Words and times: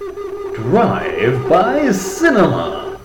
Drive 0.00 1.46
by 1.46 1.92
Cinema. 1.92 2.98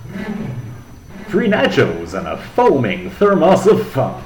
Three 1.28 1.50
nachos 1.50 2.18
and 2.18 2.26
a 2.26 2.38
foaming 2.38 3.10
thermos 3.10 3.68
of 3.68 3.86
fun. 3.90 4.24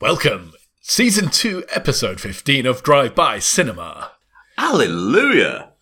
Welcome, 0.00 0.54
season 0.80 1.28
two, 1.28 1.64
episode 1.68 2.18
fifteen 2.18 2.64
of 2.64 2.82
Drive 2.82 3.14
By 3.14 3.38
Cinema. 3.38 4.12
Hallelujah! 4.56 5.72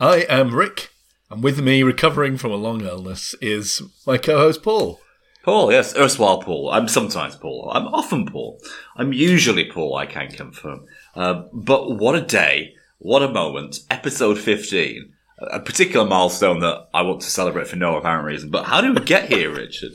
I 0.00 0.26
am 0.28 0.56
Rick, 0.56 0.90
and 1.30 1.40
with 1.44 1.60
me, 1.62 1.84
recovering 1.84 2.36
from 2.36 2.50
a 2.50 2.56
long 2.56 2.80
illness, 2.80 3.36
is 3.40 3.80
my 4.04 4.18
co-host 4.18 4.64
Paul. 4.64 5.00
Paul, 5.44 5.70
yes, 5.70 5.94
erstwhile 5.94 6.42
Paul. 6.42 6.70
I'm 6.70 6.88
sometimes 6.88 7.36
Paul. 7.36 7.70
I'm 7.72 7.86
often 7.88 8.26
Paul. 8.26 8.60
I'm 8.96 9.12
usually 9.12 9.70
Paul, 9.70 9.94
I 9.94 10.06
can 10.06 10.30
confirm. 10.30 10.86
Uh, 11.16 11.44
but 11.52 11.92
what 11.96 12.14
a 12.14 12.20
day. 12.20 12.74
What 12.98 13.22
a 13.22 13.28
moment. 13.28 13.78
Episode 13.90 14.38
15. 14.38 15.12
A 15.50 15.60
particular 15.60 16.06
milestone 16.06 16.60
that 16.60 16.88
I 16.94 17.02
want 17.02 17.20
to 17.22 17.30
celebrate 17.30 17.66
for 17.68 17.76
no 17.76 17.96
apparent 17.96 18.24
reason. 18.24 18.50
But 18.50 18.64
how 18.66 18.80
did 18.80 18.98
we 18.98 19.04
get 19.04 19.28
here, 19.28 19.50
Richard? 19.54 19.92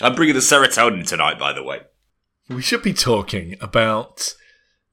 I'm 0.00 0.14
bringing 0.14 0.34
the 0.34 0.40
serotonin 0.40 1.06
tonight, 1.06 1.38
by 1.38 1.52
the 1.52 1.62
way. 1.62 1.80
We 2.48 2.62
should 2.62 2.82
be 2.82 2.92
talking 2.94 3.56
about 3.60 4.34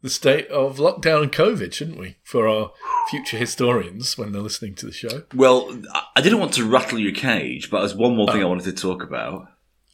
the 0.01 0.09
state 0.09 0.47
of 0.49 0.77
lockdown 0.77 1.23
and 1.23 1.31
COVID, 1.31 1.73
shouldn't 1.73 1.97
we? 1.99 2.17
For 2.23 2.47
our 2.47 2.71
future 3.09 3.37
historians 3.37 4.17
when 4.17 4.31
they're 4.31 4.41
listening 4.41 4.75
to 4.75 4.85
the 4.85 4.91
show. 4.91 5.23
Well, 5.33 5.81
I- 5.93 6.03
I 6.17 6.21
didn't 6.21 6.39
want 6.39 6.53
to 6.53 6.65
rattle 6.65 6.99
your 6.99 7.13
cage, 7.13 7.69
but 7.69 7.79
there's 7.79 7.95
one 7.95 8.15
more 8.15 8.27
thing 8.31 8.41
I 8.41 8.45
wanted 8.45 8.65
to 8.75 8.81
talk 8.81 9.03
about. 9.03 9.47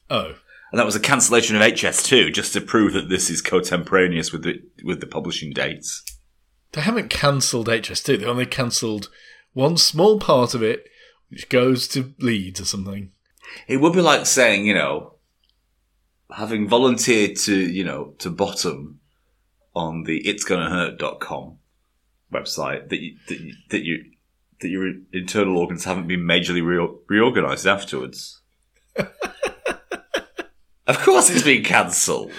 Oh, 0.10 0.36
And 0.76 0.80
that 0.82 0.86
was 0.86 0.98
a 0.98 1.00
cancellation 1.00 1.56
of 1.56 1.62
HS2, 1.62 2.34
just 2.34 2.52
to 2.52 2.60
prove 2.60 2.92
that 2.92 3.08
this 3.08 3.30
is 3.30 3.42
contemporaneous 3.42 4.34
with 4.34 4.44
the 4.44 4.62
with 4.84 5.00
the 5.00 5.08
publishing 5.08 5.54
dates. 5.54 6.04
they 6.74 6.82
haven't 6.82 7.10
cancelled 7.10 7.70
HS2. 7.70 8.20
They 8.20 8.26
only 8.26 8.46
cancelled 8.46 9.10
one 9.54 9.78
small 9.78 10.20
part 10.20 10.54
of 10.54 10.62
it, 10.62 10.90
which 11.30 11.48
goes 11.48 11.88
to 11.88 12.14
Leeds 12.20 12.60
or 12.60 12.66
something. 12.66 13.12
It 13.70 13.78
would 13.78 13.94
be 13.94 14.02
like 14.02 14.26
saying, 14.26 14.66
you 14.66 14.74
know, 14.74 15.14
having 16.32 16.68
volunteered 16.68 17.38
to, 17.38 17.56
you 17.56 17.86
know, 17.86 18.14
to 18.18 18.30
bottom 18.30 19.00
on 19.74 20.04
the 20.04 20.24
itsgonnahurt.com 20.26 21.58
website 22.34 22.90
that 22.90 23.00
you, 23.00 23.18
that, 23.30 23.40
you, 23.40 23.54
that 23.70 23.84
you 23.86 24.04
that 24.60 24.68
your 24.68 24.92
internal 25.14 25.58
organs 25.58 25.86
haven't 25.86 26.08
been 26.08 26.26
majorly 26.26 26.62
re- 26.62 26.98
reorganized 27.08 27.66
afterwards. 27.66 28.42
of 30.88 31.00
course, 31.00 31.30
it's 31.30 31.44
been 31.44 31.64
cancelled. 31.64 32.32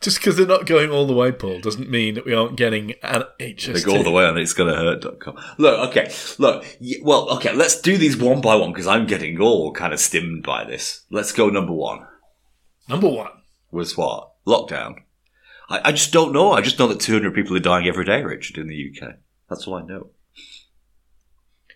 Just 0.00 0.18
because 0.18 0.36
they're 0.36 0.46
not 0.46 0.64
going 0.64 0.90
all 0.90 1.06
the 1.06 1.12
way, 1.12 1.30
Paul, 1.30 1.60
doesn't 1.60 1.90
mean 1.90 2.14
that 2.14 2.24
we 2.24 2.32
aren't 2.32 2.56
getting 2.56 2.94
an 3.02 3.24
HS2. 3.38 3.74
They 3.74 3.82
go 3.82 3.98
all 3.98 4.02
the 4.02 4.10
way 4.10 4.24
on 4.24 4.36
itsgonnahurt.com. 4.36 5.36
Look, 5.58 5.90
okay, 5.90 6.10
look, 6.38 6.64
well, 7.02 7.28
okay, 7.36 7.52
let's 7.52 7.78
do 7.78 7.98
these 7.98 8.16
one 8.16 8.40
by 8.40 8.54
one 8.54 8.72
because 8.72 8.86
I'm 8.86 9.06
getting 9.06 9.38
all 9.38 9.74
kind 9.74 9.92
of 9.92 10.00
stimmed 10.00 10.42
by 10.42 10.64
this. 10.64 11.04
Let's 11.10 11.32
go 11.32 11.50
number 11.50 11.74
one. 11.74 12.06
Number 12.88 13.08
one. 13.08 13.28
was 13.70 13.94
what? 13.94 14.32
Lockdown. 14.46 14.94
I, 15.68 15.80
I 15.84 15.92
just 15.92 16.14
don't 16.14 16.32
know. 16.32 16.52
I 16.52 16.62
just 16.62 16.78
know 16.78 16.86
that 16.86 17.00
200 17.00 17.34
people 17.34 17.54
are 17.54 17.60
dying 17.60 17.86
every 17.86 18.06
day, 18.06 18.22
Richard, 18.22 18.56
in 18.56 18.68
the 18.68 18.90
UK. 18.90 19.16
That's 19.50 19.68
all 19.68 19.74
I 19.74 19.82
know. 19.82 20.08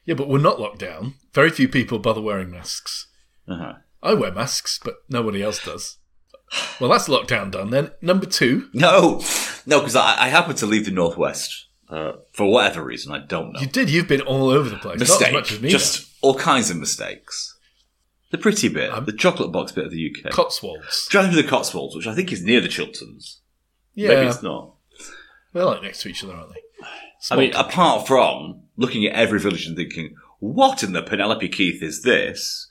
Yeah, 0.06 0.14
but 0.14 0.28
we're 0.28 0.38
not 0.38 0.60
locked 0.60 0.78
down. 0.78 1.14
Very 1.34 1.50
few 1.50 1.68
people 1.68 1.98
bother 1.98 2.22
wearing 2.22 2.50
masks. 2.50 3.08
Uh-huh. 3.48 3.74
I 4.02 4.14
wear 4.14 4.32
masks, 4.32 4.78
but 4.82 4.96
nobody 5.08 5.42
else 5.42 5.64
does. 5.64 5.98
Well, 6.80 6.90
that's 6.90 7.08
lockdown 7.08 7.50
done 7.50 7.70
then. 7.70 7.90
Number 8.02 8.26
two, 8.26 8.68
No, 8.72 9.22
no, 9.66 9.80
because 9.80 9.96
I, 9.96 10.24
I 10.24 10.28
happened 10.28 10.58
to 10.58 10.66
leave 10.66 10.84
the 10.84 10.90
Northwest 10.90 11.66
uh, 11.88 12.12
for 12.32 12.46
whatever 12.50 12.84
reason. 12.84 13.12
I 13.12 13.18
don't 13.18 13.52
know. 13.52 13.60
you 13.60 13.66
did. 13.66 13.90
You've 13.90 14.08
been 14.08 14.20
all 14.20 14.50
over 14.50 14.68
the 14.68 14.76
place. 14.76 15.00
Not 15.00 15.08
Mistake. 15.08 15.28
as 15.28 15.32
much 15.32 15.52
as 15.52 15.60
me. 15.60 15.68
just 15.70 16.06
all 16.20 16.34
kinds 16.34 16.70
of 16.70 16.76
mistakes. 16.76 17.56
The 18.30 18.38
pretty 18.38 18.68
bit, 18.68 18.90
Um, 18.92 19.04
the 19.04 19.12
chocolate 19.12 19.52
box 19.52 19.72
bit 19.72 19.84
of 19.86 19.90
the 19.92 20.10
UK. 20.24 20.30
Cotswolds. 20.32 21.06
Driving 21.08 21.30
to 21.32 21.36
the 21.42 21.48
Cotswolds, 21.48 21.94
which 21.96 22.06
I 22.06 22.14
think 22.14 22.32
is 22.32 22.42
near 22.42 22.60
the 22.60 22.68
Chilterns. 22.68 23.40
Yeah, 23.94 24.08
Maybe 24.08 24.26
it's 24.26 24.42
not. 24.42 24.74
they're 25.52 25.64
like 25.64 25.82
next 25.82 26.02
to 26.02 26.08
each 26.08 26.24
other, 26.24 26.34
aren't 26.34 26.50
they? 26.52 26.60
I 27.30 27.36
mean, 27.36 27.52
Small- 27.52 27.64
apart 27.66 28.06
from 28.06 28.62
looking 28.76 29.06
at 29.06 29.14
every 29.14 29.38
village 29.40 29.66
and 29.66 29.76
thinking, 29.76 30.14
what 30.40 30.82
in 30.82 30.92
the 30.92 31.02
Penelope 31.02 31.48
Keith 31.48 31.82
is 31.82 32.02
this? 32.02 32.68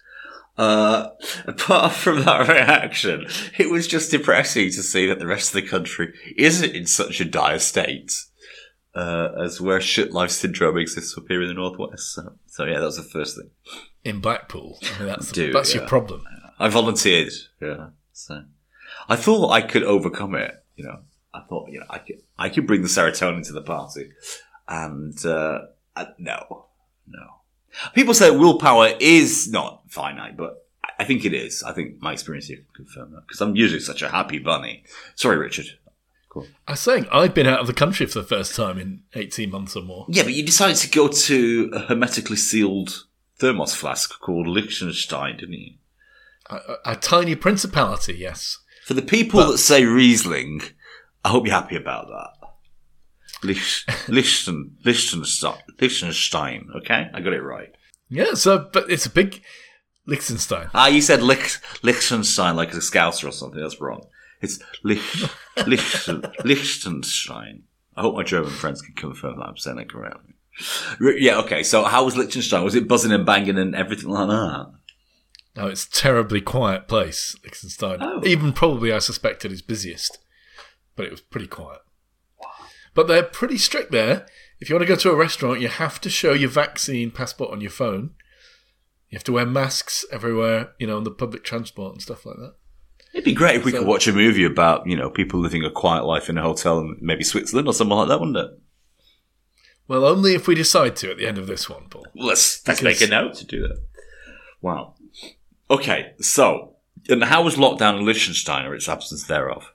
Uh, 0.57 1.09
apart 1.47 1.93
from 1.93 2.23
that 2.23 2.47
reaction, 2.47 3.25
it 3.57 3.69
was 3.69 3.87
just 3.87 4.11
depressing 4.11 4.67
to 4.67 4.83
see 4.83 5.07
that 5.07 5.19
the 5.19 5.27
rest 5.27 5.53
of 5.53 5.61
the 5.61 5.67
country 5.67 6.13
isn't 6.37 6.75
in 6.75 6.85
such 6.85 7.19
a 7.19 7.25
dire 7.25 7.59
state 7.59 8.13
uh, 8.95 9.29
as 9.43 9.59
where 9.59 9.81
shit 9.81 10.11
life 10.11 10.31
syndrome 10.31 10.77
exists 10.77 11.17
up 11.17 11.25
here 11.27 11.41
in 11.41 11.47
the 11.47 11.53
northwest. 11.53 12.13
So, 12.13 12.33
so 12.47 12.65
yeah, 12.65 12.79
that 12.79 12.85
was 12.85 12.97
the 12.97 13.03
first 13.03 13.37
thing. 13.37 13.49
in 14.03 14.19
Blackpool. 14.19 14.77
I 14.83 14.99
mean, 14.99 15.07
that's 15.07 15.31
Do, 15.31 15.51
that's 15.51 15.73
yeah. 15.73 15.81
your 15.81 15.87
problem. 15.87 16.23
I 16.59 16.69
volunteered. 16.69 17.33
Yeah, 17.59 17.89
so 18.11 18.43
I 19.09 19.15
thought 19.15 19.49
I 19.49 19.61
could 19.61 19.83
overcome 19.83 20.35
it. 20.35 20.63
You 20.75 20.85
know, 20.85 20.99
I 21.33 21.41
thought 21.41 21.69
you 21.71 21.79
know 21.79 21.85
I 21.89 21.97
could 21.97 22.21
I 22.37 22.49
could 22.49 22.67
bring 22.67 22.81
the 22.81 22.87
serotonin 22.87 23.45
to 23.47 23.53
the 23.53 23.61
party, 23.61 24.11
and 24.67 25.17
uh, 25.25 25.61
uh, 25.95 26.05
no, 26.19 26.67
no. 27.07 27.25
People 27.93 28.13
say 28.13 28.31
willpower 28.31 28.91
is 28.99 29.49
not 29.51 29.81
finite, 29.89 30.37
but 30.37 30.65
I- 30.99 31.05
think 31.05 31.25
it 31.25 31.33
is. 31.33 31.63
I 31.63 31.73
think 31.73 32.01
my 32.01 32.13
experience 32.13 32.47
here 32.47 32.57
can 32.57 32.85
confirm 32.85 33.11
that 33.11 33.27
because 33.27 33.41
I'm 33.41 33.55
usually 33.55 33.81
such 33.81 34.01
a 34.01 34.09
happy 34.09 34.39
bunny. 34.39 34.83
Sorry, 35.15 35.37
Richard. 35.37 35.65
I 36.67 36.71
was 36.71 36.79
saying 36.79 37.07
I've 37.11 37.33
been 37.33 37.45
out 37.45 37.59
of 37.59 37.67
the 37.67 37.73
country 37.73 38.05
for 38.05 38.19
the 38.19 38.25
first 38.25 38.55
time 38.55 38.79
in 38.79 39.01
eighteen 39.13 39.51
months 39.51 39.75
or 39.75 39.83
more. 39.83 40.05
Yeah, 40.09 40.23
but 40.23 40.33
you 40.33 40.43
decided 40.43 40.77
to 40.77 40.89
go 40.89 41.07
to 41.07 41.69
a 41.73 41.79
hermetically 41.79 42.37
sealed 42.37 43.05
thermos 43.37 43.75
flask 43.75 44.19
called 44.19 44.47
Liechtenstein, 44.47 45.37
didn't 45.37 45.53
you? 45.53 45.73
A, 46.49 46.55
a, 46.55 46.77
a 46.85 46.95
tiny 46.95 47.35
principality, 47.35 48.15
yes. 48.15 48.57
For 48.85 48.93
the 48.95 49.01
people 49.01 49.45
that 49.45 49.57
say 49.59 49.85
Riesling, 49.85 50.61
I 51.23 51.29
hope 51.29 51.45
you're 51.45 51.53
happy 51.55 51.75
about 51.75 52.07
that. 52.07 52.42
Lich, 53.43 53.85
Lichten, 54.07 54.75
Liechtenstein, 54.85 55.57
Liechtenstein, 55.79 56.67
okay? 56.77 57.07
I 57.13 57.21
got 57.21 57.33
it 57.33 57.41
right. 57.41 57.69
Yeah. 58.09 58.33
So, 58.35 58.69
but 58.71 58.89
it's 58.89 59.05
a 59.05 59.09
big 59.09 59.41
Liechtenstein. 60.05 60.69
Ah, 60.73 60.87
you 60.87 61.01
said 61.01 61.21
Lich, 61.21 61.57
Liechtenstein 61.81 62.55
like 62.55 62.73
a 62.73 62.77
Scouser 62.77 63.27
or 63.27 63.31
something. 63.31 63.59
That's 63.59 63.79
wrong. 63.81 64.05
It's 64.41 64.59
Lich, 64.83 64.99
Lichten, 65.57 66.31
Liechtenstein. 66.43 67.63
I 67.95 68.01
hope 68.01 68.15
my 68.15 68.23
German 68.23 68.51
friends 68.51 68.81
can 68.81 68.95
confirm 68.95 69.37
that 69.37 69.45
I'm 69.45 69.57
saying 69.57 69.79
it 69.79 69.89
correctly. 69.89 70.33
Re- 70.99 71.21
Yeah, 71.21 71.39
okay. 71.39 71.63
So 71.63 71.83
how 71.83 72.05
was 72.05 72.17
Liechtenstein? 72.17 72.63
Was 72.63 72.75
it 72.75 72.87
buzzing 72.87 73.11
and 73.11 73.25
banging 73.25 73.57
and 73.57 73.75
everything 73.75 74.09
like 74.09 74.27
that? 74.27 74.71
No, 75.55 75.67
it's 75.67 75.85
a 75.85 75.91
terribly 75.91 76.41
quiet 76.41 76.87
place, 76.87 77.35
Liechtenstein. 77.43 77.99
Oh. 78.01 78.21
Even 78.25 78.53
probably, 78.53 78.91
I 78.91 78.99
suspected, 78.99 79.51
its 79.51 79.61
busiest. 79.61 80.17
But 80.95 81.05
it 81.05 81.11
was 81.11 81.21
pretty 81.21 81.47
quiet. 81.47 81.79
But 82.93 83.07
they're 83.07 83.23
pretty 83.23 83.57
strict 83.57 83.91
there. 83.91 84.25
If 84.59 84.69
you 84.69 84.75
want 84.75 84.83
to 84.87 84.93
go 84.93 84.95
to 84.99 85.11
a 85.11 85.15
restaurant, 85.15 85.61
you 85.61 85.67
have 85.67 85.99
to 86.01 86.09
show 86.09 86.33
your 86.33 86.49
vaccine 86.49 87.11
passport 87.11 87.51
on 87.51 87.59
your 87.61 87.71
phone. 87.71 88.11
You 89.09 89.17
have 89.17 89.23
to 89.25 89.31
wear 89.33 89.45
masks 89.45 90.05
everywhere, 90.11 90.71
you 90.79 90.87
know, 90.87 90.97
on 90.97 91.03
the 91.03 91.11
public 91.11 91.43
transport 91.43 91.93
and 91.93 92.01
stuff 92.01 92.25
like 92.25 92.37
that. 92.37 92.55
It'd 93.13 93.25
be 93.25 93.33
great 93.33 93.57
if 93.57 93.65
we 93.65 93.71
So- 93.71 93.79
could 93.79 93.87
watch 93.87 94.07
a 94.07 94.13
movie 94.13 94.43
about, 94.43 94.87
you 94.87 94.95
know, 94.95 95.09
people 95.09 95.39
living 95.39 95.63
a 95.63 95.69
quiet 95.69 96.03
life 96.05 96.29
in 96.29 96.37
a 96.37 96.41
hotel 96.41 96.79
in 96.79 96.97
maybe 97.01 97.23
Switzerland 97.23 97.67
or 97.67 97.73
something 97.73 97.95
like 97.97 98.07
that, 98.07 98.19
wouldn't 98.19 98.37
it? 98.37 98.51
Well, 99.87 100.05
only 100.05 100.33
if 100.33 100.47
we 100.47 100.55
decide 100.55 100.95
to 100.97 101.11
at 101.11 101.17
the 101.17 101.27
end 101.27 101.37
of 101.37 101.45
this 101.45 101.69
one, 101.69 101.87
Paul. 101.89 102.07
Let's, 102.15 102.65
let's 102.67 102.79
Because- 102.79 103.01
make 103.01 103.01
a 103.01 103.11
note 103.11 103.35
to 103.35 103.45
do 103.45 103.61
that. 103.67 103.83
Wow. 104.61 104.95
Okay, 105.69 106.13
so, 106.21 106.75
and 107.09 107.23
how 107.25 107.43
was 107.43 107.55
lockdown 107.55 107.99
in 107.99 108.05
Liechtenstein 108.05 108.65
or 108.65 108.73
its 108.73 108.87
absence 108.87 109.25
thereof? 109.27 109.65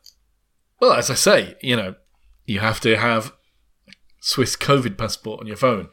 Well, 0.80 0.92
as 0.94 1.10
I 1.10 1.14
say, 1.14 1.56
you 1.60 1.76
know, 1.76 1.94
you 2.48 2.60
have 2.60 2.80
to 2.80 2.96
have 2.96 3.34
Swiss 4.20 4.56
COVID 4.56 4.96
passport 4.96 5.40
on 5.40 5.46
your 5.46 5.56
phone. 5.56 5.90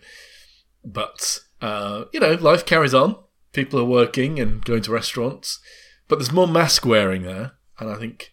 But, 0.86 1.40
uh, 1.62 2.06
you 2.14 2.20
know, 2.22 2.36
life 2.36 2.66
carries 2.66 2.94
on. 2.94 3.18
People 3.52 3.78
are 3.80 3.86
working 3.86 4.40
and 4.40 4.64
going 4.64 4.82
to 4.84 4.92
restaurants. 4.92 5.60
But 6.08 6.18
there's 6.18 6.32
more 6.32 6.48
mask 6.48 6.86
wearing 6.86 7.24
there. 7.24 7.54
And 7.78 7.90
I 7.90 7.96
think 7.96 8.32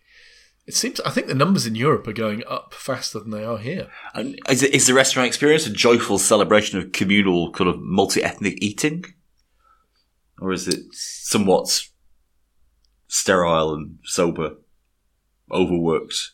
it 0.66 0.74
seems, 0.74 1.00
I 1.00 1.10
think 1.10 1.26
the 1.26 1.34
numbers 1.34 1.66
in 1.66 1.74
Europe 1.74 2.06
are 2.06 2.12
going 2.12 2.44
up 2.48 2.74
faster 2.74 3.19
than 3.19 3.30
they 3.30 3.44
are 3.44 3.58
here. 3.58 3.88
And 4.14 4.38
is, 4.48 4.62
is 4.62 4.86
the 4.86 4.94
restaurant 4.94 5.26
experience 5.26 5.66
a 5.66 5.70
joyful 5.72 6.19
celebration 6.19 6.78
of 6.78 6.92
communal, 6.92 7.50
kind 7.50 7.69
of 7.69 7.80
multi 7.80 8.22
ethnic 8.22 8.62
eating? 8.62 9.04
Or 10.40 10.52
is 10.52 10.69
it 10.69 10.92
somewhat 10.92 11.88
sterile 13.08 13.74
and 13.74 13.98
sober, 14.04 14.58
overworked, 15.50 16.32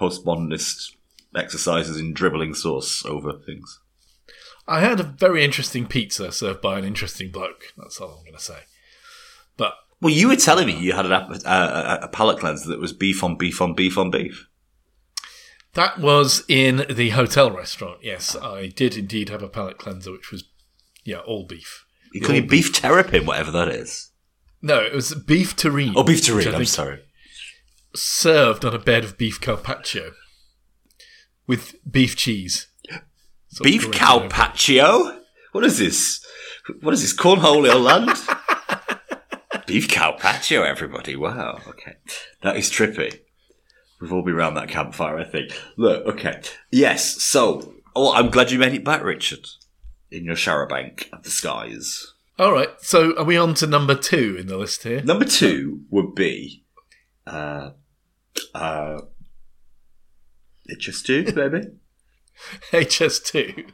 postmodernist 0.00 0.92
exercises 1.34 1.98
in 1.98 2.14
dribbling 2.14 2.54
sauce 2.54 3.04
over 3.04 3.32
things? 3.32 3.80
I 4.66 4.80
had 4.80 5.00
a 5.00 5.04
very 5.04 5.44
interesting 5.44 5.86
pizza 5.86 6.30
served 6.32 6.60
by 6.60 6.78
an 6.78 6.84
interesting 6.84 7.30
bloke. 7.30 7.72
That's 7.76 8.00
all 8.00 8.10
I'm 8.10 8.24
going 8.24 8.36
to 8.36 8.40
say. 8.42 8.60
But 9.56 9.74
Well, 10.00 10.14
you 10.14 10.28
were 10.28 10.36
telling 10.36 10.66
me 10.66 10.76
you 10.78 10.92
had 10.92 11.06
an, 11.06 11.12
uh, 11.12 11.28
a, 11.44 12.04
a 12.04 12.08
palate 12.08 12.38
cleanser 12.38 12.68
that 12.68 12.80
was 12.80 12.92
beef 12.92 13.22
on 13.24 13.36
beef 13.36 13.60
on 13.60 13.74
beef 13.74 13.98
on 13.98 14.10
beef. 14.10 14.46
That 15.74 15.98
was 15.98 16.42
in 16.48 16.84
the 16.90 17.10
hotel 17.10 17.50
restaurant. 17.50 17.98
Yes, 18.02 18.34
I 18.36 18.68
did 18.68 18.96
indeed 18.96 19.28
have 19.28 19.42
a 19.42 19.48
palate 19.48 19.78
cleanser, 19.78 20.10
which 20.12 20.30
was 20.32 20.44
yeah 21.04 21.18
all 21.18 21.46
beef. 21.46 21.84
You 22.12 22.20
call 22.20 22.34
it 22.34 22.48
beef 22.48 22.72
terrapin, 22.72 23.24
whatever 23.24 23.52
that 23.52 23.68
is. 23.68 24.10
No, 24.62 24.80
it 24.80 24.92
was 24.92 25.14
beef 25.14 25.54
terrine. 25.56 25.92
Oh, 25.94 26.02
beef 26.02 26.22
terrine. 26.22 26.54
I'm 26.54 26.64
sorry. 26.64 27.00
Served 27.94 28.64
on 28.64 28.74
a 28.74 28.78
bed 28.78 29.04
of 29.04 29.18
beef 29.18 29.40
carpaccio 29.40 30.12
with 31.46 31.74
beef 31.90 32.14
cheese. 32.16 32.68
Sort 33.48 33.64
Beef 33.64 33.82
grated 33.82 34.00
cow 34.00 34.16
over. 34.20 34.28
patio? 34.28 35.20
What 35.52 35.64
is 35.64 35.78
this? 35.78 36.24
What 36.82 36.94
is 36.94 37.02
this? 37.02 37.16
Cornholio 37.16 37.82
land? 37.82 38.10
Beef 39.66 39.88
cow 39.88 40.12
patio, 40.12 40.62
everybody. 40.62 41.16
Wow. 41.16 41.58
Okay. 41.66 41.96
That 42.42 42.56
is 42.56 42.70
trippy. 42.70 43.20
We've 44.00 44.12
all 44.12 44.22
been 44.22 44.34
around 44.34 44.54
that 44.54 44.68
campfire, 44.68 45.18
I 45.18 45.24
think. 45.24 45.50
Look, 45.76 46.06
okay. 46.06 46.40
Yes, 46.70 47.20
so, 47.22 47.74
oh, 47.94 48.12
I'm 48.14 48.30
glad 48.30 48.50
you 48.50 48.58
made 48.58 48.72
it 48.72 48.84
back, 48.84 49.02
Richard, 49.02 49.46
in 50.10 50.24
your 50.24 50.36
shower 50.36 50.66
bank 50.66 51.08
of 51.12 51.22
the 51.24 51.30
skies. 51.30 52.14
All 52.38 52.52
right, 52.52 52.70
so 52.80 53.16
are 53.18 53.24
we 53.24 53.36
on 53.36 53.54
to 53.54 53.66
number 53.66 53.94
two 53.94 54.36
in 54.38 54.46
the 54.46 54.56
list 54.56 54.84
here? 54.84 55.02
Number 55.02 55.26
two 55.26 55.82
would 55.90 56.14
be, 56.14 56.59
uh, 57.26 57.70
uh, 58.54 59.00
HS2, 60.70 61.34
maybe? 61.34 61.66
HS2. 62.72 63.70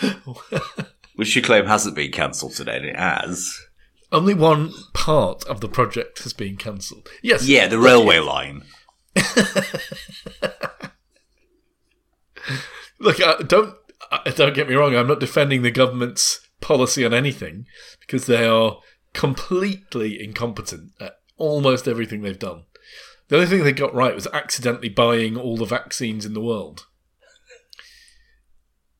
Which 1.16 1.36
you 1.36 1.42
claim 1.42 1.66
hasn't 1.66 1.94
been 1.94 2.10
cancelled 2.10 2.54
today, 2.54 2.76
and 2.76 2.86
it 2.86 2.96
has. 2.96 3.54
Only 4.10 4.34
one 4.34 4.72
part 4.92 5.44
of 5.44 5.60
the 5.60 5.68
project 5.68 6.22
has 6.22 6.32
been 6.32 6.56
cancelled. 6.56 7.08
Yes. 7.22 7.46
Yeah, 7.46 7.68
the 7.68 7.78
railway 7.78 8.18
line. 8.18 8.62
Look, 12.98 13.20
uh, 13.20 13.36
don't 13.42 13.74
uh, 14.10 14.30
don't 14.30 14.54
get 14.54 14.68
me 14.68 14.74
wrong. 14.74 14.96
I'm 14.96 15.06
not 15.06 15.20
defending 15.20 15.62
the 15.62 15.70
government's 15.70 16.40
policy 16.60 17.04
on 17.04 17.12
anything 17.12 17.66
because 18.00 18.26
they 18.26 18.46
are 18.46 18.78
completely 19.12 20.22
incompetent 20.22 20.92
at 21.00 21.16
almost 21.36 21.88
everything 21.88 22.22
they've 22.22 22.38
done. 22.38 22.64
The 23.32 23.38
only 23.38 23.48
thing 23.48 23.64
they 23.64 23.72
got 23.72 23.94
right 23.94 24.14
was 24.14 24.26
accidentally 24.34 24.90
buying 24.90 25.38
all 25.38 25.56
the 25.56 25.64
vaccines 25.64 26.26
in 26.26 26.34
the 26.34 26.40
world. 26.42 26.84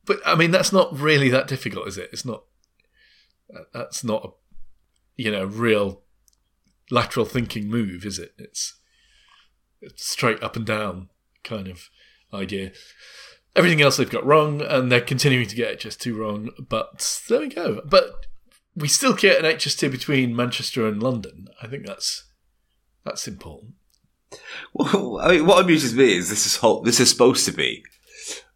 But 0.06 0.20
I 0.25 0.37
mean, 0.37 0.50
that's 0.50 0.73
not 0.73 0.99
really 0.99 1.29
that 1.29 1.46
difficult, 1.46 1.87
is 1.87 1.99
it? 1.99 2.08
It's 2.14 2.25
not. 2.25 2.44
That's 3.75 4.02
not 4.02 4.25
a, 4.25 4.29
you 5.23 5.31
know, 5.31 5.44
real 5.44 6.00
lateral 6.90 7.26
thinking 7.26 7.69
move, 7.69 8.06
is 8.06 8.19
it? 8.19 8.32
It's, 8.38 8.81
it's 9.82 10.08
straight 10.08 10.43
up 10.43 10.56
and 10.56 10.64
down 10.64 11.11
kind 11.44 11.69
of 11.69 11.90
idea. 12.32 12.73
Everything 13.55 13.82
else 13.82 13.99
they've 13.99 14.08
got 14.08 14.25
wrong, 14.25 14.62
and 14.62 14.90
they're 14.90 15.02
continuing 15.02 15.46
to 15.46 15.56
get 15.56 15.79
HS2 15.79 16.17
wrong. 16.17 16.49
But 16.70 17.20
there 17.29 17.40
we 17.40 17.49
go. 17.49 17.82
But 17.84 18.25
we 18.75 18.88
still 18.88 19.12
get 19.12 19.44
an 19.44 19.56
HS2 19.56 19.90
between 19.90 20.34
Manchester 20.34 20.88
and 20.88 21.02
London. 21.02 21.49
I 21.62 21.67
think 21.67 21.84
that's 21.84 22.31
that's 23.05 23.29
important. 23.29 23.75
Well, 24.75 25.20
I 25.20 25.32
mean, 25.32 25.46
what 25.46 25.64
amuses 25.64 25.94
me 25.94 26.17
is 26.17 26.31
this 26.31 26.46
is 26.46 26.56
whole, 26.56 26.82
this 26.82 27.00
is 27.00 27.11
supposed 27.11 27.44
to 27.46 27.52
be 27.52 27.84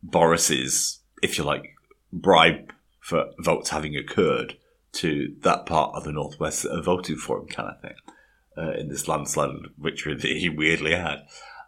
Boris's, 0.02 1.00
if 1.22 1.38
you 1.38 1.44
like, 1.44 1.74
bribe 2.12 2.72
for 3.00 3.26
votes 3.38 3.70
having 3.70 3.96
occurred 3.96 4.56
to 4.92 5.34
that 5.40 5.66
part 5.66 5.94
of 5.94 6.04
the 6.04 6.12
northwest 6.12 6.62
that 6.62 6.74
are 6.74 6.82
voting 6.82 7.16
for 7.16 7.38
him, 7.38 7.46
kind 7.46 7.70
of 7.70 7.80
thing, 7.80 7.94
uh, 8.56 8.72
in 8.72 8.88
this 8.88 9.08
landslide 9.08 9.50
victory 9.78 10.14
that 10.14 10.22
he 10.26 10.48
weirdly 10.48 10.92
had, 10.92 11.18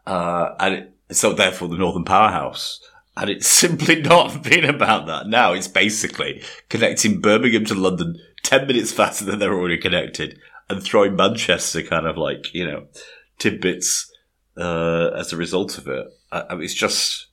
uh, 0.07 0.55
and 0.59 0.75
it, 0.75 0.95
so 1.11 1.33
therefore 1.33 1.69
the 1.69 1.77
Northern 1.77 2.05
Powerhouse. 2.05 2.81
And 3.17 3.31
it's 3.31 3.49
simply 3.49 4.01
not 4.03 4.45
been 4.45 4.65
about 4.65 5.07
that. 5.07 5.27
Now 5.27 5.53
it's 5.53 5.67
basically 5.67 6.43
connecting 6.69 7.21
Birmingham 7.21 7.65
to 7.67 7.75
London 7.75 8.17
ten 8.45 8.67
minutes 8.67 8.93
faster 8.93 9.25
than 9.25 9.39
they're 9.39 9.55
already 9.55 9.79
connected, 9.79 10.39
and 10.71 10.83
throwing 10.83 11.17
Manchester 11.17 11.83
kind 11.83 12.07
of 12.07 12.17
like 12.17 12.55
you 12.55 12.67
know 12.67 12.87
tidbits 13.39 14.11
uh, 14.57 15.11
as 15.17 15.33
a 15.33 15.37
result 15.37 15.79
of 15.79 15.89
it. 15.89 16.07
I, 16.33 16.45
I 16.51 16.55
mean, 16.55 16.65
it's 16.65 16.75
just 16.75 17.29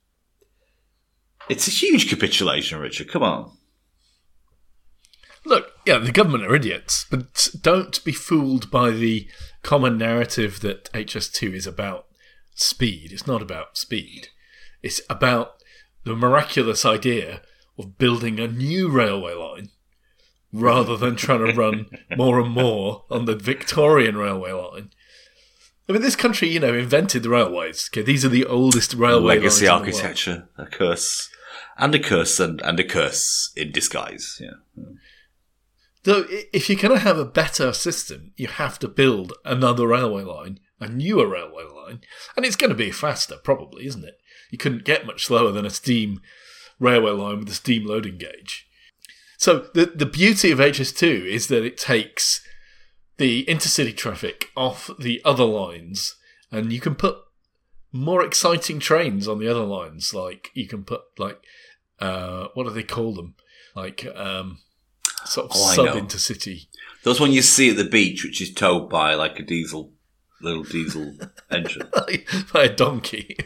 it's 1.48 1.68
a 1.68 1.72
huge 1.72 2.08
capitulation, 2.08 2.78
Richard. 2.78 3.08
Come 3.08 3.22
on. 3.22 3.56
Look, 5.44 5.72
yeah, 5.86 5.98
the 5.98 6.10
government 6.10 6.44
are 6.44 6.54
idiots, 6.56 7.06
but 7.08 7.50
don't 7.60 8.02
be 8.04 8.10
fooled 8.10 8.68
by 8.68 8.90
the 8.90 9.28
common 9.62 9.96
narrative 9.96 10.60
that 10.60 10.92
HS2 10.92 11.54
is 11.54 11.66
about 11.68 12.06
speed. 12.56 13.12
It's 13.12 13.28
not 13.28 13.42
about 13.42 13.78
speed. 13.78 14.28
It's 14.82 15.00
about 15.08 15.62
the 16.02 16.16
miraculous 16.16 16.84
idea 16.84 17.42
of 17.78 17.96
building 17.96 18.40
a 18.40 18.48
new 18.48 18.88
railway 18.88 19.34
line 19.34 19.68
rather 20.52 20.96
than 20.96 21.14
trying 21.14 21.46
to 21.46 21.52
run 21.52 21.86
more 22.16 22.40
and 22.40 22.50
more 22.50 23.04
on 23.08 23.26
the 23.26 23.36
Victorian 23.36 24.16
railway 24.16 24.52
line. 24.52 24.90
I 25.88 25.92
mean, 25.92 26.02
this 26.02 26.16
country, 26.16 26.48
you 26.48 26.58
know, 26.60 26.74
invented 26.74 27.22
the 27.22 27.30
railways. 27.30 27.88
Okay, 27.92 28.02
these 28.02 28.24
are 28.24 28.28
the 28.28 28.44
oldest 28.44 28.94
railway 28.94 29.36
Legacy 29.36 29.66
lines 29.66 29.80
in 29.80 29.84
the 29.86 29.92
world. 29.92 30.04
architecture, 30.04 30.48
a 30.58 30.66
curse, 30.66 31.28
and 31.78 31.94
a 31.94 31.98
curse, 32.00 32.40
and, 32.40 32.60
and 32.62 32.80
a 32.80 32.84
curse 32.84 33.52
in 33.56 33.70
disguise. 33.72 34.40
Yeah. 34.40 34.84
Though, 36.04 36.24
i- 36.30 36.46
if 36.52 36.68
you're 36.68 36.78
going 36.80 36.94
to 36.94 37.00
have 37.04 37.18
a 37.18 37.24
better 37.24 37.72
system, 37.72 38.32
you 38.36 38.48
have 38.48 38.78
to 38.80 38.88
build 38.88 39.32
another 39.44 39.86
railway 39.86 40.22
line, 40.22 40.60
a 40.80 40.88
newer 40.88 41.26
railway 41.28 41.64
line, 41.64 42.00
and 42.36 42.44
it's 42.44 42.56
going 42.56 42.70
to 42.70 42.76
be 42.76 42.90
faster, 42.90 43.36
probably, 43.42 43.86
isn't 43.86 44.04
it? 44.04 44.18
You 44.50 44.58
couldn't 44.58 44.84
get 44.84 45.06
much 45.06 45.24
slower 45.26 45.50
than 45.52 45.66
a 45.66 45.70
steam 45.70 46.20
railway 46.78 47.12
line 47.12 47.40
with 47.40 47.48
a 47.48 47.54
steam 47.54 47.86
loading 47.86 48.18
gauge. 48.18 48.66
So 49.38 49.68
the 49.74 49.86
the 49.86 50.06
beauty 50.06 50.50
of 50.50 50.58
HS2 50.60 51.26
is 51.26 51.48
that 51.48 51.64
it 51.64 51.76
takes 51.76 52.40
the 53.18 53.44
intercity 53.46 53.96
traffic 53.96 54.50
off 54.56 54.90
the 54.98 55.20
other 55.24 55.44
lines, 55.44 56.16
and 56.50 56.72
you 56.72 56.80
can 56.80 56.94
put 56.94 57.16
more 57.92 58.24
exciting 58.24 58.78
trains 58.78 59.26
on 59.26 59.38
the 59.38 59.48
other 59.48 59.64
lines. 59.64 60.12
Like 60.14 60.50
you 60.54 60.66
can 60.68 60.84
put 60.84 61.02
like 61.18 61.38
uh, 62.00 62.48
what 62.54 62.64
do 62.64 62.70
they 62.70 62.82
call 62.82 63.14
them? 63.14 63.34
Like 63.74 64.06
um, 64.14 64.58
sort 65.24 65.46
of 65.50 65.52
Oh, 65.54 65.72
sub 65.74 65.88
intercity. 65.96 66.66
Those 67.04 67.20
one 67.20 67.32
you 67.32 67.42
see 67.42 67.70
at 67.70 67.76
the 67.76 67.84
beach, 67.88 68.24
which 68.24 68.40
is 68.40 68.52
towed 68.52 68.90
by 68.90 69.14
like 69.14 69.38
a 69.38 69.42
diesel, 69.42 69.92
little 70.42 70.64
diesel 70.64 71.14
engine. 71.50 71.88
by 72.52 72.64
a 72.64 72.68
donkey. 72.74 73.36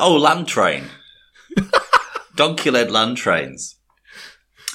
Oh, 0.00 0.16
land 0.16 0.48
train. 0.48 0.84
Donkey 2.34 2.70
led 2.70 2.90
land 2.90 3.16
trains. 3.16 3.75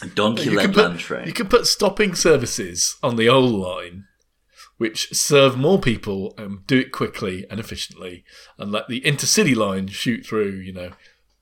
Donkey 0.09 0.45
you, 0.45 0.51
led 0.51 0.73
put, 0.73 0.85
land 0.85 0.99
train. 0.99 1.27
you 1.27 1.33
can 1.33 1.47
put 1.47 1.67
stopping 1.67 2.15
services 2.15 2.97
on 3.03 3.15
the 3.15 3.29
old 3.29 3.51
line, 3.51 4.05
which 4.77 5.13
serve 5.13 5.57
more 5.57 5.79
people 5.79 6.33
and 6.37 6.65
do 6.65 6.79
it 6.79 6.91
quickly 6.91 7.45
and 7.49 7.59
efficiently, 7.59 8.23
and 8.57 8.71
let 8.71 8.87
the 8.87 9.01
intercity 9.01 9.55
line 9.55 9.87
shoot 9.87 10.25
through, 10.25 10.51
you 10.51 10.73
know, 10.73 10.91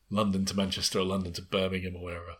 London 0.10 0.46
to 0.46 0.56
Manchester 0.56 1.00
or 1.00 1.06
London 1.06 1.34
to 1.34 1.42
Birmingham 1.42 1.96
or 1.96 2.04
wherever. 2.04 2.36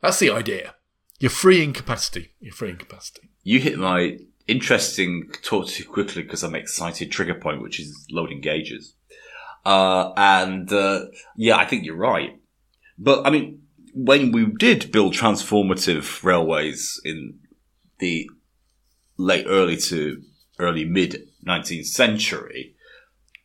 That's 0.00 0.18
the 0.18 0.30
idea. 0.30 0.74
You're 1.18 1.30
freeing 1.30 1.72
capacity. 1.72 2.34
You're 2.40 2.52
freeing 2.52 2.76
capacity. 2.76 3.30
You 3.42 3.58
hit 3.60 3.78
my 3.78 4.18
interesting 4.46 5.30
talk 5.42 5.66
too 5.66 5.84
quickly 5.84 6.22
because 6.22 6.42
I'm 6.42 6.54
excited 6.54 7.10
trigger 7.10 7.34
point, 7.34 7.62
which 7.62 7.80
is 7.80 8.06
loading 8.10 8.40
gauges. 8.40 8.94
Uh, 9.64 10.12
and, 10.16 10.70
uh, 10.72 11.06
yeah, 11.36 11.56
I 11.56 11.64
think 11.64 11.84
you're 11.84 11.96
right. 11.96 12.38
But, 12.98 13.26
I 13.26 13.30
mean, 13.30 13.62
when 13.94 14.32
we 14.32 14.46
did 14.46 14.90
build 14.90 15.14
transformative 15.14 16.22
railways 16.24 17.00
in 17.04 17.38
the 18.00 18.28
late 19.16 19.46
early 19.48 19.76
to 19.76 20.22
early 20.58 20.84
mid 20.84 21.28
19th 21.46 21.86
century, 21.86 22.74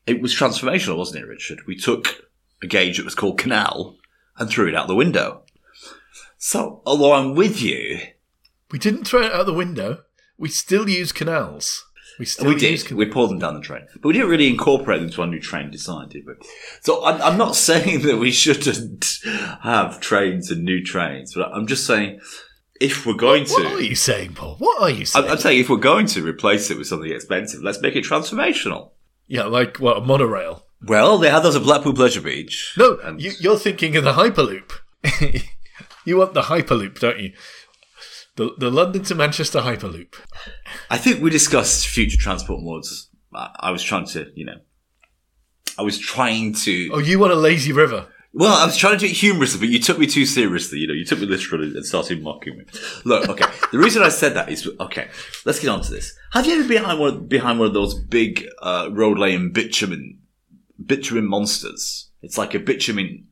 it 0.08 0.22
was 0.22 0.34
transformational, 0.36 0.98
wasn't 0.98 1.24
it, 1.24 1.28
Richard? 1.28 1.60
We 1.68 1.76
took 1.76 2.26
a 2.62 2.68
gauge 2.68 2.98
that 2.98 3.06
was 3.06 3.16
called 3.16 3.38
canal 3.38 3.98
and 4.38 4.50
threw 4.50 4.68
it 4.68 4.76
out 4.76 4.88
the 4.88 4.96
window. 4.96 5.44
So, 6.38 6.82
although 6.86 7.14
I'm 7.14 7.36
with 7.36 7.62
you, 7.62 8.00
We 8.72 8.80
didn't 8.80 9.06
throw 9.06 9.24
it 9.24 9.34
out 9.34 9.46
the 9.46 9.54
window. 9.54 10.04
We 10.38 10.50
still 10.50 10.88
use 10.88 11.12
canals. 11.12 11.86
We 12.20 12.26
still 12.26 12.48
we 12.48 12.56
did. 12.56 12.92
We 12.92 13.06
pulled 13.06 13.32
them 13.32 13.40
down 13.40 13.54
the 13.56 13.62
train, 13.62 13.88
but 13.94 14.06
we 14.06 14.14
didn't 14.14 14.30
really 14.30 14.50
incorporate 14.50 15.00
them 15.00 15.08
into 15.08 15.22
our 15.22 15.28
new 15.28 15.40
train 15.40 15.72
design, 15.72 16.10
did 16.10 16.26
we? 16.28 16.34
So 16.82 17.04
I'm, 17.06 17.22
I'm 17.22 17.38
not 17.38 17.56
saying 17.70 18.02
that 18.04 18.18
we 18.18 18.30
shouldn't 18.32 19.20
have 19.62 20.00
trains 20.02 20.52
and 20.52 20.64
new 20.64 20.84
trains, 20.84 21.34
but 21.34 21.50
I'm 21.54 21.66
just 21.66 21.88
saying 21.88 22.20
if 22.82 23.06
we're 23.06 23.14
going 23.14 23.46
to, 23.46 23.54
What 23.54 23.74
are 23.74 23.82
you 23.82 23.96
saying, 23.96 24.34
Paul? 24.34 24.56
What 24.60 24.82
are 24.82 24.90
you 24.90 25.06
saying? 25.06 25.26
I'm, 25.26 25.32
I'm 25.32 25.38
saying 25.38 25.60
if 25.60 25.70
we're 25.70 25.78
going 25.78 26.08
to 26.08 26.22
replace 26.26 26.70
it 26.70 26.78
with 26.78 26.88
something 26.88 27.12
expensive, 27.12 27.62
let's 27.64 27.82
make 27.82 27.96
it 27.96 28.04
transformational. 28.06 28.92
yeah, 29.28 29.44
like 29.46 29.78
what 29.78 29.98
a 29.98 30.02
monorail. 30.02 30.66
Well, 30.86 31.18
they 31.18 31.30
had 31.30 31.42
those 31.42 31.56
at 31.58 31.64
Blackpool 31.64 31.94
Pleasure 31.94 32.22
Beach. 32.22 32.74
No, 32.78 32.98
And- 33.04 33.22
you, 33.22 33.32
you're 33.40 33.58
thinking 33.58 33.96
of 33.98 34.04
the 34.06 34.14
Hyperloop. 34.14 34.72
you 36.06 36.18
want 36.18 36.34
the 36.34 36.44
Hyperloop, 36.44 37.00
don't 37.00 37.20
you? 37.20 37.34
The, 38.40 38.56
the 38.58 38.72
London 38.72 39.04
to 39.04 39.16
Manchester 39.16 39.60
Hyperloop. 39.60 40.16
I 40.90 40.98
think 40.98 41.22
we 41.22 41.30
discussed 41.30 41.86
future 41.86 42.16
transport 42.16 42.64
modes. 42.64 43.10
I, 43.36 43.50
I 43.60 43.72
was 43.72 43.84
trying 43.84 44.06
to, 44.08 44.32
you 44.34 44.46
know, 44.46 44.60
I 45.78 45.82
was 45.82 46.00
trying 46.00 46.54
to. 46.54 46.90
Oh, 46.94 47.00
you 47.00 47.20
want 47.20 47.34
a 47.34 47.36
lazy 47.36 47.74
river? 47.74 48.08
Well, 48.32 48.54
I 48.54 48.66
was 48.66 48.78
trying 48.78 48.94
to 48.94 49.00
do 49.00 49.08
it 49.08 49.12
humorously, 49.12 49.60
but 49.60 49.68
you 49.68 49.78
took 49.78 50.00
me 50.00 50.08
too 50.08 50.26
seriously. 50.26 50.78
You 50.78 50.88
know, 50.88 50.94
you 50.94 51.04
took 51.04 51.20
me 51.20 51.26
literally 51.26 51.68
and 51.68 51.86
started 51.86 52.24
mocking 52.24 52.60
me. 52.60 52.64
Look, 53.04 53.28
okay. 53.28 53.44
the 53.74 53.78
reason 53.78 54.04
I 54.04 54.10
said 54.10 54.36
that 54.36 54.48
is 54.50 54.70
okay. 54.80 55.10
Let's 55.44 55.60
get 55.60 55.68
on 55.68 55.82
to 55.82 55.92
this. 55.92 56.16
Have 56.32 56.46
you 56.46 56.54
ever 56.54 56.62
been 56.62 56.82
behind 56.82 57.00
one 57.02 57.28
behind 57.28 57.60
one 57.60 57.68
of 57.68 57.74
those 57.74 57.94
big 57.94 58.48
uh, 58.62 58.88
road 58.94 59.20
laying 59.20 59.52
bitumen 59.52 60.20
bitumen 60.86 61.28
monsters? 61.28 62.10
It's 62.22 62.38
like 62.38 62.54
a 62.54 62.60
bitumen 62.60 63.28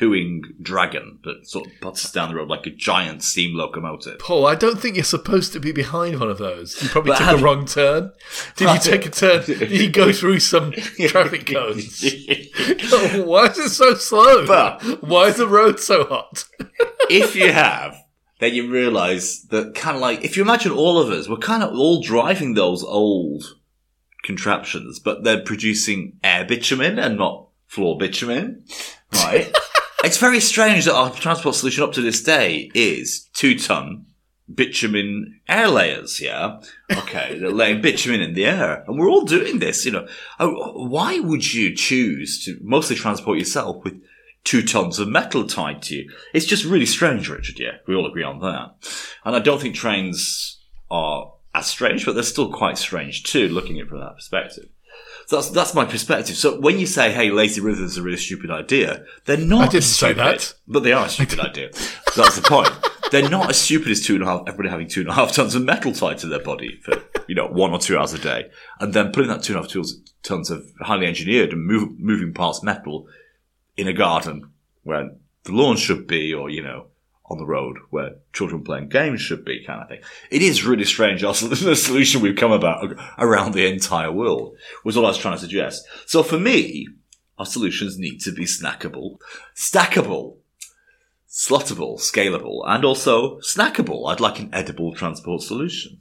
pooing 0.00 0.40
dragon 0.62 1.18
that 1.24 1.46
sort 1.46 1.66
of 1.66 1.72
puts 1.80 2.10
down 2.10 2.30
the 2.30 2.34
road 2.36 2.48
like 2.48 2.66
a 2.66 2.70
giant 2.70 3.22
steam 3.22 3.54
locomotive. 3.54 4.18
Paul, 4.18 4.46
I 4.46 4.54
don't 4.54 4.80
think 4.80 4.96
you're 4.96 5.04
supposed 5.04 5.52
to 5.52 5.60
be 5.60 5.72
behind 5.72 6.18
one 6.18 6.30
of 6.30 6.38
those. 6.38 6.82
You 6.82 6.88
probably 6.88 7.10
But 7.10 7.18
took 7.18 7.26
have- 7.26 7.40
a 7.40 7.44
wrong 7.44 7.66
turn. 7.66 8.12
Did 8.56 8.70
you 8.70 8.78
take 8.80 9.04
a 9.06 9.10
turn? 9.10 9.44
Did 9.44 9.70
you 9.70 9.90
go 9.90 10.10
through 10.12 10.40
some 10.40 10.72
traffic 10.72 11.44
cones? 11.52 12.02
Oh, 12.92 13.22
why 13.26 13.46
is 13.46 13.58
it 13.58 13.68
so 13.70 13.94
slow? 13.94 14.46
But- 14.46 15.02
why 15.02 15.26
is 15.26 15.36
the 15.36 15.46
road 15.46 15.78
so 15.80 16.04
hot? 16.04 16.44
if 17.10 17.36
you 17.36 17.52
have, 17.52 17.94
then 18.38 18.54
you 18.54 18.70
realise 18.70 19.42
that 19.50 19.74
kind 19.74 19.96
of 19.96 20.00
like 20.00 20.24
if 20.24 20.34
you 20.36 20.42
imagine 20.42 20.72
all 20.72 20.98
of 20.98 21.10
us, 21.10 21.28
we're 21.28 21.36
kind 21.36 21.62
of 21.62 21.74
all 21.76 22.00
driving 22.02 22.54
those 22.54 22.82
old 22.82 23.44
contraptions, 24.22 24.98
but 24.98 25.24
they're 25.24 25.42
producing 25.42 26.18
air 26.24 26.44
bitumen 26.46 26.98
and 26.98 27.18
not 27.18 27.48
floor 27.66 27.98
bitumen, 27.98 28.64
right? 29.14 29.54
It's 30.04 30.18
very 30.18 30.40
strange 30.40 30.84
that 30.84 30.94
our 30.94 31.10
transport 31.10 31.54
solution 31.54 31.84
up 31.84 31.92
to 31.92 32.02
this 32.02 32.22
day 32.22 32.70
is 32.74 33.28
two 33.32 33.58
ton 33.58 34.06
bitumen 34.52 35.40
air 35.48 35.68
layers. 35.68 36.20
Yeah, 36.20 36.60
okay, 36.90 37.38
they're 37.40 37.50
laying 37.50 37.80
bitumen 37.80 38.20
in 38.20 38.34
the 38.34 38.46
air, 38.46 38.84
and 38.86 38.98
we're 38.98 39.10
all 39.10 39.24
doing 39.24 39.58
this. 39.58 39.84
You 39.84 39.92
know, 39.92 40.08
Oh, 40.38 40.86
why 40.86 41.20
would 41.20 41.52
you 41.52 41.74
choose 41.74 42.44
to 42.44 42.58
mostly 42.62 42.96
transport 42.96 43.38
yourself 43.38 43.84
with 43.84 44.00
two 44.44 44.62
tons 44.62 44.98
of 44.98 45.08
metal 45.08 45.46
tied 45.46 45.82
to 45.82 45.94
you. 45.96 46.10
It's 46.32 46.46
just 46.46 46.64
really 46.64 46.86
strange, 46.86 47.28
Richard. 47.28 47.58
Yeah, 47.58 47.76
we 47.86 47.94
all 47.94 48.06
agree 48.06 48.22
on 48.22 48.40
that. 48.40 48.74
And 49.24 49.36
I 49.36 49.38
don't 49.38 49.60
think 49.60 49.74
trains 49.74 50.58
are 50.90 51.32
as 51.54 51.66
strange, 51.66 52.04
but 52.04 52.14
they're 52.14 52.22
still 52.22 52.52
quite 52.52 52.78
strange 52.78 53.24
too, 53.24 53.48
looking 53.48 53.78
at 53.78 53.86
it 53.86 53.88
from 53.88 54.00
that 54.00 54.16
perspective. 54.16 54.68
That's 55.30 55.50
that's 55.50 55.74
my 55.74 55.84
perspective. 55.84 56.36
So 56.36 56.58
when 56.60 56.78
you 56.78 56.86
say, 56.86 57.12
"Hey, 57.12 57.30
lazy 57.30 57.60
rivers 57.60 57.92
is 57.92 57.96
a 57.96 58.02
really 58.02 58.16
stupid 58.16 58.50
idea," 58.50 59.04
they're 59.26 59.36
not. 59.36 59.68
I 59.68 59.68
didn't 59.68 59.84
stupid, 59.84 60.16
say 60.16 60.22
that. 60.24 60.54
but 60.66 60.82
they 60.82 60.92
are 60.92 61.06
a 61.06 61.08
stupid 61.08 61.40
idea. 61.48 61.70
That's 62.16 62.36
the 62.36 62.42
point. 62.42 62.70
They're 63.10 63.28
not 63.28 63.50
as 63.50 63.60
stupid 63.60 63.90
as 63.90 64.04
two 64.04 64.14
and 64.14 64.22
a 64.22 64.26
half. 64.26 64.42
Everybody 64.46 64.68
having 64.68 64.88
two 64.88 65.00
and 65.00 65.08
a 65.10 65.12
half 65.12 65.32
tons 65.32 65.54
of 65.54 65.62
metal 65.62 65.92
tied 65.92 66.18
to 66.18 66.26
their 66.26 66.42
body 66.42 66.80
for 66.82 67.02
you 67.28 67.34
know 67.34 67.46
one 67.46 67.70
or 67.72 67.78
two 67.78 67.96
hours 67.98 68.12
a 68.12 68.18
day, 68.18 68.50
and 68.80 68.92
then 68.92 69.12
putting 69.12 69.28
that 69.30 69.42
two 69.42 69.52
and 69.54 69.60
a 69.60 69.62
half 69.62 69.72
tons- 69.72 70.00
tons 70.22 70.50
of 70.50 70.66
highly 70.80 71.06
engineered 71.06 71.52
and 71.52 71.64
move, 71.64 71.98
moving 71.98 72.32
parts 72.34 72.62
metal 72.62 73.06
in 73.76 73.86
a 73.88 73.92
garden 73.92 74.50
where 74.82 75.10
the 75.44 75.52
lawn 75.52 75.76
should 75.76 76.06
be, 76.06 76.32
or 76.34 76.50
you 76.50 76.62
know, 76.62 76.86
on 77.30 77.38
the 77.38 77.46
road 77.46 77.78
where 77.90 78.16
children 78.32 78.62
playing 78.64 78.88
games 78.88 79.20
should 79.20 79.44
be, 79.44 79.64
kind 79.64 79.80
of 79.80 79.88
thing. 79.88 80.00
It 80.30 80.42
is 80.42 80.64
really 80.64 80.84
strange. 80.84 81.22
Also, 81.22 81.46
the 81.48 81.76
solution 81.76 82.20
we've 82.20 82.36
come 82.36 82.52
about 82.52 82.96
around 83.18 83.52
the 83.52 83.66
entire 83.66 84.10
world 84.10 84.56
was 84.84 84.96
all 84.96 85.06
I 85.06 85.08
was 85.08 85.18
trying 85.18 85.36
to 85.36 85.40
suggest. 85.40 85.86
So 86.06 86.22
for 86.22 86.38
me, 86.38 86.88
our 87.38 87.46
solutions 87.46 87.96
need 87.96 88.20
to 88.22 88.32
be 88.32 88.44
snackable, 88.44 89.18
stackable, 89.54 90.38
slottable, 91.28 91.98
scalable, 92.00 92.62
and 92.66 92.84
also 92.84 93.38
snackable. 93.38 94.10
I'd 94.10 94.20
like 94.20 94.40
an 94.40 94.50
edible 94.52 94.92
transport 94.92 95.42
solution. 95.42 96.00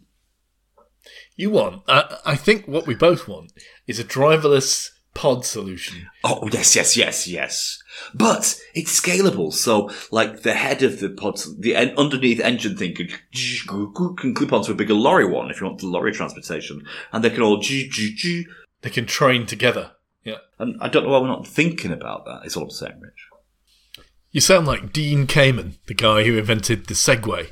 You 1.36 1.52
want? 1.52 1.84
I, 1.88 2.18
I 2.26 2.36
think 2.36 2.68
what 2.68 2.88
we 2.88 2.96
both 2.96 3.28
want 3.28 3.54
is 3.88 4.00
a 4.00 4.04
driverless 4.04 4.90
pod 5.14 5.46
solution. 5.46 6.10
Oh 6.24 6.50
yes, 6.52 6.76
yes, 6.76 6.98
yes, 6.98 7.28
yes. 7.28 7.80
But 8.14 8.60
it's 8.74 9.00
scalable, 9.00 9.54
so 9.54 9.90
like 10.12 10.42
the 10.42 10.54
head 10.54 10.84
of 10.84 11.00
the 11.00 11.10
pod, 11.10 11.40
the 11.60 11.76
en- 11.76 11.98
underneath 11.98 12.40
engine 12.40 12.76
thing 12.78 12.96
can, 12.96 13.08
can 14.18 14.34
clip 14.34 14.54
onto 14.54 14.72
a 14.72 14.76
bigger 14.76 14.94
lorry 14.94 15.26
one 15.26 15.50
if 15.52 15.60
you 15.62 15.68
want 15.68 15.80
the 15.80 15.88
lorry 15.88 16.12
transportation, 16.12 16.84
and 17.12 17.24
they 17.24 17.30
can 17.30 17.42
all. 17.44 17.62
They 17.62 18.90
can 18.90 19.06
train 19.06 19.46
together. 19.46 19.92
Yeah. 20.24 20.38
And 20.58 20.78
I 20.82 20.88
don't 20.90 21.04
know 21.04 21.10
why 21.10 21.20
we're 21.20 21.28
not 21.28 21.48
thinking 21.48 21.92
about 21.92 22.26
that. 22.26 22.42
It's 22.46 22.56
all 22.56 22.64
I'm 22.64 22.70
saying, 22.70 23.00
Rich. 23.02 24.06
You 24.32 24.42
sound 24.42 24.68
like 24.68 24.94
Dean 24.94 25.26
Kamen, 25.28 25.78
the 25.88 25.94
guy 25.96 26.24
who 26.24 26.38
invented 26.38 26.86
the 26.88 26.94
Segway. 26.94 27.48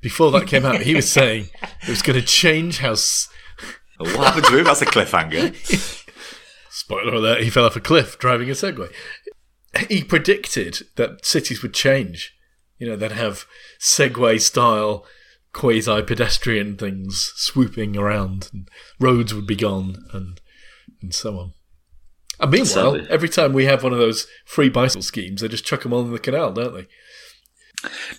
Before 0.00 0.30
that 0.32 0.46
came 0.46 0.64
out, 0.64 0.80
he 0.82 0.94
was 0.94 1.10
saying 1.10 1.48
it 1.82 1.88
was 1.88 2.02
going 2.02 2.18
to 2.18 2.24
change 2.24 2.78
how. 2.78 2.92
S- 2.92 3.28
What 3.98 4.10
happened 4.16 4.44
to 4.46 4.58
him? 4.58 4.64
That's 4.64 4.82
a 4.82 4.86
cliffhanger. 4.86 5.54
Spoiler 6.70 7.14
alert, 7.14 7.42
he 7.42 7.48
fell 7.50 7.64
off 7.64 7.76
a 7.76 7.80
cliff 7.80 8.18
driving 8.18 8.50
a 8.50 8.52
Segway. 8.52 8.92
He 9.88 10.04
predicted 10.04 10.82
that 10.96 11.24
cities 11.24 11.62
would 11.62 11.74
change. 11.74 12.34
You 12.78 12.88
know, 12.88 12.96
they'd 12.96 13.12
have 13.12 13.46
Segway 13.80 14.40
style 14.40 15.06
quasi 15.52 16.02
pedestrian 16.02 16.76
things 16.76 17.32
swooping 17.36 17.96
around, 17.96 18.50
and 18.52 18.68
roads 19.00 19.32
would 19.32 19.46
be 19.46 19.56
gone, 19.56 19.96
and, 20.12 20.40
and 21.00 21.14
so 21.14 21.38
on. 21.38 21.52
And 22.38 22.50
meanwhile, 22.50 22.94
Sadly. 22.94 23.06
every 23.08 23.28
time 23.30 23.52
we 23.54 23.64
have 23.64 23.82
one 23.82 23.92
of 23.92 23.98
those 23.98 24.26
free 24.44 24.68
bicycle 24.68 25.02
schemes, 25.02 25.40
they 25.40 25.48
just 25.48 25.64
chuck 25.64 25.82
them 25.82 25.92
all 25.92 26.02
in 26.02 26.12
the 26.12 26.18
canal, 26.18 26.52
don't 26.52 26.74
they? 26.74 26.86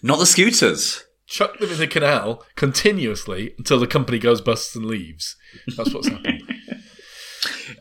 Not 0.02 0.18
the 0.18 0.26
scooters. 0.26 1.04
Chuck 1.28 1.60
them 1.60 1.70
in 1.70 1.78
the 1.78 1.88
canal 1.88 2.44
continuously 2.56 3.54
until 3.58 3.80
the 3.80 3.88
company 3.88 4.18
goes 4.18 4.42
bust 4.42 4.76
and 4.76 4.86
leaves. 4.86 5.36
That's 5.76 5.94
what's 5.94 6.08
happened. 6.08 6.37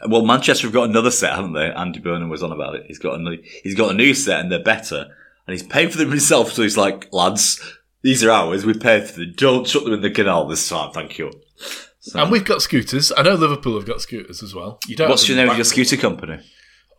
Well, 0.08 0.25
Manchester 0.25 0.66
have 0.66 0.75
got 0.75 0.88
another 0.88 1.10
set, 1.10 1.34
haven't 1.34 1.52
they? 1.52 1.70
Andy 1.70 2.00
Burnham 2.00 2.28
was 2.28 2.42
on 2.42 2.52
about 2.52 2.75
it. 2.75 2.84
He's 2.86 2.98
got 2.98 3.14
a 3.14 3.22
new, 3.22 3.38
he's 3.62 3.75
got 3.75 3.90
a 3.90 3.94
new 3.94 4.14
set, 4.14 4.40
and 4.40 4.50
they're 4.50 4.62
better. 4.62 5.06
And 5.46 5.52
he's 5.52 5.62
paying 5.62 5.90
for 5.90 5.98
them 5.98 6.10
himself. 6.10 6.52
So 6.52 6.62
he's 6.62 6.76
like, 6.76 7.12
lads, 7.12 7.60
these 8.02 8.25
are 8.25 8.30
ours. 8.30 8.66
We 8.66 8.75
paid 8.75 9.04
for 9.08 9.20
them. 9.20 9.34
Don't 9.36 9.66
chuck 9.66 9.84
them 9.84 9.92
in 9.92 10.00
the 10.00 10.10
canal 10.10 10.46
this 10.46 10.68
time. 10.68 10.92
Thank 10.92 11.18
you. 11.18 11.30
So, 12.00 12.20
And 12.20 12.30
we've 12.30 12.44
got 12.44 12.62
scooters. 12.62 13.12
I 13.16 13.22
know 13.22 13.34
Liverpool 13.34 13.75
have 13.75 13.86
got 13.86 14.00
scooters 14.00 14.42
as 14.42 14.54
well. 14.54 14.78
You 14.86 14.94
don't. 14.96 15.08
what's 15.08 15.28
your 15.28 15.36
name 15.36 15.50
of 15.50 15.56
your 15.56 15.64
scooter 15.64 15.96
company? 15.96 16.38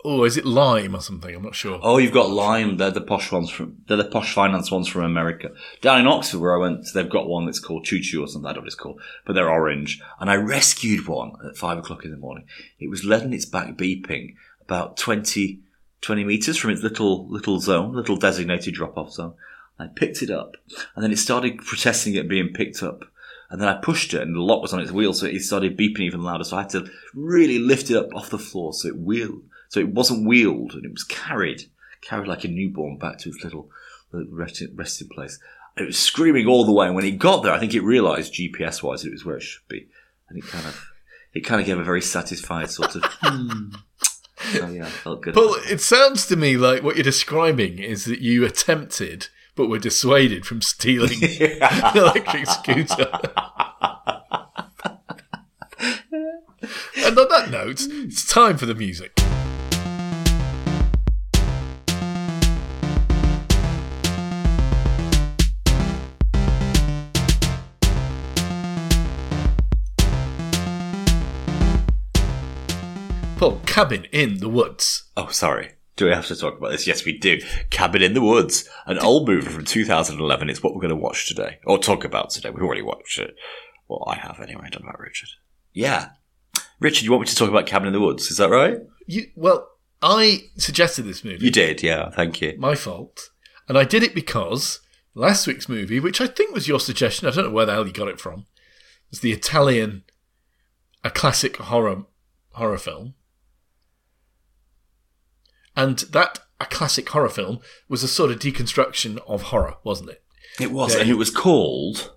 Oh, 0.10 0.24
is 0.24 0.38
it 0.38 0.46
Lime 0.46 0.96
or 0.96 1.02
something? 1.02 1.36
I'm 1.36 1.44
not 1.44 1.54
sure. 1.54 1.82
Oh, 1.84 1.98
you've 1.98 2.14
got 2.14 2.30
Lime. 2.30 2.78
They're 2.78 2.92
the 2.92 3.02
posh 3.02 3.30
ones 3.30 3.50
from. 3.50 3.80
They're 3.90 3.98
the 3.98 4.06
posh 4.06 4.34
finance 4.34 4.72
ones 4.72 4.88
from 4.88 5.04
America. 5.04 5.50
Down 5.82 6.00
in 6.00 6.08
Oxford, 6.08 6.40
where 6.40 6.56
I 6.56 6.62
went, 6.62 6.88
they've 6.94 7.10
got 7.10 7.28
one 7.28 7.46
that's 7.46 7.60
called 7.60 7.84
Choo 7.84 8.00
Choo 8.00 8.24
or 8.24 8.28
something. 8.30 8.48
I 8.48 8.54
don't 8.54 8.60
know 8.60 8.62
what 8.62 8.68
it's 8.68 8.76
called, 8.76 9.02
but 9.26 9.34
they're 9.34 9.50
orange. 9.50 10.02
And 10.22 10.30
I 10.30 10.36
rescued 10.36 11.10
one 11.10 11.34
at 11.46 11.58
five 11.58 11.78
o'clock 11.78 12.06
in 12.06 12.12
the 12.12 12.18
morning. 12.18 12.46
It 12.80 12.90
was 12.90 13.04
letting 13.04 13.34
its 13.34 13.44
back 13.44 13.76
beeping 13.76 14.36
about 14.62 14.96
20, 14.96 15.60
20 16.00 16.24
meters 16.24 16.56
from 16.56 16.72
its 16.72 16.84
little 16.84 17.28
little 17.28 17.60
zone, 17.60 17.94
little 17.94 18.16
designated 18.16 18.76
drop 18.76 18.98
off 18.98 19.12
zone. 19.12 19.34
I 19.78 19.88
picked 19.88 20.22
it 20.22 20.32
up, 20.32 20.56
and 20.96 21.04
then 21.04 21.12
it 21.12 21.20
started 21.20 21.58
protesting 21.58 22.16
it 22.16 22.30
being 22.30 22.54
picked 22.54 22.82
up. 22.82 23.04
And 23.50 23.62
then 23.62 23.68
I 23.68 23.74
pushed 23.82 24.14
it, 24.14 24.22
and 24.22 24.34
the 24.34 24.40
lock 24.40 24.62
was 24.62 24.72
on 24.72 24.80
its 24.80 24.92
wheel, 24.92 25.12
so 25.12 25.26
it 25.26 25.42
started 25.42 25.78
beeping 25.78 26.00
even 26.00 26.24
louder. 26.24 26.46
So 26.46 26.56
I 26.56 26.62
had 26.62 26.70
to 26.70 26.90
really 27.14 27.60
lift 27.60 27.92
it 27.92 27.98
up 27.98 28.16
off 28.16 28.30
the 28.30 28.40
floor 28.40 28.72
so 28.72 28.88
it 28.88 28.98
wheeled, 28.98 29.44
so 29.70 29.80
it 29.80 29.90
wasn't 29.90 30.28
wheeled, 30.28 30.74
and 30.74 30.86
it 30.86 30.92
was 30.92 31.04
carried, 31.04 31.64
carried 32.02 32.28
like 32.28 32.44
a 32.44 32.48
newborn 32.48 32.98
back 32.98 33.20
to 33.20 33.30
its 33.30 33.44
little, 33.44 33.70
little 34.12 34.34
resting, 34.34 34.76
place. 35.12 35.40
It 35.78 35.86
was 35.86 36.00
screaming 36.00 36.48
all 36.48 36.66
the 36.66 36.72
way. 36.72 36.88
And 36.88 36.96
when 36.96 37.06
it 37.06 37.20
got 37.20 37.44
there, 37.44 37.54
I 37.54 37.60
think 37.60 37.74
it 37.74 37.82
realised 37.82 38.34
GPS 38.34 38.82
wise 38.82 39.06
it 39.06 39.12
was 39.12 39.26
where 39.26 39.38
it 39.38 39.44
should 39.44 39.68
be, 39.68 39.88
and 40.30 40.38
it 40.38 40.46
kind 40.46 40.66
of, 40.66 40.90
it 41.34 41.42
kind 41.42 41.62
of 41.62 41.68
gave 41.68 41.80
a 41.80 41.84
very 41.84 42.02
satisfied 42.02 42.70
sort 42.70 42.96
of. 42.96 43.04
hmm. 43.22 43.76
Oh 44.62 44.70
yeah, 44.70 44.86
felt 44.86 45.22
good. 45.24 45.36
Well, 45.36 45.56
it 45.68 45.82
sounds 45.82 46.28
to 46.28 46.36
me 46.36 46.58
like 46.58 46.84
what 46.84 46.96
you're 46.96 47.04
describing 47.04 47.80
is 47.80 48.06
that 48.06 48.20
you 48.20 48.46
attempted 48.46 49.28
but 49.58 49.68
were 49.68 49.80
dissuaded 49.80 50.46
from 50.46 50.62
stealing 50.62 51.22
an 51.24 51.98
electric 51.98 52.46
scooter. 52.46 53.10
and 57.06 57.18
on 57.18 57.28
that 57.30 57.50
note, 57.50 57.82
it's 57.90 58.26
time 58.26 58.58
for 58.58 58.68
the 58.68 58.76
music. 58.76 59.20
Paul, 73.38 73.62
cabin 73.66 74.06
in 74.12 74.40
the 74.40 74.50
woods. 74.50 75.04
Oh, 75.16 75.28
sorry. 75.28 75.74
Do 75.96 76.06
we 76.06 76.12
have 76.12 76.28
to 76.28 76.36
talk 76.36 76.58
about 76.58 76.72
this? 76.72 76.88
Yes, 76.88 77.06
we 77.06 77.18
do. 77.18 77.40
Cabin 77.70 78.02
in 78.02 78.14
the 78.14 78.22
Woods, 78.22 78.70
an 78.86 79.00
old 79.00 79.28
movie 79.28 79.48
from 79.48 79.64
2011. 79.66 80.50
It's 80.50 80.62
what 80.62 80.74
we're 80.74 80.82
going 80.82 80.90
to 80.90 80.96
watch 80.96 81.28
today, 81.28 81.60
or 81.66 81.80
talk 81.80 82.04
about 82.04 82.30
today. 82.30 82.50
We've 82.50 82.64
already 82.64 82.82
watched 82.82 83.18
it. 83.20 83.36
Well, 83.88 84.04
I 84.08 84.16
have 84.16 84.40
anyway. 84.40 84.64
I 84.66 84.70
don't 84.70 84.84
know 84.84 84.90
about 84.90 85.00
Richard. 85.00 85.30
Yeah. 85.74 86.10
Richard, 86.80 87.06
you 87.06 87.12
want 87.12 87.22
me 87.22 87.28
to 87.28 87.36
talk 87.36 87.50
about 87.50 87.66
Cabin 87.66 87.88
in 87.88 87.94
the 87.94 88.00
Woods? 88.02 88.30
Is 88.30 88.38
that 88.38 88.50
right? 88.50 88.78
You 89.08 89.28
well, 89.36 89.68
I 90.02 90.50
suggested 90.58 91.04
this 91.04 91.24
movie. 91.24 91.44
You 91.46 91.52
did, 91.52 91.82
yeah. 91.82 92.10
Thank 92.12 92.42
you. 92.42 92.56
my 92.58 92.76
fault. 92.76 93.30
And 93.68 93.78
I 93.78 93.84
did 93.84 94.04
it 94.04 94.14
because 94.14 94.80
Last 95.18 95.48
week's 95.48 95.68
movie, 95.68 96.00
which 96.00 96.22
I 96.22 96.28
think 96.28 96.54
was 96.54 96.68
your 96.68 96.80
suggestion, 96.80 97.28
I 97.28 97.32
don't 97.32 97.46
know 97.46 97.52
where 97.52 97.66
the 97.66 97.72
hell 97.72 97.88
you 97.88 97.92
got 97.92 98.08
it 98.08 98.22
from, 98.22 98.46
was 99.10 99.22
the 99.22 99.32
Italian, 99.32 100.04
a 101.04 101.10
classic 101.10 101.58
horror 101.58 102.04
horror 102.52 102.78
film. 102.78 103.16
And 105.78 106.00
that 106.12 106.40
a 106.60 106.66
classic 106.66 107.08
horror 107.10 107.30
film 107.30 107.60
was 107.88 108.04
a 108.04 108.08
sort 108.08 108.32
of 108.32 108.40
deconstruction 108.40 109.20
of 109.28 109.44
horror, 109.44 109.76
wasn't 109.86 110.10
it? 110.10 110.24
It 110.60 110.72
was, 110.72 110.96
Yeah. 110.96 111.02
and 111.02 111.10
it 111.10 111.14
was 111.14 111.30
called. 111.30 112.12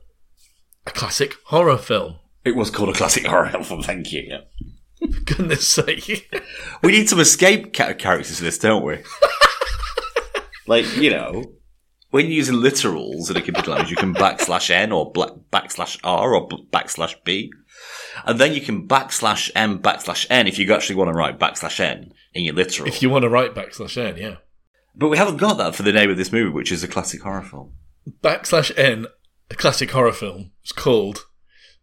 A 0.87 0.91
classic 0.91 1.37
horror 1.45 1.77
film. 1.79 2.17
It 2.45 2.57
was 2.57 2.71
called 2.71 2.89
a 2.89 2.95
classic 2.95 3.27
horror 3.27 3.51
film. 3.63 3.83
Thank 3.83 4.13
you. 4.13 4.23
Yeah. 4.27 4.41
For 5.13 5.21
goodness 5.35 5.69
sake. 5.69 6.31
We 6.83 6.93
need 6.93 7.09
some 7.09 7.21
escape 7.21 7.75
ca- 7.75 7.95
characters 7.95 8.39
for 8.39 8.45
this, 8.45 8.59
don't 8.59 8.85
we? 8.85 8.99
like 10.67 10.97
you 10.97 11.11
know, 11.11 11.45
when 12.11 12.27
you're 12.27 12.35
using 12.35 12.57
literals 12.57 13.31
in 13.31 13.37
a 13.37 13.43
computer 13.43 13.71
language, 13.71 13.91
you 13.91 13.97
can 13.97 14.15
backslash 14.15 14.71
n 14.71 14.93
or 14.93 15.11
black, 15.13 15.31
backslash 15.53 15.99
r 16.05 16.35
or 16.35 16.47
b- 16.49 16.67
backslash 16.73 17.15
b, 17.25 17.51
and 18.27 18.39
then 18.39 18.53
you 18.53 18.61
can 18.61 18.87
backslash 18.89 19.51
m 19.55 19.79
backslash 19.81 20.27
n 20.31 20.47
if 20.47 20.59
you 20.59 20.73
actually 20.75 20.97
want 20.97 21.09
to 21.09 21.15
write 21.15 21.39
backslash 21.39 21.81
n 21.81 22.13
in 22.33 22.45
your 22.45 22.55
literal. 22.55 22.89
if 22.89 23.03
you 23.03 23.11
want 23.11 23.23
to 23.23 23.29
write 23.29 23.55
backslash 23.55 23.97
n, 23.97 24.17
yeah. 24.17 24.37
but 24.95 25.09
we 25.09 25.17
haven't 25.17 25.37
got 25.39 25.55
that 25.59 25.75
for 25.75 25.83
the 25.83 25.93
name 25.93 26.11
of 26.11 26.17
this 26.17 26.33
movie, 26.33 26.51
which 26.51 26.73
is 26.73 26.83
a 26.85 26.89
classic 26.89 27.23
horror 27.23 27.43
film. 27.43 27.73
Backslash 28.23 28.77
n, 28.79 29.07
a 29.51 29.55
classic 29.55 29.91
horror 29.91 30.13
film, 30.13 30.53
It's 30.63 30.73
called 30.73 31.27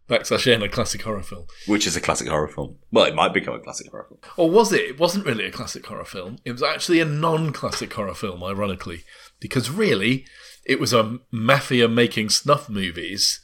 backslash 0.08 0.50
n, 0.52 0.62
a 0.62 0.68
classic 0.68 1.02
horror 1.02 1.22
film. 1.22 1.44
Which 1.66 1.86
is 1.86 1.96
a 1.96 2.00
classic 2.00 2.28
horror 2.28 2.48
film. 2.48 2.76
Well, 2.90 3.04
it 3.04 3.14
might 3.14 3.34
become 3.34 3.54
a 3.54 3.60
classic 3.60 3.90
horror 3.90 4.06
film. 4.08 4.20
Or 4.36 4.50
was 4.50 4.72
it? 4.72 4.80
It 4.82 4.98
wasn't 4.98 5.26
really 5.26 5.44
a 5.44 5.52
classic 5.52 5.84
horror 5.86 6.04
film. 6.04 6.38
It 6.44 6.52
was 6.52 6.62
actually 6.62 7.00
a 7.00 7.04
non 7.04 7.52
classic 7.52 7.92
horror 7.92 8.14
film, 8.14 8.42
ironically. 8.42 9.04
Because 9.40 9.70
really, 9.70 10.24
it 10.64 10.80
was 10.80 10.92
a 10.92 11.18
mafia 11.30 11.88
making 11.88 12.30
snuff 12.30 12.68
movies 12.70 13.40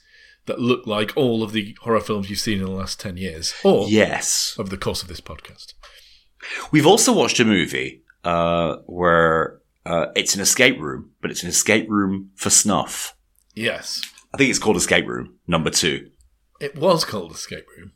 that 0.46 0.58
look 0.58 0.86
like 0.86 1.12
all 1.16 1.42
of 1.42 1.52
the 1.52 1.76
horror 1.82 2.00
films 2.00 2.28
you've 2.28 2.38
seen 2.38 2.58
in 2.60 2.64
the 2.66 2.70
last 2.70 2.98
10 3.00 3.16
years. 3.16 3.54
Or 3.62 3.86
Yes. 3.88 4.54
over 4.58 4.68
the 4.68 4.76
course 4.76 5.02
of 5.02 5.08
this 5.08 5.20
podcast. 5.20 5.72
We've 6.70 6.86
also 6.86 7.12
watched 7.12 7.40
a 7.40 7.44
movie 7.44 8.02
uh, 8.24 8.76
where 8.86 9.60
uh, 9.86 10.06
it's 10.14 10.34
an 10.34 10.40
escape 10.40 10.80
room, 10.80 11.10
but 11.20 11.30
it's 11.30 11.42
an 11.42 11.48
escape 11.48 11.88
room 11.88 12.30
for 12.34 12.50
snuff. 12.50 13.16
Yes. 13.54 14.02
I 14.34 14.36
think 14.36 14.50
it's 14.50 14.58
called 14.58 14.76
Escape 14.76 15.06
Room 15.06 15.36
Number 15.46 15.70
Two. 15.70 16.10
It 16.60 16.76
was 16.76 17.04
called 17.04 17.32
Escape 17.32 17.66
Room. 17.76 17.92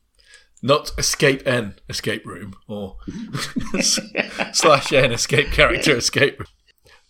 Not 0.63 0.93
Escape 0.97 1.47
N 1.47 1.75
Escape 1.89 2.25
Room 2.25 2.55
or 2.69 2.97
slash 4.53 4.93
N 4.93 5.13
Escape 5.13 5.51
Character 5.51 5.97
Escape 5.97 6.39
Room. 6.39 6.49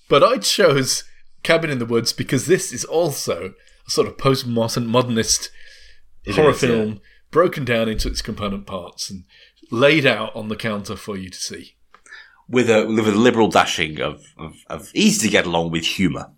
But 0.09 0.25
I 0.25 0.39
chose 0.39 1.05
Cabin 1.43 1.71
in 1.71 1.79
the 1.79 1.87
Woods 1.87 2.13
because 2.15 2.47
this 2.47 2.73
is 2.73 2.85
also 2.85 3.55
a 3.87 3.91
sort 3.91 4.09
of 4.09 4.17
postmodern 4.17 4.87
modernist 4.87 5.51
horror 6.27 6.51
is, 6.51 6.63
yeah. 6.63 6.69
film 6.69 7.01
broken 7.31 7.65
down 7.65 7.89
into 7.89 8.09
its 8.09 8.23
component 8.23 8.67
parts 8.67 9.11
and 9.11 9.25
laid 9.71 10.07
out 10.07 10.35
on 10.35 10.49
the 10.49 10.57
counter 10.57 10.97
for 10.97 11.17
you 11.17 11.31
to 11.31 11.39
see. 11.39 11.77
with 12.49 12.69
a 12.71 12.87
with 12.87 13.07
a 13.09 13.13
liberal 13.13 13.49
dashing 13.49 14.01
of, 14.01 14.23
of, 14.39 14.55
of 14.69 14.91
easy 14.95 15.27
to 15.29 15.33
get 15.33 15.47
along 15.47 15.71
with 15.71 15.85
humour. 15.85 16.33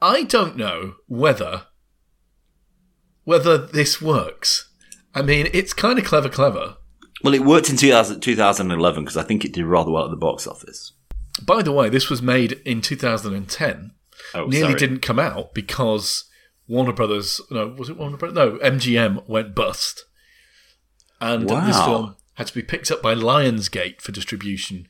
I 0.00 0.24
don't 0.24 0.56
know 0.56 0.96
whether 1.06 1.66
whether 3.24 3.56
this 3.58 4.00
works. 4.02 4.68
I 5.14 5.22
mean, 5.22 5.48
it's 5.52 5.72
kind 5.72 5.98
of 5.98 6.04
clever, 6.04 6.28
clever. 6.28 6.76
Well, 7.22 7.34
it 7.34 7.44
worked 7.44 7.70
in 7.70 7.76
2000, 7.76 8.20
2011 8.20 9.04
because 9.04 9.16
I 9.16 9.22
think 9.22 9.44
it 9.44 9.52
did 9.52 9.64
rather 9.64 9.90
well 9.92 10.04
at 10.06 10.10
the 10.10 10.16
box 10.16 10.46
office. 10.46 10.92
By 11.44 11.62
the 11.62 11.70
way, 11.72 11.88
this 11.88 12.10
was 12.10 12.20
made 12.20 12.52
in 12.64 12.80
2010. 12.80 13.92
Oh, 14.34 14.46
Nearly 14.46 14.60
sorry. 14.70 14.78
didn't 14.78 15.00
come 15.02 15.18
out 15.20 15.54
because 15.54 16.24
Warner 16.66 16.92
Brothers, 16.92 17.40
no, 17.50 17.68
was 17.68 17.88
it 17.88 17.96
Warner 17.96 18.16
Brothers? 18.16 18.34
No, 18.36 18.58
MGM 18.58 19.28
went 19.28 19.54
bust. 19.54 20.04
And 21.22 21.48
this 21.48 21.76
Wow. 21.76 21.86
film 21.86 22.16
had 22.34 22.48
to 22.48 22.54
be 22.54 22.62
picked 22.62 22.90
up 22.90 23.00
by 23.00 23.14
Lionsgate 23.14 24.00
for 24.00 24.12
distribution. 24.12 24.88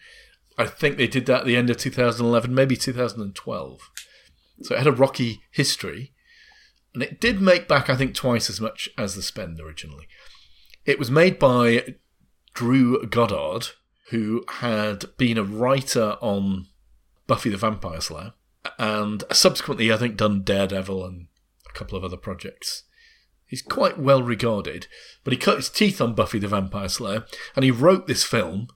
I 0.57 0.67
think 0.67 0.97
they 0.97 1.07
did 1.07 1.27
that 1.27 1.41
at 1.41 1.47
the 1.47 1.57
end 1.57 1.71
of 1.71 1.77
2011, 1.77 2.55
maybe 2.55 2.77
2012. 2.77 3.91
So 4.63 4.75
it 4.75 4.79
had 4.79 4.87
a 4.87 4.93
rocky 4.93 5.43
history. 5.51 6.13
And 6.95 7.03
it 7.03 7.21
did 7.21 7.41
make 7.41 7.69
back, 7.69 7.89
I 7.91 7.97
think, 7.97 8.15
twice 8.15 8.49
as 8.51 8.61
much 8.61 8.89
as 8.97 9.15
the 9.15 9.23
spend 9.23 9.61
originally. 9.61 10.09
It 10.85 10.99
was 10.99 11.11
made 11.11 11.39
by 11.39 11.97
Drew 12.55 13.07
Goddard, 13.07 13.69
who 14.11 14.45
had 14.49 15.17
been 15.17 15.39
a 15.39 15.45
writer 15.45 16.17
on 16.21 16.67
Buffy 17.27 17.51
the 17.51 17.57
Vampire 17.57 18.01
Slayer, 18.01 18.33
and 18.79 19.25
subsequently, 19.33 19.93
I 19.93 19.97
think, 19.97 20.17
done 20.17 20.43
Daredevil 20.43 21.05
and 21.05 21.27
a 21.69 21.73
couple 21.73 21.97
of 21.97 22.05
other 22.05 22.17
projects. 22.17 22.85
He's 23.53 23.61
quite 23.61 23.99
well 23.99 24.23
regarded, 24.23 24.87
but 25.25 25.35
he 25.35 25.39
cut 25.39 25.59
his 25.59 25.69
teeth 25.69 26.01
on 26.01 26.15
Buffy 26.15 26.39
the 26.39 26.49
Vampire 26.49 26.89
Slayer, 26.89 27.27
and 27.55 27.67
he 27.67 27.71
wrote 27.71 28.07
this 28.07 28.25
film 28.25 28.69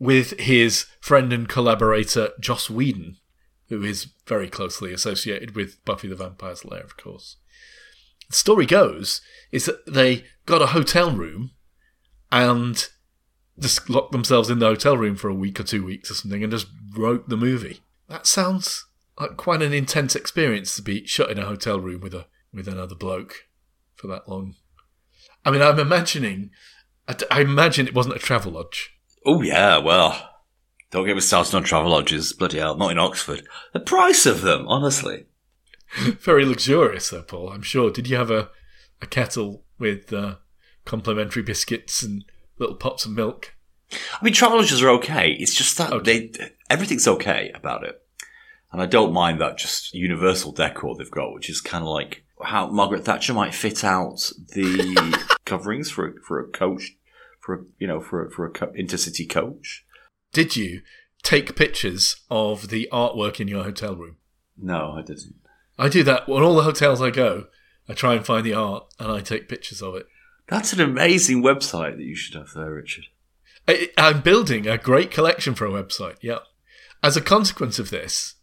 with 0.00 0.32
his 0.40 0.86
friend 0.98 1.32
and 1.32 1.48
collaborator 1.48 2.30
Joss 2.40 2.68
Whedon, 2.68 3.18
who 3.68 3.84
is 3.84 4.08
very 4.26 4.48
closely 4.48 4.92
associated 4.92 5.54
with 5.54 5.84
Buffy 5.84 6.08
the 6.08 6.16
Vampire 6.16 6.56
Slayer, 6.56 6.80
of 6.80 6.96
course. 6.96 7.36
The 8.28 8.34
story 8.34 8.66
goes 8.66 9.20
is 9.52 9.66
that 9.66 9.86
they 9.86 10.24
got 10.46 10.62
a 10.62 10.74
hotel 10.74 11.12
room 11.12 11.52
and 12.32 12.88
just 13.56 13.88
locked 13.88 14.10
themselves 14.10 14.50
in 14.50 14.58
the 14.58 14.66
hotel 14.66 14.96
room 14.96 15.14
for 15.14 15.28
a 15.28 15.34
week 15.34 15.60
or 15.60 15.62
two 15.62 15.84
weeks 15.84 16.10
or 16.10 16.14
something 16.14 16.42
and 16.42 16.50
just 16.50 16.66
wrote 16.96 17.28
the 17.28 17.36
movie. 17.36 17.82
That 18.08 18.26
sounds 18.26 18.84
like 19.16 19.36
quite 19.36 19.62
an 19.62 19.72
intense 19.72 20.16
experience 20.16 20.74
to 20.74 20.82
be 20.82 21.06
shut 21.06 21.30
in 21.30 21.38
a 21.38 21.46
hotel 21.46 21.78
room 21.78 22.00
with 22.00 22.14
a 22.14 22.26
with 22.52 22.66
another 22.66 22.96
bloke 22.96 23.44
for 24.04 24.08
that 24.08 24.28
long. 24.28 24.54
I 25.46 25.50
mean, 25.50 25.62
I'm 25.62 25.78
imagining. 25.78 26.50
I, 27.08 27.16
I 27.30 27.40
imagine 27.40 27.86
it 27.86 27.94
wasn't 27.94 28.16
a 28.16 28.18
travel 28.20 28.52
lodge. 28.52 28.90
Oh 29.24 29.40
yeah, 29.40 29.78
well, 29.78 30.30
don't 30.90 31.06
get 31.06 31.14
me 31.14 31.20
started 31.22 31.54
on 31.56 31.62
travel 31.64 31.90
lodges. 31.90 32.34
Bloody 32.34 32.58
hell, 32.58 32.76
not 32.76 32.90
in 32.92 32.98
Oxford. 32.98 33.46
The 33.72 33.80
price 33.80 34.26
of 34.26 34.42
them, 34.42 34.66
honestly. 34.68 35.24
Very 36.20 36.44
luxurious, 36.44 37.08
though, 37.08 37.22
Paul. 37.22 37.50
I'm 37.50 37.62
sure. 37.62 37.90
Did 37.90 38.08
you 38.08 38.16
have 38.16 38.30
a 38.30 38.50
a 39.00 39.06
kettle 39.06 39.64
with 39.78 40.12
uh, 40.12 40.36
complimentary 40.84 41.42
biscuits 41.42 42.02
and 42.02 42.24
little 42.58 42.76
pots 42.76 43.06
of 43.06 43.12
milk? 43.12 43.54
I 43.90 44.22
mean, 44.24 44.34
travel 44.34 44.58
lodges 44.58 44.82
are 44.82 44.90
okay. 44.90 45.30
It's 45.32 45.54
just 45.54 45.78
that 45.78 45.92
Okay. 45.92 46.28
they 46.34 46.50
everything's 46.68 47.08
okay 47.08 47.50
about 47.54 47.84
it, 47.84 48.02
and 48.70 48.82
I 48.82 48.86
don't 48.86 49.12
mind 49.14 49.40
that 49.40 49.56
just 49.56 49.94
universal 49.94 50.52
decor 50.52 50.94
they've 50.96 51.10
got, 51.10 51.32
which 51.32 51.48
is 51.48 51.62
kind 51.62 51.82
of 51.82 51.88
like 51.88 52.24
how 52.42 52.68
Margaret 52.68 53.04
Thatcher 53.04 53.32
might 53.32 53.54
fit 53.54 53.84
out 53.84 54.30
the 54.54 55.18
coverings 55.44 55.90
for 55.90 56.08
a, 56.08 56.12
for 56.26 56.40
a 56.40 56.48
coach, 56.48 56.96
for 57.40 57.54
a, 57.54 57.58
you 57.78 57.86
know 57.86 58.00
for 58.00 58.26
a, 58.26 58.30
for 58.30 58.46
a 58.46 58.50
co- 58.50 58.72
intercity 58.78 59.28
coach. 59.28 59.84
Did 60.32 60.56
you 60.56 60.82
take 61.22 61.56
pictures 61.56 62.16
of 62.30 62.68
the 62.68 62.88
artwork 62.92 63.40
in 63.40 63.48
your 63.48 63.64
hotel 63.64 63.94
room? 63.94 64.16
No, 64.56 64.92
I 64.92 65.02
didn't. 65.02 65.36
I 65.78 65.88
do 65.88 66.02
that 66.04 66.28
on 66.28 66.42
all 66.42 66.56
the 66.56 66.62
hotels 66.62 67.02
I 67.02 67.10
go. 67.10 67.46
I 67.88 67.94
try 67.94 68.14
and 68.14 68.24
find 68.24 68.44
the 68.44 68.54
art 68.54 68.84
and 68.98 69.10
I 69.10 69.20
take 69.20 69.48
pictures 69.48 69.82
of 69.82 69.94
it. 69.94 70.06
That's 70.48 70.72
an 70.72 70.80
amazing 70.80 71.42
website 71.42 71.96
that 71.96 72.04
you 72.04 72.14
should 72.14 72.34
have 72.34 72.52
there, 72.54 72.72
Richard. 72.72 73.06
I, 73.66 73.90
I'm 73.96 74.20
building 74.20 74.66
a 74.66 74.78
great 74.78 75.10
collection 75.10 75.54
for 75.54 75.66
a 75.66 75.70
website. 75.70 76.16
Yeah. 76.20 76.40
As 77.02 77.16
a 77.16 77.22
consequence 77.22 77.78
of 77.78 77.90
this, 77.90 78.34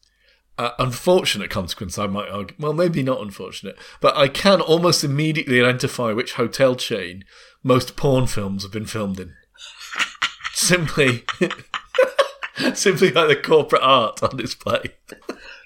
uh, 0.58 0.72
unfortunate 0.80 1.50
consequence, 1.50 1.98
I 1.98 2.08
might 2.08 2.30
argue. 2.30 2.56
Well, 2.60 2.74
maybe 2.74 3.04
not 3.04 3.22
unfortunate, 3.22 3.78
but 4.00 4.16
I 4.16 4.28
can 4.28 4.62
almost 4.62 5.04
immediately 5.04 5.62
identify 5.62 6.12
which 6.12 6.34
hotel 6.34 6.76
chain 6.76 7.24
most 7.64 7.96
porn 7.96 8.28
films 8.28 8.64
have 8.64 8.72
been 8.72 8.86
filmed 8.86 9.20
in. 9.20 9.34
simply, 10.54 11.24
simply 12.74 13.12
by 13.12 13.26
the 13.26 13.36
corporate 13.36 13.84
art 13.84 14.22
on 14.24 14.38
display. 14.38 14.96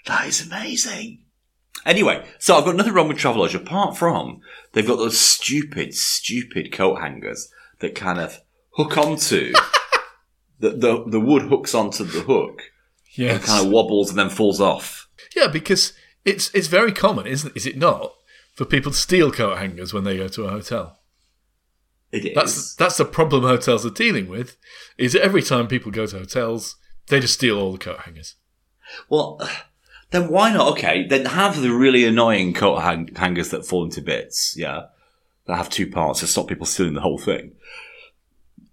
That 0.05 0.27
is 0.27 0.45
amazing. 0.45 1.23
Anyway, 1.85 2.25
so 2.39 2.55
I've 2.55 2.65
got 2.65 2.75
nothing 2.75 2.93
wrong 2.93 3.07
with 3.07 3.17
Travelodge 3.17 3.53
apart 3.53 3.95
from 3.97 4.41
they've 4.73 4.87
got 4.87 4.97
those 4.97 5.19
stupid, 5.19 5.93
stupid 5.93 6.71
coat 6.71 6.99
hangers 6.99 7.51
that 7.79 7.95
kind 7.95 8.19
of 8.19 8.41
hook 8.71 8.97
onto 8.97 9.53
the, 10.59 10.71
the 10.71 11.03
the 11.07 11.19
wood 11.19 11.43
hooks 11.43 11.75
onto 11.75 12.03
the 12.03 12.21
hook 12.21 12.61
Yes. 13.15 13.45
kind 13.45 13.65
of 13.65 13.71
wobbles 13.71 14.09
and 14.09 14.19
then 14.19 14.29
falls 14.29 14.59
off. 14.61 15.07
Yeah, 15.35 15.47
because 15.47 15.93
it's 16.23 16.53
it's 16.53 16.67
very 16.67 16.91
common, 16.91 17.27
isn't 17.27 17.55
is 17.55 17.65
it 17.65 17.77
not, 17.77 18.13
for 18.53 18.65
people 18.65 18.91
to 18.91 18.97
steal 18.97 19.31
coat 19.31 19.57
hangers 19.57 19.93
when 19.93 20.03
they 20.03 20.17
go 20.17 20.27
to 20.27 20.43
a 20.45 20.49
hotel. 20.49 20.99
It 22.11 22.25
is. 22.25 22.35
That's 22.35 22.75
that's 22.75 22.97
the 22.97 23.05
problem 23.05 23.43
hotels 23.43 23.85
are 23.85 23.89
dealing 23.89 24.27
with. 24.27 24.57
Is 24.97 25.15
every 25.15 25.41
time 25.41 25.67
people 25.67 25.91
go 25.91 26.05
to 26.05 26.19
hotels, 26.19 26.75
they 27.07 27.19
just 27.19 27.33
steal 27.35 27.59
all 27.59 27.71
the 27.73 27.77
coat 27.77 27.99
hangers. 28.01 28.35
well, 29.09 29.41
then 30.11 30.29
why 30.29 30.53
not? 30.53 30.71
Okay, 30.73 31.05
then 31.07 31.25
have 31.25 31.61
the 31.61 31.71
really 31.71 32.05
annoying 32.05 32.53
coat 32.53 32.79
hang- 32.81 33.13
hangers 33.15 33.49
that 33.49 33.65
fall 33.65 33.83
into 33.83 34.01
bits. 34.01 34.55
Yeah, 34.57 34.83
that 35.47 35.57
have 35.57 35.69
two 35.69 35.89
parts 35.89 36.19
to 36.21 36.27
stop 36.27 36.47
people 36.47 36.65
stealing 36.65 36.93
the 36.93 37.01
whole 37.01 37.17
thing. 37.19 37.53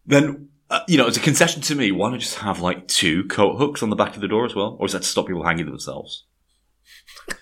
Then. 0.06 0.48
Uh, 0.72 0.80
you 0.88 0.96
know, 0.96 1.06
as 1.06 1.18
a 1.18 1.20
concession 1.20 1.60
to 1.60 1.74
me, 1.74 1.92
why 1.92 2.10
not 2.10 2.18
just 2.18 2.36
have 2.36 2.60
like 2.60 2.88
two 2.88 3.24
coat 3.24 3.58
hooks 3.58 3.82
on 3.82 3.90
the 3.90 3.96
back 3.96 4.14
of 4.14 4.22
the 4.22 4.28
door 4.28 4.46
as 4.46 4.54
well? 4.54 4.78
Or 4.80 4.86
is 4.86 4.92
that 4.92 5.02
to 5.02 5.08
stop 5.08 5.26
people 5.26 5.44
hanging 5.44 5.66
themselves? 5.66 6.24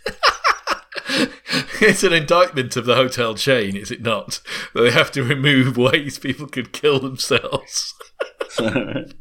it's 1.80 2.02
an 2.02 2.12
indictment 2.12 2.74
of 2.74 2.86
the 2.86 2.96
hotel 2.96 3.36
chain, 3.36 3.76
is 3.76 3.92
it 3.92 4.02
not? 4.02 4.40
That 4.74 4.82
they 4.82 4.90
have 4.90 5.12
to 5.12 5.22
remove 5.22 5.76
ways 5.76 6.18
people 6.18 6.48
could 6.48 6.72
kill 6.72 6.98
themselves. 6.98 7.94
Did 8.58 9.14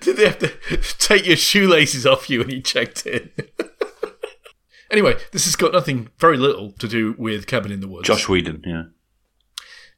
they 0.00 0.26
have 0.26 0.40
to 0.40 0.52
take 0.98 1.28
your 1.28 1.36
shoelaces 1.36 2.04
off 2.04 2.28
you 2.28 2.40
when 2.40 2.50
you 2.50 2.60
checked 2.60 3.06
in? 3.06 3.30
anyway, 4.90 5.14
this 5.30 5.44
has 5.44 5.54
got 5.54 5.72
nothing, 5.72 6.08
very 6.18 6.38
little 6.38 6.72
to 6.72 6.88
do 6.88 7.14
with 7.16 7.46
Cabin 7.46 7.70
in 7.70 7.82
the 7.82 7.88
Woods. 7.88 8.08
Josh 8.08 8.28
Whedon, 8.28 8.64
yeah. 8.66 8.82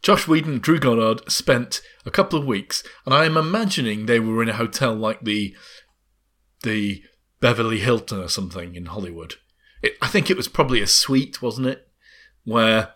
Josh 0.02 0.26
Whedon, 0.26 0.58
Drew 0.58 0.80
Goddard 0.80 1.30
spent 1.30 1.80
a 2.04 2.10
couple 2.10 2.38
of 2.38 2.44
weeks, 2.44 2.82
and 3.06 3.14
I 3.14 3.24
am 3.24 3.36
imagining 3.36 4.06
they 4.06 4.18
were 4.20 4.42
in 4.42 4.48
a 4.48 4.54
hotel 4.54 4.94
like 4.94 5.22
the 5.22 5.54
the 6.62 7.02
Beverly 7.40 7.78
Hilton 7.80 8.20
or 8.20 8.28
something 8.28 8.74
in 8.74 8.86
Hollywood. 8.86 9.34
It, 9.82 9.94
I 10.00 10.08
think 10.08 10.30
it 10.30 10.36
was 10.36 10.48
probably 10.48 10.80
a 10.80 10.86
suite, 10.86 11.42
wasn't 11.42 11.68
it? 11.68 11.88
Where 12.44 12.94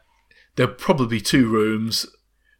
there 0.56 0.66
were 0.66 0.74
probably 0.74 1.20
two 1.20 1.48
rooms. 1.48 2.06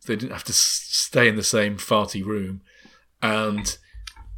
They 0.06 0.16
didn't 0.16 0.32
have 0.32 0.44
to 0.44 0.52
stay 0.52 1.28
in 1.28 1.36
the 1.36 1.42
same 1.42 1.76
farty 1.76 2.24
room, 2.24 2.62
and 3.20 3.76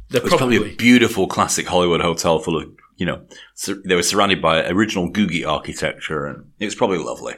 they're 0.09 0.21
It 0.21 0.23
was 0.23 0.33
probably, 0.33 0.73
a 0.73 0.75
beautiful 0.75 1.27
classic 1.27 1.67
Hollywood 1.67 2.01
hotel 2.01 2.39
full 2.39 2.57
of, 2.57 2.69
you 2.97 3.05
know, 3.05 3.25
sur- 3.53 3.81
they 3.85 3.95
were 3.95 4.03
surrounded 4.03 4.41
by 4.41 4.67
original 4.67 5.11
Googie 5.11 5.47
architecture 5.47 6.25
and 6.25 6.51
it 6.59 6.65
was 6.65 6.75
probably 6.75 6.97
lovely. 6.97 7.35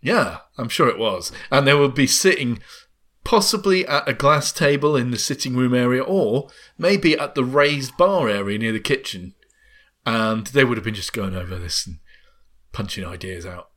Yeah, 0.00 0.38
I'm 0.56 0.68
sure 0.68 0.88
it 0.88 0.98
was. 0.98 1.32
And 1.50 1.66
they 1.66 1.74
would 1.74 1.94
be 1.94 2.06
sitting 2.06 2.60
possibly 3.24 3.86
at 3.86 4.08
a 4.08 4.14
glass 4.14 4.52
table 4.52 4.96
in 4.96 5.10
the 5.10 5.18
sitting 5.18 5.56
room 5.56 5.74
area 5.74 6.02
or 6.02 6.48
maybe 6.78 7.18
at 7.18 7.34
the 7.34 7.44
raised 7.44 7.96
bar 7.96 8.28
area 8.28 8.58
near 8.58 8.72
the 8.72 8.80
kitchen. 8.80 9.34
And 10.06 10.46
they 10.48 10.64
would 10.64 10.78
have 10.78 10.84
been 10.84 10.94
just 10.94 11.12
going 11.12 11.34
over 11.34 11.56
this 11.56 11.86
and 11.86 11.98
punching 12.72 13.04
ideas 13.04 13.44
out. 13.44 13.70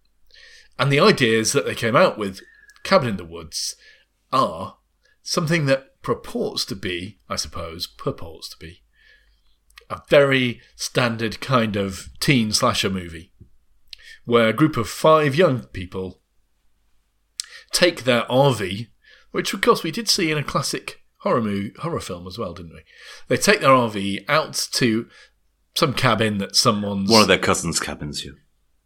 And 0.80 0.92
the 0.92 1.00
ideas 1.00 1.54
that 1.54 1.66
they 1.66 1.76
came 1.76 1.96
out 1.96 2.18
with, 2.18 2.40
Cabin 2.84 3.10
in 3.10 3.18
the 3.18 3.26
Woods, 3.26 3.76
are 4.32 4.78
something 5.22 5.66
that 5.66 6.02
purports 6.02 6.66
to 6.66 6.76
be, 6.76 7.20
I 7.30 7.36
suppose, 7.36 7.88
purports 7.88 8.50
to 8.50 8.58
be, 8.58 8.84
a 9.90 10.02
very 10.10 10.62
standard 10.76 11.42
kind 11.42 11.76
of 11.76 12.10
teen 12.20 12.54
slasher 12.54 12.90
movie 12.90 13.34
where 14.26 14.48
a 14.50 14.54
group 14.54 14.78
of 14.78 14.90
five 14.90 15.36
young 15.36 15.64
people 15.68 16.22
take 17.72 18.04
their 18.04 18.24
RV, 18.24 18.88
which 19.32 19.54
of 19.54 19.62
course 19.62 19.84
we 19.84 19.92
did 19.92 20.10
see 20.10 20.32
in 20.32 20.38
a 20.38 20.44
classic 20.44 21.02
horror 21.20 21.42
movie, 21.42 21.74
horror 21.80 22.00
film 22.00 22.28
as 22.28 22.38
well, 22.38 22.54
didn't 22.54 22.74
we? 22.74 22.82
They 23.28 23.38
take 23.38 23.62
their 23.62 23.70
RV 23.70 24.26
out 24.28 24.68
to 24.74 25.08
some 25.76 25.94
cabin 25.94 26.38
that 26.40 26.56
someone's 26.56 27.10
One 27.10 27.22
of 27.22 27.28
their 27.28 27.38
cousins' 27.38 27.80
cabins, 27.80 28.26
yeah. 28.26 28.32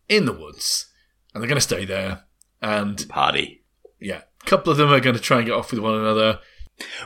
in 0.07 0.25
the 0.25 0.33
woods, 0.33 0.91
and 1.33 1.41
they're 1.41 1.47
going 1.49 1.57
to 1.57 1.61
stay 1.61 1.85
there. 1.85 2.23
And 2.61 3.07
Party. 3.09 3.63
yeah, 3.99 4.21
a 4.41 4.45
couple 4.45 4.71
of 4.71 4.77
them 4.77 4.91
are 4.91 4.99
going 4.99 5.15
to 5.15 5.21
try 5.21 5.37
and 5.37 5.45
get 5.45 5.55
off 5.55 5.71
with 5.71 5.79
one 5.79 5.95
another. 5.95 6.39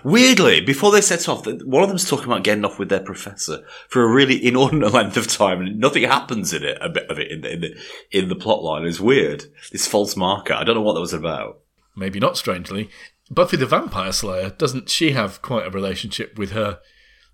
Weirdly, 0.03 0.61
before 0.61 0.91
they 0.91 1.01
set 1.01 1.29
off, 1.29 1.45
one 1.45 1.83
of 1.83 1.89
them's 1.89 2.09
talking 2.09 2.25
about 2.25 2.43
getting 2.43 2.65
off 2.65 2.79
with 2.79 2.89
their 2.89 2.99
professor 2.99 3.63
for 3.87 4.03
a 4.03 4.11
really 4.11 4.43
inordinate 4.43 4.91
length 4.93 5.17
of 5.17 5.27
time, 5.27 5.61
and 5.61 5.79
nothing 5.79 6.03
happens 6.03 6.53
in 6.53 6.63
it. 6.63 6.77
A 6.81 6.89
bit 6.89 7.09
of 7.09 7.19
it 7.19 7.31
in 7.31 7.41
the 7.41 7.53
in 7.53 7.61
the, 7.61 7.75
in 8.11 8.29
the 8.29 8.35
plot 8.35 8.63
line 8.63 8.85
is 8.85 8.99
weird. 8.99 9.45
This 9.71 9.87
false 9.87 10.15
marker. 10.15 10.53
I 10.53 10.63
don't 10.63 10.75
know 10.75 10.81
what 10.81 10.93
that 10.93 11.01
was 11.01 11.13
about. 11.13 11.59
Maybe 11.95 12.19
not 12.19 12.37
strangely, 12.37 12.89
Buffy 13.29 13.57
the 13.57 13.65
Vampire 13.67 14.11
Slayer 14.11 14.49
doesn't 14.49 14.89
she 14.89 15.11
have 15.11 15.41
quite 15.41 15.67
a 15.67 15.69
relationship 15.69 16.37
with 16.37 16.51
her 16.51 16.79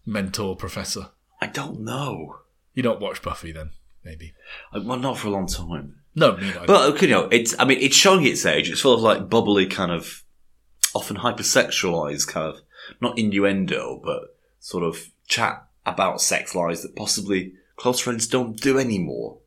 mentor 0.05 0.55
professor? 0.55 1.09
I 1.41 1.47
don't 1.47 1.81
know. 1.81 2.39
You 2.73 2.83
don't 2.83 2.99
watch 2.99 3.21
Buffy 3.21 3.53
then, 3.53 3.71
maybe. 4.03 4.33
Well, 4.73 4.99
not 4.99 5.17
for 5.17 5.29
a 5.29 5.31
long 5.31 5.47
time. 5.47 6.01
No, 6.13 6.35
neither. 6.35 6.65
But 6.65 6.93
okay, 6.93 7.07
you 7.07 7.13
know, 7.13 7.27
it's. 7.31 7.55
I 7.59 7.65
mean, 7.65 7.79
it's 7.79 7.95
showing 7.95 8.25
its 8.25 8.45
age. 8.45 8.69
It's 8.69 8.81
full 8.81 8.93
of 8.93 9.01
like 9.01 9.29
bubbly, 9.29 9.67
kind 9.67 9.91
of 9.91 10.23
often 10.95 11.17
hypersexualized, 11.17 12.27
kind 12.27 12.47
of 12.55 12.61
not 13.01 13.17
innuendo, 13.19 14.01
but 14.03 14.35
sort 14.59 14.83
of 14.83 15.11
chat 15.27 15.67
about 15.85 16.21
sex 16.21 16.55
lies 16.55 16.81
that 16.81 16.95
possibly 16.95 17.53
close 17.77 17.99
friends 17.99 18.27
don't 18.27 18.59
do 18.59 18.79
anymore, 18.79 19.37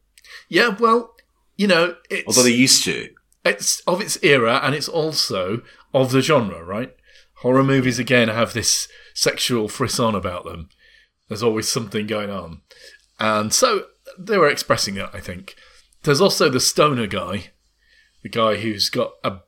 Yeah, 0.49 0.77
well, 0.79 1.15
you 1.57 1.67
know, 1.67 1.97
it's 2.11 2.27
although 2.29 2.43
they 2.43 2.55
used 2.55 2.85
to. 2.85 3.09
it's 3.45 3.81
of 3.81 4.01
its 4.01 4.19
era 4.23 4.61
and 4.63 4.75
it's 4.75 4.89
also 4.89 5.63
of 5.93 6.13
the 6.13 6.21
genre, 6.21 6.63
right? 6.63 6.95
Horror 7.37 7.65
movies 7.65 7.99
again 7.99 8.29
have 8.29 8.53
this 8.53 8.89
sexual 9.15 9.69
frisson 9.69 10.15
about 10.15 10.45
them. 10.45 10.69
There's 11.29 11.43
always 11.43 11.69
something 11.69 12.07
going 12.07 12.31
on. 12.31 12.63
And 13.19 13.53
so 13.53 13.87
they 14.19 14.39
were 14.39 14.49
expressing 14.49 14.97
it, 14.97 15.09
I 15.13 15.21
think. 15.21 15.55
There's 16.03 16.21
also 16.21 16.49
the 16.49 16.61
stoner 16.61 17.07
guy, 17.07 17.51
the 18.23 18.29
guy 18.29 18.57
who's 18.57 18.89
got 18.91 19.13
a, 19.25 19.39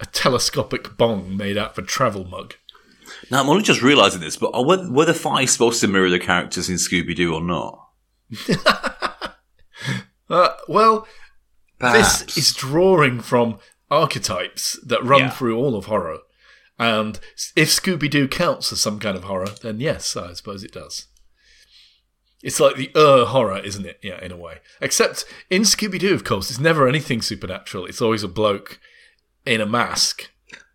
a 0.00 0.06
telescopic 0.06 0.96
bong 0.96 1.36
made 1.36 1.56
out 1.56 1.72
of 1.72 1.78
a 1.78 1.86
travel 1.86 2.24
mug. 2.24 2.54
Now 3.30 3.40
I'm 3.42 3.48
only 3.48 3.62
just 3.62 3.82
realizing 3.82 4.20
this, 4.20 4.36
but 4.36 4.52
were, 4.66 4.90
were 4.90 5.04
the 5.04 5.14
five 5.14 5.48
supposed 5.50 5.80
to 5.80 5.88
mirror 5.88 6.10
the 6.10 6.18
characters 6.18 6.68
in 6.68 6.76
Scooby 6.76 7.14
Doo 7.14 7.34
or 7.34 7.40
not? 7.40 7.88
Uh, 10.28 10.48
well, 10.66 11.06
Perhaps. 11.78 12.22
this 12.24 12.36
is 12.36 12.52
drawing 12.52 13.20
from 13.20 13.58
archetypes 13.92 14.76
that 14.84 15.04
run 15.04 15.20
Yeah. 15.20 15.30
through 15.30 15.56
all 15.56 15.76
of 15.76 15.84
horror. 15.84 16.18
And 16.80 17.20
if 17.54 17.68
Scooby 17.68 18.10
Doo 18.10 18.26
counts 18.26 18.72
as 18.72 18.80
some 18.80 18.98
kind 18.98 19.16
of 19.16 19.22
horror, 19.24 19.50
then 19.62 19.78
yes, 19.78 20.16
I 20.16 20.32
suppose 20.32 20.64
it 20.64 20.72
does. 20.72 21.06
It's 22.42 22.58
like 22.58 22.74
the 22.74 22.90
uh 22.94 23.26
horror, 23.26 23.60
isn't 23.60 23.86
it? 23.86 24.00
Yeah, 24.02 24.20
in 24.20 24.32
a 24.32 24.36
way. 24.36 24.58
Except 24.80 25.24
in 25.48 25.62
Scooby 25.62 25.98
Doo, 26.00 26.12
of 26.14 26.24
course, 26.24 26.50
it's 26.50 26.58
never 26.58 26.88
anything 26.88 27.22
supernatural. 27.22 27.86
It's 27.86 28.02
always 28.02 28.24
a 28.24 28.28
bloke 28.28 28.80
in 29.46 29.60
a 29.60 29.66
mask. 29.66 30.30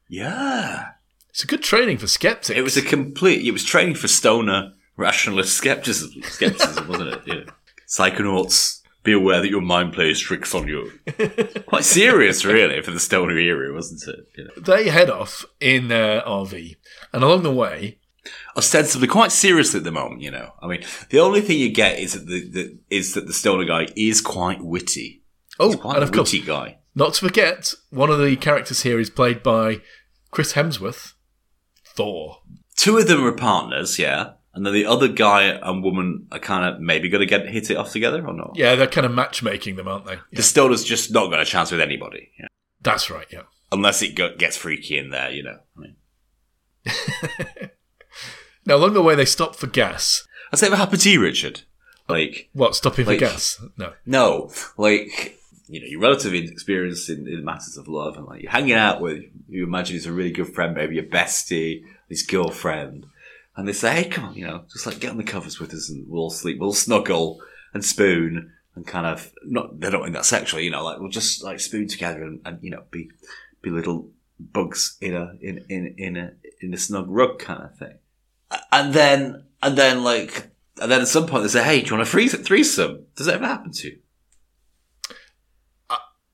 yeah. 0.07 0.85
It's 1.29 1.43
a 1.45 1.47
good 1.47 1.63
training 1.63 1.97
for 1.97 2.07
skeptics. 2.07 2.49
It 2.49 2.61
was 2.61 2.75
a 2.75 2.81
complete. 2.81 3.45
It 3.47 3.51
was 3.51 3.63
training 3.63 3.95
for 3.95 4.09
stoner 4.09 4.73
rationalist 4.97 5.55
skepticism, 5.55 6.21
skepticism 6.23 6.87
wasn't 6.89 7.09
it? 7.13 7.21
Yeah. 7.25 7.43
Psychonauts, 7.87 8.81
be 9.03 9.13
aware 9.13 9.39
that 9.41 9.49
your 9.49 9.61
mind 9.61 9.93
plays 9.93 10.19
tricks 10.19 10.53
on 10.53 10.67
you. 10.67 10.91
Quite 11.67 11.85
serious, 11.85 12.43
really, 12.43 12.81
for 12.81 12.91
the 12.91 12.99
stoner 12.99 13.37
era, 13.37 13.73
wasn't 13.73 14.03
it? 14.13 14.27
Yeah. 14.37 14.45
they 14.57 14.89
head 14.89 15.09
off 15.09 15.45
in 15.61 15.87
their 15.87 16.19
RV, 16.21 16.75
and 17.13 17.23
along 17.23 17.43
the 17.43 17.53
way, 17.53 17.97
Ostensibly, 18.55 19.07
quite 19.07 19.31
seriously 19.31 19.79
at 19.79 19.83
the 19.83 19.91
moment. 19.91 20.21
You 20.21 20.31
know, 20.31 20.51
I 20.61 20.67
mean, 20.67 20.83
the 21.09 21.19
only 21.19 21.41
thing 21.41 21.57
you 21.59 21.71
get 21.71 21.97
is 21.97 22.13
that 22.13 22.27
the, 22.27 22.47
the 22.49 22.77
is 22.89 23.13
that 23.13 23.25
the 23.25 23.33
stoner 23.33 23.63
guy 23.65 23.87
is 23.95 24.21
quite 24.21 24.61
witty. 24.61 25.23
oh, 25.59 25.67
He's 25.71 25.75
quite 25.77 25.95
and 25.95 26.03
a 26.03 26.07
of 26.07 26.11
course, 26.11 26.31
witty 26.33 26.45
guy. 26.45 26.77
Not 26.93 27.13
to 27.15 27.25
forget, 27.27 27.73
one 27.89 28.09
of 28.09 28.19
the 28.19 28.35
characters 28.35 28.81
here 28.83 28.99
is 28.99 29.09
played 29.09 29.41
by 29.43 29.81
Chris 30.31 30.53
Hemsworth, 30.53 31.13
Thor. 31.85 32.39
Two 32.75 32.97
of 32.97 33.07
them 33.07 33.23
are 33.25 33.31
partners, 33.31 33.97
yeah, 33.99 34.31
and 34.53 34.65
then 34.65 34.73
the 34.73 34.85
other 34.85 35.07
guy 35.07 35.43
and 35.43 35.83
woman 35.83 36.27
are 36.31 36.39
kind 36.39 36.65
of 36.73 36.81
maybe 36.81 37.07
going 37.09 37.19
to 37.21 37.25
get 37.25 37.47
hit 37.47 37.69
it 37.71 37.77
off 37.77 37.91
together 37.91 38.25
or 38.27 38.33
not. 38.33 38.53
Yeah, 38.55 38.75
they're 38.75 38.87
kind 38.87 39.05
of 39.05 39.13
matchmaking 39.13 39.75
them, 39.77 39.87
aren't 39.87 40.05
they? 40.05 40.17
The 40.33 40.43
stoner's 40.43 40.83
just 40.83 41.11
not 41.13 41.29
got 41.29 41.39
a 41.39 41.45
chance 41.45 41.71
with 41.71 41.79
anybody, 41.81 42.31
yeah. 42.39 42.47
That's 42.81 43.09
right, 43.09 43.27
yeah. 43.31 43.43
unless 43.71 44.01
it 44.01 44.15
go- 44.15 44.35
gets 44.35 44.57
freaky 44.57 44.97
in 44.97 45.11
there, 45.11 45.31
you 45.31 45.43
know. 45.43 45.59
I 45.77 45.79
mean, 45.79 45.95
Now, 48.65 48.75
along 48.75 48.93
the 48.93 49.01
way, 49.01 49.15
they 49.15 49.25
stop 49.25 49.55
for 49.55 49.67
gas. 49.67 50.27
has 50.51 50.59
that 50.59 50.67
ever 50.67 50.75
happened 50.75 51.01
to 51.01 51.09
you, 51.09 51.21
Richard? 51.21 51.61
Like, 52.07 52.49
What, 52.53 52.75
stopping 52.75 53.05
for 53.05 53.15
gas? 53.15 53.59
No. 53.77 53.93
no, 54.05 54.51
like 54.77 55.37
you 55.71 55.79
know, 55.79 55.87
your 55.87 56.01
relative 56.01 56.33
experience 56.33 57.09
in, 57.09 57.27
in 57.27 57.45
matters 57.45 57.77
of 57.77 57.87
love, 57.87 58.17
and 58.17 58.25
like 58.25 58.41
you're 58.41 58.51
hanging 58.51 58.73
out 58.73 58.99
with, 58.99 59.23
you 59.47 59.63
imagine 59.63 59.95
he's 59.95 60.05
a 60.05 60.11
really 60.11 60.31
good 60.31 60.53
friend, 60.53 60.75
maybe 60.75 60.95
your 60.95 61.05
bestie, 61.05 61.83
his 62.09 62.23
girlfriend, 62.23 63.05
and 63.55 63.65
they 63.65 63.73
say, 63.73 64.03
"Hey, 64.03 64.09
come 64.09 64.25
on, 64.25 64.35
you 64.35 64.45
know, 64.45 64.65
just 64.69 64.85
like 64.85 64.99
get 64.99 65.11
on 65.11 65.17
the 65.17 65.23
covers 65.23 65.59
with 65.59 65.73
us, 65.73 65.89
and 65.89 66.05
we'll 66.09 66.29
sleep, 66.29 66.59
we'll 66.59 66.73
snuggle 66.73 67.41
and 67.73 67.85
spoon." 67.85 68.51
And 68.73 68.87
kind 68.87 69.05
of 69.05 69.33
not, 69.43 69.81
they 69.81 69.89
don't 69.89 70.03
mean 70.03 70.13
that 70.13 70.23
sexually, 70.23 70.63
you 70.63 70.71
know, 70.71 70.83
like 70.83 70.99
we'll 70.99 71.09
just 71.09 71.43
like 71.43 71.59
spoon 71.59 71.89
together 71.89 72.23
and, 72.23 72.39
and 72.45 72.57
you 72.61 72.71
know, 72.71 72.83
be, 72.89 73.11
be 73.61 73.69
little 73.69 74.09
bugs 74.39 74.97
in 75.01 75.13
a, 75.13 75.33
in, 75.41 75.65
in, 75.67 75.93
in 75.97 76.15
a, 76.15 76.31
in 76.61 76.73
a 76.73 76.77
snug 76.77 77.07
rug 77.09 77.37
kind 77.37 77.63
of 77.63 77.77
thing. 77.77 77.95
And 78.71 78.93
then, 78.93 79.43
and 79.61 79.77
then 79.77 80.05
like, 80.05 80.51
and 80.81 80.89
then 80.89 81.01
at 81.01 81.09
some 81.09 81.27
point 81.27 81.43
they 81.43 81.49
say, 81.49 81.63
"Hey, 81.63 81.81
do 81.81 81.87
you 81.87 81.97
want 81.97 82.07
a 82.07 82.37
threesome?" 82.37 83.05
Does 83.15 83.25
that 83.25 83.35
ever 83.35 83.45
happen 83.45 83.71
to 83.73 83.89
you? 83.89 83.99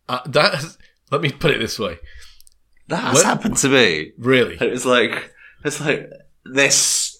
Uh, 0.10 0.20
that 0.28 0.54
has, 0.56 0.78
let 1.12 1.22
me 1.22 1.32
put 1.32 1.52
it 1.52 1.60
this 1.60 1.78
way. 1.80 1.98
That 2.88 2.98
has 3.04 3.16
What? 3.16 3.26
happened 3.26 3.58
to 3.58 3.70
me. 3.70 4.12
Really? 4.18 4.58
And 4.60 4.72
was 4.72 4.86
like 4.86 5.34
it's 5.66 5.82
like 5.82 6.10
this 6.46 7.20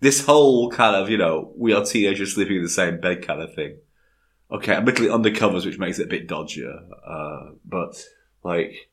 this 0.00 0.24
whole 0.24 0.70
kind 0.70 0.94
of 0.96 1.10
you 1.10 1.16
know 1.18 1.52
we 1.56 1.72
are 1.72 1.84
teenagers 1.84 2.34
sleeping 2.34 2.56
in 2.56 2.62
the 2.62 2.68
same 2.68 3.00
bed 3.00 3.26
kind 3.26 3.40
of 3.42 3.54
thing. 3.54 3.78
Okay, 4.52 4.72
admittedly 4.74 5.08
undercovers, 5.08 5.64
which 5.66 5.78
makes 5.78 5.98
it 5.98 6.04
a 6.04 6.08
bit 6.08 6.28
dodgier, 6.28 6.78
uh, 7.08 7.54
but 7.64 8.04
like 8.44 8.90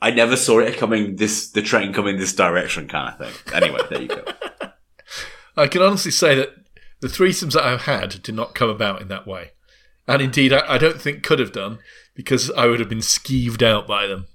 I 0.00 0.10
never 0.10 0.36
saw 0.36 0.60
it 0.60 0.78
coming 0.78 1.16
this 1.16 1.50
the 1.50 1.60
train 1.62 1.92
coming 1.92 2.18
this 2.18 2.34
direction 2.34 2.88
kind 2.88 3.12
of 3.12 3.18
thing. 3.18 3.54
Anyway, 3.54 3.80
there 3.90 4.02
you 4.02 4.08
go. 4.08 4.24
I 5.56 5.68
can 5.68 5.82
honestly 5.82 6.10
say 6.12 6.34
that 6.36 6.50
the 7.00 7.08
threesomes 7.08 7.52
that 7.52 7.64
I've 7.64 7.82
had 7.82 8.22
did 8.22 8.34
not 8.34 8.54
come 8.54 8.68
about 8.70 9.02
in 9.02 9.08
that 9.08 9.26
way. 9.26 9.50
And 10.08 10.22
indeed, 10.22 10.52
I, 10.52 10.74
I 10.74 10.78
don't 10.78 11.00
think 11.00 11.22
could 11.22 11.38
have 11.40 11.52
done 11.52 11.78
because 12.16 12.50
I 12.52 12.66
would 12.66 12.80
have 12.80 12.88
been 12.88 12.98
skeeved 12.98 13.62
out 13.62 13.86
by 13.86 14.06
them. 14.06 14.26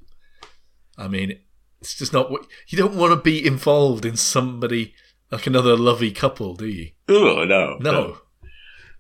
I 0.97 1.07
mean, 1.07 1.39
it's 1.81 1.95
just 1.95 2.13
not 2.13 2.31
what 2.31 2.45
you 2.67 2.77
don't 2.77 2.95
want 2.95 3.11
to 3.11 3.17
be 3.21 3.45
involved 3.45 4.05
in 4.05 4.15
somebody 4.15 4.93
like 5.31 5.47
another 5.47 5.75
lovey 5.75 6.11
couple, 6.11 6.55
do 6.55 6.67
you? 6.67 6.91
Oh 7.09 7.43
no, 7.43 7.77
No, 7.79 8.17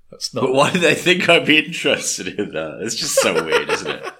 that's 0.09 0.33
not. 0.33 0.41
But 0.41 0.53
why 0.53 0.71
do 0.71 0.79
they 0.79 0.95
think 0.95 1.29
I'd 1.29 1.45
be 1.45 1.59
interested 1.59 2.27
in 2.27 2.51
that? 2.51 2.79
It's 2.81 2.95
just 2.95 3.15
so 3.15 3.33
weird, 3.45 3.69
isn't 3.69 3.89
it? 3.89 4.13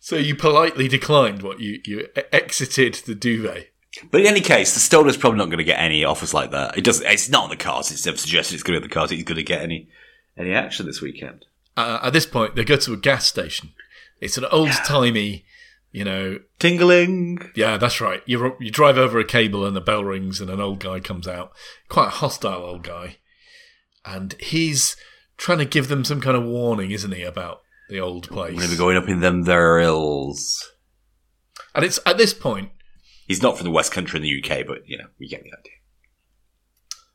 So 0.00 0.16
you 0.16 0.34
politely 0.34 0.88
declined 0.88 1.42
what 1.42 1.60
you 1.60 1.80
you 1.84 2.08
exited 2.32 2.94
the 2.94 3.14
duvet. 3.14 3.68
But 4.10 4.22
in 4.22 4.26
any 4.26 4.40
case, 4.40 4.74
the 4.74 4.80
Stoner's 4.80 5.18
probably 5.18 5.38
not 5.38 5.46
going 5.46 5.58
to 5.58 5.64
get 5.64 5.78
any 5.78 6.02
offers 6.02 6.32
like 6.34 6.50
that. 6.50 6.76
It 6.76 6.82
doesn't. 6.82 7.06
It's 7.06 7.28
not 7.28 7.44
on 7.44 7.50
the 7.50 7.56
cards. 7.56 7.92
It's 7.92 8.06
never 8.06 8.18
suggested 8.18 8.54
it's 8.54 8.62
going 8.62 8.74
to 8.74 8.80
be 8.80 8.84
on 8.84 8.88
the 8.88 8.94
cards. 8.94 9.12
He's 9.12 9.22
going 9.22 9.36
to 9.36 9.42
get 9.42 9.62
any 9.62 9.88
any 10.36 10.52
action 10.52 10.86
this 10.86 11.00
weekend. 11.00 11.44
Uh, 11.76 12.00
at 12.02 12.12
this 12.12 12.26
point, 12.26 12.54
they 12.54 12.64
go 12.64 12.76
to 12.76 12.92
a 12.92 12.98
gas 12.98 13.26
station. 13.26 13.72
It's 14.20 14.38
an 14.38 14.44
old 14.52 14.70
timey, 14.84 15.44
you 15.90 16.04
know. 16.04 16.38
Tingling. 16.58 17.50
Yeah, 17.56 17.76
that's 17.76 18.00
right. 18.00 18.22
You 18.26 18.56
you 18.60 18.70
drive 18.70 18.98
over 18.98 19.18
a 19.18 19.24
cable 19.24 19.66
and 19.66 19.74
the 19.74 19.80
bell 19.80 20.04
rings 20.04 20.40
and 20.40 20.50
an 20.50 20.60
old 20.60 20.80
guy 20.80 21.00
comes 21.00 21.26
out. 21.26 21.52
Quite 21.88 22.08
a 22.08 22.10
hostile 22.10 22.64
old 22.64 22.82
guy, 22.82 23.16
and 24.04 24.34
he's 24.34 24.96
trying 25.36 25.58
to 25.58 25.64
give 25.64 25.88
them 25.88 26.04
some 26.04 26.20
kind 26.20 26.36
of 26.36 26.44
warning, 26.44 26.90
isn't 26.90 27.12
he, 27.12 27.22
about 27.22 27.62
the 27.88 28.00
old 28.00 28.28
I'm 28.30 28.36
going 28.36 28.58
to 28.58 28.68
be 28.68 28.76
going 28.76 28.96
up 28.96 29.08
in 29.08 29.20
them 29.20 29.42
there 29.42 29.80
hills. 29.80 30.72
And 31.74 31.84
it's 31.84 31.98
at 32.06 32.18
this 32.18 32.34
point. 32.34 32.70
He's 33.26 33.42
not 33.42 33.56
from 33.56 33.64
the 33.64 33.70
West 33.70 33.92
Country 33.92 34.18
in 34.18 34.22
the 34.22 34.42
UK, 34.42 34.66
but 34.66 34.86
you 34.86 34.98
know 34.98 35.06
we 35.18 35.26
get 35.26 35.42
the 35.42 35.52
idea. 35.52 35.72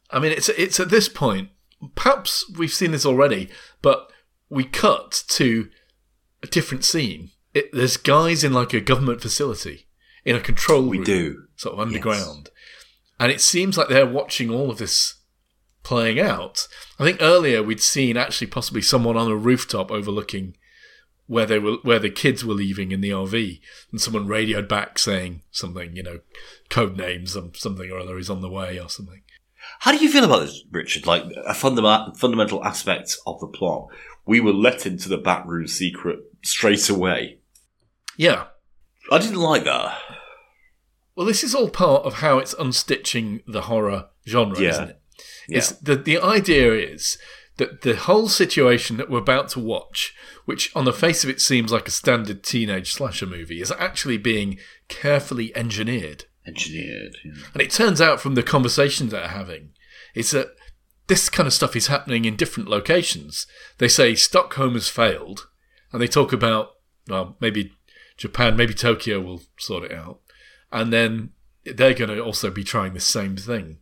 I 0.09 0.19
mean, 0.19 0.31
it's 0.31 0.49
it's 0.49 0.79
at 0.79 0.89
this 0.89 1.09
point. 1.09 1.49
Perhaps 1.95 2.51
we've 2.57 2.73
seen 2.73 2.91
this 2.91 3.05
already, 3.05 3.49
but 3.81 4.09
we 4.49 4.63
cut 4.63 5.23
to 5.29 5.69
a 6.43 6.47
different 6.47 6.85
scene. 6.85 7.31
It, 7.53 7.71
there's 7.73 7.97
guys 7.97 8.43
in 8.43 8.53
like 8.53 8.73
a 8.73 8.81
government 8.81 9.21
facility 9.21 9.87
in 10.25 10.35
a 10.35 10.41
control 10.41 10.83
We 10.83 10.97
room, 10.97 11.05
do. 11.05 11.43
sort 11.55 11.73
of 11.73 11.79
underground, 11.79 12.49
and 13.19 13.31
it 13.31 13.41
seems 13.41 13.77
like 13.77 13.87
they're 13.89 14.05
watching 14.05 14.49
all 14.49 14.69
of 14.69 14.77
this 14.77 15.15
playing 15.83 16.19
out. 16.19 16.67
I 16.99 17.03
think 17.03 17.21
earlier 17.21 17.63
we'd 17.63 17.81
seen 17.81 18.17
actually 18.17 18.47
possibly 18.47 18.81
someone 18.81 19.17
on 19.17 19.31
a 19.31 19.35
rooftop 19.35 19.89
overlooking 19.89 20.55
where 21.27 21.45
they 21.45 21.59
were 21.59 21.77
where 21.83 21.99
the 21.99 22.09
kids 22.09 22.43
were 22.43 22.53
leaving 22.53 22.91
in 22.91 23.01
the 23.01 23.09
RV, 23.09 23.59
and 23.91 24.01
someone 24.01 24.27
radioed 24.27 24.67
back 24.67 24.99
saying 24.99 25.43
something, 25.51 25.95
you 25.95 26.03
know, 26.03 26.19
code 26.69 26.97
names, 26.97 27.35
um, 27.35 27.51
something 27.53 27.89
or 27.91 27.99
other 27.99 28.17
is 28.17 28.29
on 28.29 28.41
the 28.41 28.49
way 28.49 28.79
or 28.79 28.89
something. 28.89 29.21
How 29.79 29.91
do 29.91 29.97
you 29.97 30.09
feel 30.09 30.23
about 30.23 30.39
this, 30.39 30.63
Richard? 30.71 31.05
Like 31.05 31.23
a 31.45 31.53
fundamental 31.53 32.13
fundamental 32.15 32.63
aspect 32.63 33.17
of 33.25 33.39
the 33.39 33.47
plot. 33.47 33.87
We 34.27 34.39
were 34.39 34.53
let 34.53 34.85
into 34.85 35.09
the 35.09 35.17
backroom 35.17 35.67
secret 35.67 36.19
straight 36.43 36.89
away. 36.89 37.39
Yeah. 38.17 38.45
I 39.11 39.19
didn't 39.19 39.37
like 39.37 39.63
that. 39.63 39.97
Well, 41.15 41.25
this 41.25 41.43
is 41.43 41.55
all 41.55 41.69
part 41.69 42.03
of 42.05 42.15
how 42.15 42.37
it's 42.37 42.53
unstitching 42.55 43.41
the 43.47 43.61
horror 43.63 44.09
genre, 44.27 44.59
Yeah. 44.59 44.69
isn't 44.69 44.89
it? 44.89 45.01
Yeah. 45.47 45.57
It's 45.59 45.71
the 45.71 45.95
the 45.95 46.17
idea 46.19 46.73
is 46.73 47.17
that 47.55 47.81
the 47.81 47.95
whole 47.95 48.27
situation 48.27 48.97
that 48.97 49.09
we're 49.09 49.17
about 49.17 49.49
to 49.49 49.59
watch, 49.59 50.13
which 50.45 50.69
on 50.75 50.85
the 50.85 50.93
face 50.93 51.23
of 51.23 51.29
it 51.29 51.41
seems 51.41 51.71
like 51.71 51.87
a 51.87 51.91
standard 51.91 52.43
teenage 52.43 52.91
slasher 52.93 53.25
movie, 53.25 53.61
is 53.61 53.71
actually 53.71 54.17
being 54.17 54.59
carefully 54.89 55.55
engineered. 55.55 56.25
Engineered. 56.45 57.15
yeah. 57.25 57.31
And 57.53 57.61
it 57.63 57.71
turns 57.71 57.99
out 57.99 58.21
from 58.21 58.35
the 58.35 58.43
conversations 58.43 59.11
they're 59.11 59.29
having, 59.29 59.69
it's 60.13 60.31
that 60.31 60.49
this 61.07 61.29
kind 61.29 61.47
of 61.47 61.53
stuff 61.53 61.75
is 61.75 61.87
happening 61.87 62.25
in 62.25 62.35
different 62.35 62.69
locations. 62.69 63.47
They 63.77 63.87
say 63.87 64.15
Stockholm 64.15 64.73
has 64.73 64.89
failed, 64.89 65.47
and 65.91 66.01
they 66.01 66.07
talk 66.07 66.33
about 66.33 66.71
well, 67.07 67.37
maybe 67.39 67.71
Japan, 68.17 68.55
maybe 68.55 68.73
Tokyo 68.73 69.21
will 69.21 69.41
sort 69.57 69.85
it 69.85 69.93
out, 69.93 70.19
and 70.71 70.91
then 70.91 71.31
they're 71.63 71.93
going 71.93 72.09
to 72.09 72.19
also 72.21 72.49
be 72.49 72.63
trying 72.63 72.93
the 72.93 72.99
same 72.99 73.37
thing. 73.37 73.77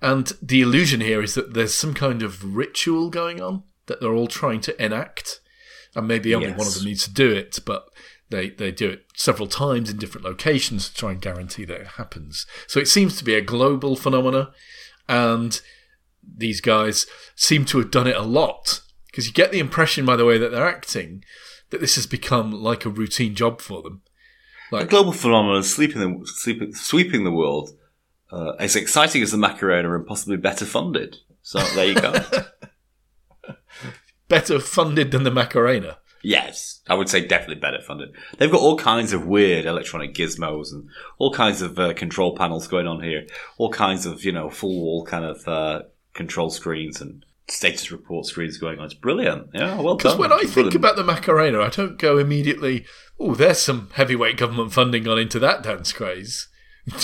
And 0.00 0.32
the 0.42 0.60
illusion 0.60 1.00
here 1.00 1.22
is 1.22 1.34
that 1.34 1.54
there's 1.54 1.74
some 1.74 1.94
kind 1.94 2.22
of 2.22 2.56
ritual 2.56 3.08
going 3.08 3.40
on 3.40 3.62
that 3.86 4.00
they're 4.00 4.14
all 4.14 4.26
trying 4.26 4.60
to 4.62 4.84
enact, 4.84 5.40
and 5.94 6.08
maybe 6.08 6.34
only 6.34 6.50
one 6.52 6.66
of 6.66 6.74
them 6.74 6.84
needs 6.84 7.04
to 7.04 7.12
do 7.12 7.30
it, 7.30 7.60
but 7.64 7.86
they 8.30 8.50
they 8.50 8.72
do 8.72 8.90
it 8.90 9.04
several 9.14 9.46
times 9.46 9.90
in 9.90 9.98
different 9.98 10.24
locations 10.24 10.88
to 10.88 10.94
try 10.94 11.12
and 11.12 11.20
guarantee 11.20 11.64
that 11.66 11.80
it 11.80 11.86
happens. 11.98 12.46
So 12.66 12.80
it 12.80 12.88
seems 12.88 13.16
to 13.18 13.24
be 13.24 13.34
a 13.34 13.40
global 13.40 13.94
phenomena, 13.94 14.50
and 15.08 15.60
these 16.22 16.60
guys 16.60 17.06
seem 17.34 17.64
to 17.66 17.78
have 17.78 17.90
done 17.90 18.06
it 18.06 18.16
a 18.16 18.22
lot 18.22 18.80
because 19.06 19.26
you 19.26 19.32
get 19.32 19.52
the 19.52 19.58
impression 19.58 20.04
by 20.04 20.16
the 20.16 20.24
way 20.24 20.38
that 20.38 20.50
they're 20.50 20.66
acting 20.66 21.24
that 21.70 21.80
this 21.80 21.96
has 21.96 22.06
become 22.06 22.52
like 22.52 22.84
a 22.84 22.90
routine 22.90 23.34
job 23.34 23.60
for 23.60 23.82
them. 23.82 24.02
A 24.72 24.84
global 24.86 25.12
phenomenon 25.12 25.62
sweeping 25.62 26.00
the, 26.00 26.26
sweeping, 26.26 26.74
sweeping 26.74 27.24
the 27.24 27.30
world 27.30 27.70
uh, 28.30 28.52
as 28.58 28.74
exciting 28.74 29.22
as 29.22 29.30
the 29.30 29.36
Macarena 29.36 29.94
and 29.94 30.06
possibly 30.06 30.38
better 30.38 30.64
funded. 30.64 31.18
So 31.42 31.58
there 31.74 31.86
you 31.86 31.94
go. 31.94 32.14
Better 34.28 34.60
funded 34.60 35.10
than 35.10 35.24
the 35.24 35.30
Macarena. 35.30 35.98
yes, 36.22 36.80
I 36.88 36.94
would 36.94 37.08
say 37.08 37.26
definitely 37.26 37.60
better 37.60 37.82
funded. 37.82 38.14
They've 38.38 38.50
got 38.50 38.62
all 38.62 38.78
kinds 38.78 39.12
of 39.12 39.26
weird 39.26 39.66
electronic 39.66 40.14
gizmos 40.14 40.72
and 40.72 40.88
all 41.18 41.34
kinds 41.34 41.60
of 41.60 41.78
uh, 41.78 41.92
control 41.92 42.34
panels 42.34 42.66
going 42.66 42.86
on 42.86 43.02
here. 43.02 43.26
All 43.58 43.70
kinds 43.70 44.06
of, 44.06 44.24
you 44.24 44.32
know, 44.32 44.48
full 44.48 44.80
wall 44.80 45.04
kind 45.04 45.24
of 45.26 45.46
uh, 45.46 45.82
control 46.14 46.50
screens 46.50 47.00
and 47.00 47.24
status 47.48 47.90
report 47.90 48.26
screens 48.26 48.58
going 48.58 48.78
on. 48.78 48.86
It's 48.86 48.94
brilliant. 48.94 49.48
Yeah, 49.52 49.80
well 49.80 49.96
done. 49.96 50.16
Because 50.16 50.18
when 50.18 50.32
I 50.32 50.44
think 50.44 50.74
about 50.74 50.96
the 50.96 51.04
Macarena, 51.04 51.60
I 51.60 51.68
don't 51.68 51.98
go 51.98 52.18
immediately, 52.18 52.84
oh, 53.18 53.34
there's 53.34 53.58
some 53.58 53.90
heavyweight 53.94 54.36
government 54.36 54.72
funding 54.72 55.04
gone 55.04 55.18
into 55.18 55.38
that 55.38 55.62
dance 55.62 55.92
craze. 55.92 56.48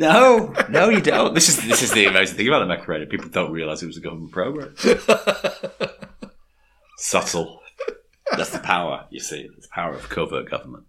No, 0.00 0.54
no, 0.70 0.88
you 0.88 1.02
don't. 1.02 1.34
This 1.34 1.50
is 1.50 1.62
this 1.68 1.82
is 1.82 1.92
the 1.92 2.06
amazing 2.06 2.38
thing 2.38 2.48
about 2.48 2.60
the 2.60 2.66
Macarena. 2.66 3.04
People 3.04 3.28
don't 3.28 3.52
realise 3.52 3.82
it 3.82 3.86
was 3.86 3.98
a 3.98 4.00
government 4.00 4.32
program. 4.32 4.74
Subtle. 6.96 7.60
That's 8.34 8.48
the 8.48 8.60
power. 8.60 9.06
You 9.10 9.20
see, 9.20 9.50
it's 9.54 9.66
the 9.66 9.72
power 9.74 9.92
of 9.92 10.08
covert 10.08 10.48
government. 10.48 10.84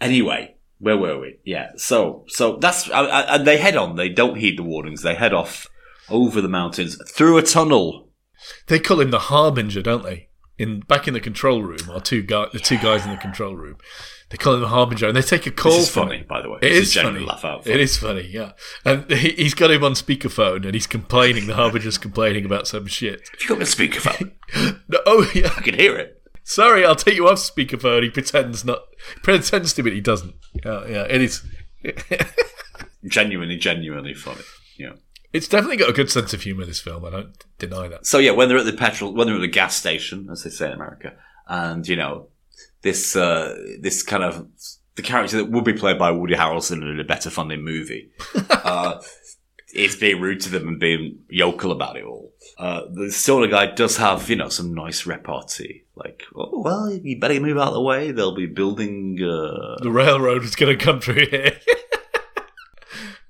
Anyway, 0.00 0.56
where 0.80 0.96
were 0.96 1.20
we? 1.20 1.38
Yeah. 1.44 1.70
So, 1.76 2.24
so 2.26 2.56
that's 2.56 2.90
and 2.90 3.46
they 3.46 3.58
head 3.58 3.76
on. 3.76 3.94
They 3.94 4.08
don't 4.08 4.38
heed 4.38 4.58
the 4.58 4.64
warnings. 4.64 5.02
They 5.02 5.14
head 5.14 5.32
off 5.32 5.68
over 6.10 6.40
the 6.40 6.48
mountains 6.48 6.98
through 7.08 7.38
a 7.38 7.42
tunnel. 7.42 8.08
They 8.66 8.78
call 8.78 9.00
him 9.00 9.10
the 9.10 9.18
Harbinger, 9.18 9.82
don't 9.82 10.02
they? 10.02 10.28
In 10.58 10.80
back 10.80 11.08
in 11.08 11.14
the 11.14 11.20
control 11.20 11.62
room, 11.62 11.90
or 11.90 12.00
two 12.00 12.22
guy, 12.22 12.46
the 12.52 12.58
two 12.58 12.76
guys 12.76 13.04
in 13.06 13.10
the 13.10 13.16
control 13.16 13.56
room, 13.56 13.78
they 14.28 14.36
call 14.36 14.54
him 14.54 14.60
the 14.60 14.68
Harbinger, 14.68 15.08
and 15.08 15.16
they 15.16 15.22
take 15.22 15.46
a 15.46 15.50
call. 15.50 15.72
This 15.72 15.88
is 15.88 15.90
from 15.90 16.08
funny, 16.08 16.18
him. 16.18 16.26
by 16.28 16.42
the 16.42 16.50
way. 16.50 16.58
It 16.62 16.68
This 16.70 16.88
is 16.96 17.02
funny. 17.02 17.20
Laugh 17.20 17.44
out. 17.44 17.66
It 17.66 17.80
is 17.80 17.96
funny, 17.96 18.28
yeah. 18.30 18.52
And 18.84 19.10
he, 19.10 19.30
he's 19.32 19.54
got 19.54 19.70
him 19.70 19.82
on 19.82 19.92
speakerphone, 19.92 20.64
and 20.64 20.74
he's 20.74 20.86
complaining. 20.86 21.46
The 21.46 21.54
Harbinger's 21.54 21.96
complaining 21.98 22.44
about 22.44 22.66
some 22.66 22.86
shit. 22.86 23.22
You 23.40 23.48
got 23.48 23.58
me 23.58 23.64
a 23.64 23.66
speakerphone, 23.66 24.32
No, 24.88 24.98
oh 25.06 25.30
yeah. 25.34 25.52
I 25.56 25.62
can 25.62 25.74
hear 25.74 25.96
it. 25.96 26.22
Sorry, 26.44 26.84
I'll 26.84 26.96
take 26.96 27.16
you 27.16 27.26
off 27.28 27.38
speakerphone. 27.38 28.02
He 28.02 28.10
pretends 28.10 28.64
not. 28.64 28.82
Pretends 29.22 29.72
to, 29.72 29.82
but 29.82 29.92
he 29.92 30.00
doesn't. 30.00 30.34
Yeah, 30.64 30.86
yeah. 30.86 31.06
It 31.08 31.22
is. 31.22 31.42
Genuinely, 33.08 33.56
genuinely 33.56 34.14
funny. 34.14 34.42
Yeah. 34.78 34.92
It's 35.32 35.46
definitely 35.48 35.76
got 35.76 35.90
a 35.90 35.94
good 35.94 36.10
sense 36.10 36.32
of 36.34 36.42
humour. 36.42 36.64
This 36.66 36.80
film. 36.80 37.04
I 37.04 37.10
don't 37.10 37.44
deny 37.58 37.88
that. 37.88 38.06
So 38.06 38.18
yeah, 38.18 38.32
when 38.32 38.48
they're 38.48 38.58
at 38.58 38.64
the 38.66 38.72
petrol, 38.72 39.14
when 39.14 39.26
they're 39.26 39.36
at 39.36 39.40
the 39.40 39.48
gas 39.48 39.76
station, 39.76 40.28
as 40.30 40.42
they 40.42 40.50
say 40.50 40.66
in 40.66 40.72
America, 40.72 41.14
and 41.46 41.86
you 41.86 41.96
know, 41.96 42.28
this 42.82 43.14
uh, 43.14 43.56
this 43.80 44.02
kind 44.02 44.24
of 44.24 44.48
the 44.96 45.02
character 45.02 45.36
that 45.36 45.50
would 45.50 45.64
be 45.64 45.72
played 45.72 45.98
by 45.98 46.10
Woody 46.10 46.34
Harrelson 46.34 46.82
in 46.82 46.98
a 46.98 47.04
better 47.04 47.30
funding 47.30 47.62
movie, 47.62 48.10
uh, 48.50 49.00
is 49.72 49.94
being 49.96 50.20
rude 50.20 50.40
to 50.40 50.48
them 50.50 50.66
and 50.66 50.80
being 50.80 51.20
yokel 51.28 51.70
about 51.70 51.96
it 51.96 52.04
all. 52.04 52.32
Uh, 52.58 52.82
the 52.92 53.12
solar 53.12 53.46
guy 53.46 53.66
does 53.66 53.96
have 53.98 54.28
you 54.28 54.34
know 54.36 54.48
some 54.48 54.74
nice 54.74 55.06
repartee, 55.06 55.84
like, 55.94 56.24
oh 56.34 56.60
well, 56.64 56.90
you 56.90 57.20
better 57.20 57.38
move 57.38 57.56
out 57.56 57.68
of 57.68 57.74
the 57.74 57.80
way. 57.80 58.10
They'll 58.10 58.34
be 58.34 58.46
building. 58.46 59.16
Uh, 59.22 59.80
The 59.80 59.92
railroad 59.92 60.42
is 60.42 60.56
going 60.56 60.76
to 60.76 60.84
come 60.84 61.00
through 61.00 61.26
here. 61.26 61.52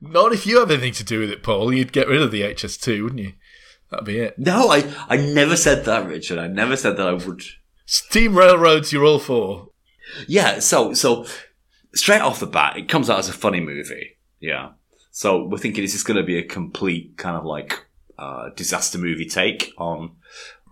Not 0.01 0.33
if 0.33 0.47
you 0.47 0.59
have 0.61 0.71
anything 0.71 0.95
to 0.95 1.05
do 1.05 1.21
with 1.21 1.31
it, 1.31 1.43
Paul. 1.43 1.73
You'd 1.73 1.93
get 1.93 2.09
rid 2.09 2.23
of 2.23 2.31
the 2.31 2.43
HS2, 2.43 3.03
wouldn't 3.03 3.21
you? 3.21 3.33
That'd 3.91 4.07
be 4.07 4.21
it. 4.21 4.39
no, 4.39 4.71
I 4.71 4.93
I 5.09 5.17
never 5.17 5.57
said 5.57 5.85
that, 5.85 6.07
Richard. 6.07 6.39
I 6.39 6.47
never 6.47 6.77
said 6.77 6.97
that 6.97 7.09
I 7.09 7.13
would. 7.13 7.43
Steam 7.87 8.39
railroads, 8.39 8.93
you're 8.93 9.05
all 9.05 9.19
for. 9.19 9.71
Yeah, 10.29 10.61
so 10.61 10.95
so 10.95 11.27
straight 11.95 12.21
off 12.21 12.41
the 12.41 12.47
bat, 12.47 12.77
it 12.77 12.89
comes 12.89 13.11
out 13.11 13.19
as 13.19 13.29
a 13.29 13.33
funny 13.33 13.61
movie. 13.61 14.19
Yeah. 14.39 14.71
So 15.11 15.45
we're 15.45 15.59
thinking 15.59 15.83
is 15.85 15.93
this 15.93 16.05
going 16.05 16.17
to 16.17 16.23
be 16.23 16.39
a 16.39 16.45
complete 16.45 17.17
kind 17.17 17.37
of 17.37 17.45
like 17.45 17.87
uh, 18.19 18.51
disaster 18.55 18.99
movie 18.99 19.27
take 19.27 19.73
on 19.77 20.13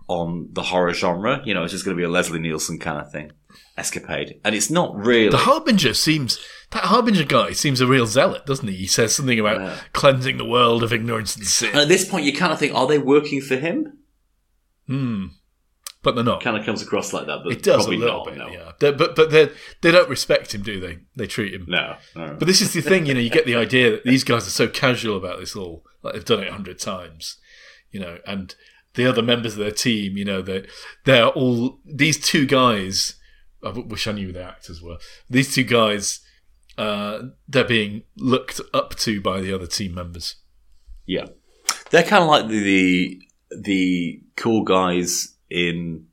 on 0.07 0.49
the 0.53 0.63
horror 0.63 0.93
genre? 0.93 1.41
You 1.45 1.53
know, 1.53 1.63
it's 1.63 1.73
just 1.73 1.85
going 1.85 1.95
to 1.95 1.99
be 1.99 2.05
a 2.05 2.09
Leslie 2.09 2.39
Nielsen 2.39 2.79
kind 2.79 2.99
of 2.99 3.11
thing, 3.11 3.33
escapade, 3.77 4.39
and 4.45 4.55
it's 4.55 4.69
not 4.69 4.95
really. 4.95 5.29
The 5.29 5.37
Harbinger 5.37 5.93
seems. 5.93 6.39
That 6.71 6.85
Harbinger 6.85 7.23
guy 7.23 7.51
seems 7.53 7.81
a 7.81 7.87
real 7.87 8.05
zealot, 8.05 8.45
doesn't 8.45 8.67
he? 8.67 8.75
He 8.75 8.87
says 8.87 9.15
something 9.15 9.39
about 9.39 9.59
Yeah. 9.59 9.79
cleansing 9.93 10.37
the 10.37 10.45
world 10.45 10.83
of 10.83 10.93
ignorance 10.93 11.35
and 11.35 11.45
sin. 11.45 11.69
and 11.71 11.79
at 11.79 11.87
this 11.87 12.07
point, 12.07 12.25
you 12.25 12.33
kind 12.33 12.53
of 12.53 12.59
think, 12.59 12.75
are 12.75 12.85
they 12.87 12.97
working 12.99 13.41
for 13.41 13.55
him? 13.57 13.97
Hmm. 14.87 15.25
but 16.01 16.15
they're 16.15 16.23
not. 16.23 16.41
Kind 16.41 16.55
of 16.57 16.65
comes 16.65 16.81
across 16.81 17.11
like 17.11 17.25
that, 17.27 17.41
but 17.43 17.51
It 17.51 17.61
does 17.61 17.85
a 17.85 17.89
little 17.89 18.19
not, 18.19 18.25
bit, 18.27 18.37
no. 18.37 18.47
yeah. 18.47 18.71
They- 18.79 18.91
but 18.93 19.15
but 19.17 19.31
they 19.31 19.49
they 19.81 19.91
don't 19.91 20.09
respect 20.09 20.55
him, 20.55 20.61
do 20.63 20.79
they? 20.79 20.99
They 21.17 21.27
treat 21.27 21.53
him. 21.53 21.65
No, 21.67 21.97
no. 22.15 22.35
But 22.39 22.47
this 22.47 22.61
is 22.61 22.71
the 22.71 22.81
thing, 22.81 23.05
you 23.05 23.13
know. 23.13 23.19
You 23.19 23.29
get 23.29 23.45
the 23.45 23.55
idea 23.55 23.91
that 23.91 24.05
these 24.05 24.23
guys 24.23 24.47
are 24.47 24.51
so 24.51 24.67
casual 24.69 25.17
about 25.17 25.39
this 25.39 25.55
all, 25.57 25.83
like 26.01 26.13
they've 26.13 26.23
done 26.23 26.41
it 26.41 26.47
a 26.47 26.53
hundred 26.53 26.79
times, 26.79 27.35
you 27.91 27.99
know. 27.99 28.19
And 28.25 28.55
the 28.93 29.05
other 29.07 29.21
members 29.21 29.53
of 29.53 29.59
their 29.59 29.71
team, 29.71 30.15
you 30.15 30.23
know, 30.23 30.41
they 30.41 30.65
they're 31.03 31.27
all 31.27 31.79
these 31.85 32.17
two 32.17 32.45
guys. 32.45 33.15
I 33.61 33.71
wish 33.71 34.07
I 34.07 34.13
knew 34.13 34.27
who 34.27 34.33
the 34.33 34.41
actors 34.43 34.81
were. 34.81 34.99
These 35.29 35.53
two 35.53 35.63
guys, 35.65 36.21
uh, 36.79 37.23
they're 37.47 37.65
being 37.65 38.03
looked 38.17 38.61
up 38.73 38.95
to 38.95 39.21
by 39.21 39.41
the 39.41 39.53
other 39.53 39.67
team 39.67 39.93
members. 39.93 40.37
Yeah, 41.05 41.27
they're 41.89 42.03
kind 42.03 42.23
of 42.23 42.29
like 42.29 42.47
the, 42.47 43.21
the 43.51 44.21
cool 44.35 44.63
guys 44.63 45.35
in 45.49 46.05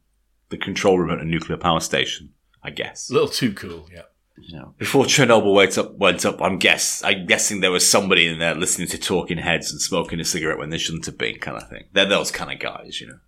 the 0.49 0.59
control 0.59 0.99
room 0.99 1.11
at 1.11 1.21
a 1.21 1.25
nuclear 1.25 1.57
power 1.57 1.81
station, 1.81 2.33
I 2.63 2.71
guess. 2.71 3.09
A 3.11 3.13
little 3.13 3.29
too 3.29 3.53
cool, 3.53 3.89
yeah. 3.93 4.03
You 4.39 4.59
know, 4.59 4.75
before 4.77 5.05
Chernobyl 5.05 5.55
went 5.55 5.79
up, 5.79 5.97
went 5.97 6.27
up, 6.27 6.43
I'm 6.43 6.59
guess 6.59 7.03
I'm 7.03 7.27
guessing 7.27 7.61
there 7.61 7.71
was 7.71 7.89
somebody 7.89 8.27
in 8.27 8.39
there 8.39 8.55
listening 8.55 8.89
to 8.89 8.99
talking 8.99 9.39
heads 9.39 9.71
and 9.71 9.81
smoking 9.81 10.21
a 10.21 10.25
cigarette 10.25 10.59
when 10.59 10.69
they 10.69 10.79
shouldn't 10.79 11.07
have 11.07 11.17
been, 11.17 11.39
kind 11.39 11.57
of 11.57 11.69
thing. 11.71 11.85
They're 11.93 12.09
those 12.09 12.31
kind 12.31 12.53
of 12.53 12.59
guys, 12.59 13.01
you 13.01 13.07
know. 13.07 13.19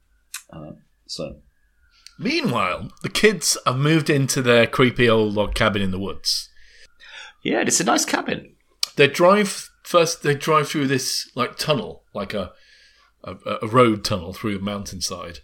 Uh, 0.53 0.73
so 1.07 1.37
Meanwhile, 2.19 2.91
the 3.03 3.09
kids 3.09 3.57
have 3.65 3.77
moved 3.77 4.11
into 4.11 4.43
their 4.43 4.67
creepy 4.67 5.09
old 5.09 5.35
log 5.35 5.55
cabin 5.55 5.81
in 5.81 5.93
the 5.93 6.01
woods. 6.01 6.48
Yeah, 7.43 7.61
it's 7.61 7.81
a 7.81 7.85
nice 7.85 8.05
cabin. 8.05 8.55
they 8.97 9.07
drive 9.09 9.71
first 9.83 10.23
they 10.23 10.35
drive 10.35 10.69
through 10.69 10.87
this 10.87 11.31
like 11.35 11.57
tunnel 11.57 12.03
like 12.15 12.35
a 12.35 12.53
a, 13.25 13.35
a 13.63 13.67
road 13.67 14.05
tunnel 14.05 14.33
through 14.33 14.57
the 14.59 14.65
mountainside 14.65 15.39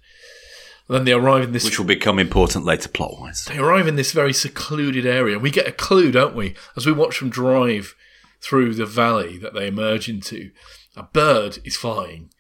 then 0.87 1.05
they 1.05 1.13
arrive 1.13 1.43
in 1.45 1.53
this 1.53 1.65
Which 1.65 1.79
will 1.79 1.87
become 1.87 2.19
important 2.19 2.67
later 2.67 2.91
plot 2.91 3.19
wise. 3.19 3.47
they 3.47 3.57
arrive 3.57 3.87
in 3.89 3.97
this 3.97 4.13
very 4.13 4.33
secluded 4.35 5.07
area 5.07 5.39
we 5.39 5.51
get 5.51 5.67
a 5.67 5.73
clue 5.73 6.13
don't 6.13 6.35
we 6.37 6.55
as 6.77 6.85
we 6.85 6.93
watch 6.93 7.21
them 7.21 7.31
drive 7.31 7.95
through 8.43 8.75
the 8.75 8.85
valley 8.87 9.39
that 9.39 9.55
they 9.55 9.69
emerge 9.69 10.09
into 10.09 10.51
a 10.95 11.03
bird 11.05 11.59
is 11.65 11.77
flying 11.77 12.31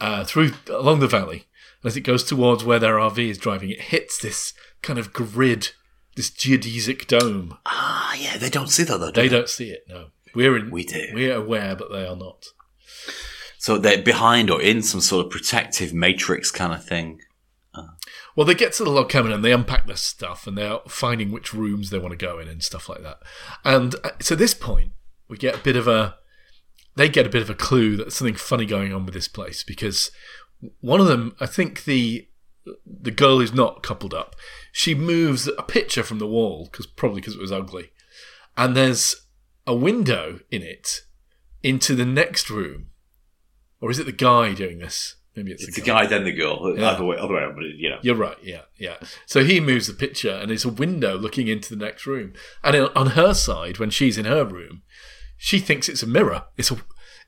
uh, 0.00 0.24
through 0.24 0.50
along 0.68 0.98
the 0.98 1.06
valley 1.06 1.46
as 1.84 1.96
it 1.96 2.00
goes 2.00 2.24
towards 2.24 2.64
where 2.64 2.80
their 2.80 2.94
rv 2.96 3.18
is 3.18 3.38
driving 3.38 3.70
it 3.70 3.80
hits 3.82 4.18
this 4.18 4.52
kind 4.82 4.98
of 4.98 5.12
grid 5.12 5.70
this 6.16 6.30
geodesic 6.30 7.06
dome 7.06 7.56
Ah, 7.64 8.14
yeah, 8.16 8.36
they 8.36 8.50
don't 8.50 8.68
see 8.70 8.82
that 8.84 8.98
though. 8.98 9.10
Do 9.10 9.20
they 9.20 9.28
they? 9.28 9.36
don't 9.36 9.48
see 9.48 9.70
it 9.70 9.84
no 9.88 10.08
we're 10.34 10.56
in 10.56 10.70
We 10.70 10.84
do. 10.84 11.10
we're 11.14 11.36
aware 11.36 11.76
but 11.76 11.90
they 11.92 12.06
are 12.06 12.16
not 12.16 12.46
So 13.58 13.78
they're 13.78 14.02
behind 14.02 14.50
or 14.50 14.60
in 14.60 14.82
some 14.82 15.00
sort 15.00 15.24
of 15.26 15.30
protective 15.32 15.94
matrix 15.94 16.50
kind 16.50 16.72
of 16.72 16.84
thing. 16.84 17.20
Well, 18.34 18.46
they 18.46 18.54
get 18.54 18.74
to 18.74 18.84
the 18.84 18.90
log 18.90 19.08
cabin 19.08 19.32
and 19.32 19.42
they 19.42 19.52
unpack 19.52 19.86
their 19.86 19.96
stuff 19.96 20.46
and 20.46 20.56
they're 20.58 20.78
finding 20.88 21.30
which 21.32 21.54
rooms 21.54 21.88
they 21.88 21.98
want 21.98 22.12
to 22.12 22.16
go 22.26 22.38
in 22.38 22.48
and 22.48 22.62
stuff 22.62 22.86
like 22.88 23.02
that. 23.02 23.18
And 23.64 23.94
uh, 24.04 24.10
to 24.20 24.36
this 24.36 24.52
point, 24.52 24.92
we 25.28 25.38
get 25.38 25.54
a 25.54 25.62
bit 25.62 25.74
of 25.76 25.88
a. 25.88 26.16
They 26.96 27.08
get 27.08 27.26
a 27.26 27.30
bit 27.30 27.40
of 27.42 27.48
a 27.50 27.54
clue 27.54 27.96
that 27.96 28.12
something 28.12 28.34
funny 28.34 28.66
going 28.66 28.92
on 28.92 29.04
with 29.06 29.14
this 29.14 29.28
place 29.28 29.62
because 29.62 30.10
one 30.80 31.00
of 31.00 31.06
them, 31.06 31.34
I 31.40 31.46
think 31.46 31.84
the 31.84 32.28
the 32.84 33.10
girl 33.10 33.38
who's 33.38 33.54
not 33.54 33.82
coupled 33.82 34.14
up, 34.14 34.34
she 34.72 34.94
moves 34.94 35.48
a 35.48 35.62
picture 35.62 36.02
from 36.02 36.18
the 36.18 36.26
wall 36.26 36.68
because 36.70 36.86
probably 36.86 37.20
because 37.20 37.34
it 37.34 37.40
was 37.40 37.52
ugly, 37.52 37.90
and 38.56 38.76
there's 38.76 39.14
a 39.66 39.74
window 39.74 40.40
in 40.50 40.62
it 40.62 41.02
into 41.62 41.94
the 41.94 42.06
next 42.06 42.50
room, 42.50 42.88
or 43.80 43.90
is 43.90 43.98
it 43.98 44.06
the 44.06 44.12
guy 44.12 44.54
doing 44.54 44.78
this? 44.78 45.16
Maybe 45.34 45.52
it's, 45.52 45.64
It's 45.64 45.74
the 45.76 45.82
the 45.82 45.86
guy, 45.86 46.06
then 46.06 46.24
the 46.24 46.32
girl. 46.32 46.74
Yeah. 46.76 46.92
Either 46.92 47.04
way, 47.04 47.16
other 47.18 47.34
way, 47.34 47.46
but 47.54 47.64
you 47.76 47.90
know. 47.90 47.98
you're 48.00 48.14
right. 48.14 48.38
Yeah, 48.42 48.62
yeah. 48.78 48.96
So 49.26 49.44
he 49.44 49.60
moves 49.60 49.86
the 49.86 49.92
picture, 49.92 50.30
and 50.30 50.50
it's 50.50 50.64
a 50.64 50.70
window 50.70 51.16
looking 51.18 51.48
into 51.48 51.74
the 51.74 51.84
next 51.84 52.06
room. 52.06 52.32
And 52.64 52.76
on 52.96 53.08
her 53.08 53.34
side, 53.34 53.78
when 53.78 53.90
she's 53.90 54.16
in 54.16 54.24
her 54.24 54.44
room, 54.44 54.82
she 55.36 55.58
thinks 55.58 55.88
it's 55.88 56.02
a 56.02 56.06
mirror. 56.06 56.44
It's 56.56 56.70
a, 56.70 56.78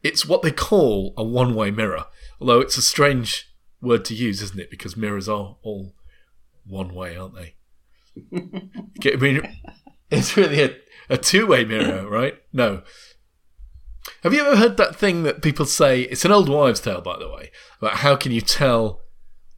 it's 0.02 0.24
what 0.24 0.42
they 0.42 0.50
call 0.50 1.12
a 1.18 1.24
one-way 1.24 1.70
mirror. 1.70 2.06
Although 2.40 2.60
it's 2.60 2.78
a 2.78 2.82
strange 2.82 3.47
word 3.80 4.04
to 4.06 4.14
use, 4.14 4.42
isn't 4.42 4.60
it? 4.60 4.70
Because 4.70 4.96
mirrors 4.96 5.28
are 5.28 5.56
all 5.62 5.94
one 6.66 6.94
way, 6.94 7.16
aren't 7.16 7.34
they? 7.34 7.54
I 9.12 9.16
mean, 9.16 9.48
it's 10.10 10.36
really 10.36 10.62
a, 10.62 10.76
a 11.08 11.16
two-way 11.16 11.64
mirror, 11.64 12.08
right? 12.08 12.34
No. 12.52 12.82
Have 14.22 14.34
you 14.34 14.44
ever 14.44 14.56
heard 14.56 14.76
that 14.78 14.96
thing 14.96 15.22
that 15.22 15.42
people 15.42 15.66
say? 15.66 16.02
It's 16.02 16.24
an 16.24 16.32
old 16.32 16.48
wives' 16.48 16.80
tale, 16.80 17.00
by 17.00 17.18
the 17.18 17.28
way. 17.28 17.50
About 17.80 17.98
how 17.98 18.16
can 18.16 18.32
you 18.32 18.40
tell 18.40 19.02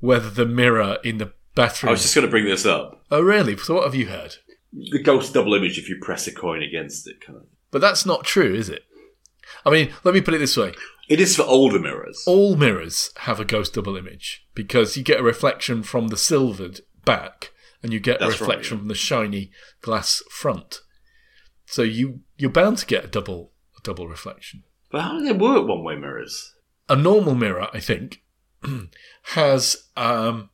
whether 0.01 0.29
the 0.29 0.47
mirror 0.47 0.99
in 1.05 1.19
the 1.19 1.33
bathroom. 1.55 1.89
I 1.89 1.93
was 1.93 2.03
just 2.03 2.15
going 2.15 2.27
to 2.27 2.31
bring 2.31 2.47
this 2.47 2.67
up. 2.67 3.05
Oh, 3.11 3.21
really? 3.21 3.57
So, 3.57 3.75
what 3.75 3.85
have 3.85 3.95
you 3.95 4.07
heard? 4.07 4.37
The 4.73 5.03
ghost 5.03 5.35
double 5.35 5.55
image 5.55 5.79
if 5.79 5.89
you 5.89 5.99
press 6.01 6.27
a 6.27 6.33
coin 6.33 6.63
against 6.63 7.09
it, 7.09 7.21
kind 7.25 7.39
of. 7.39 7.47
But 7.71 7.81
that's 7.81 8.07
not 8.07 8.25
true, 8.25 8.55
is 8.55 8.69
it? 8.69 8.85
I 9.65 9.71
mean, 9.71 9.93
let 10.05 10.15
me 10.15 10.21
put 10.21 10.35
it 10.35 10.39
this 10.39 10.57
way: 10.57 10.73
It 11.11 11.21
is 11.21 11.37
for 11.37 11.43
older 11.43 11.79
mirrors. 11.79 12.23
all 12.27 12.57
mirrors 12.57 13.11
have 13.19 13.39
a 13.41 13.45
ghost 13.45 13.75
double 13.75 13.97
image 13.97 14.47
because 14.55 14.97
you 14.97 15.03
get 15.03 15.21
a 15.21 15.25
reflection 15.25 15.83
from 15.83 16.09
the 16.09 16.17
silvered 16.17 16.81
back, 17.05 17.51
and 17.83 17.93
you 17.93 18.01
get 18.01 18.17
a 18.23 18.27
That's 18.27 18.41
right, 18.41 18.49
reflection 18.49 18.77
yeah. 18.77 18.81
from 18.81 18.89
the 18.89 18.95
shiny 18.95 19.51
glass 19.83 20.23
front. 20.31 20.81
So 21.67 21.83
you 21.83 22.21
you're 22.39 22.51
bound 22.51 22.79
to 22.79 22.87
get 22.87 23.05
a 23.05 23.09
double 23.09 23.53
a 23.77 23.81
double 23.83 24.07
reflection. 24.09 24.63
But 24.91 25.03
how 25.03 25.19
do 25.19 25.25
they 25.25 25.33
work 25.33 25.67
one 25.67 25.85
way 25.85 25.97
mirrors? 25.97 26.55
a 26.89 26.97
normal 26.97 27.37
mirror, 27.37 27.69
I 27.73 27.79
think, 27.79 28.23
has 29.35 29.89
um, 29.97 30.51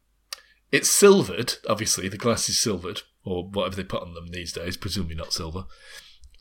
it's 0.70 0.90
silvered. 0.90 1.54
Obviously, 1.68 2.08
the 2.08 2.18
glass 2.18 2.48
is 2.48 2.60
silvered, 2.60 3.02
or 3.24 3.44
whatever 3.48 3.76
they 3.76 3.84
put 3.84 4.02
on 4.02 4.12
them 4.14 4.28
these 4.28 4.52
days. 4.52 4.76
Presumably 4.76 5.14
not 5.16 5.32
silver. 5.32 5.64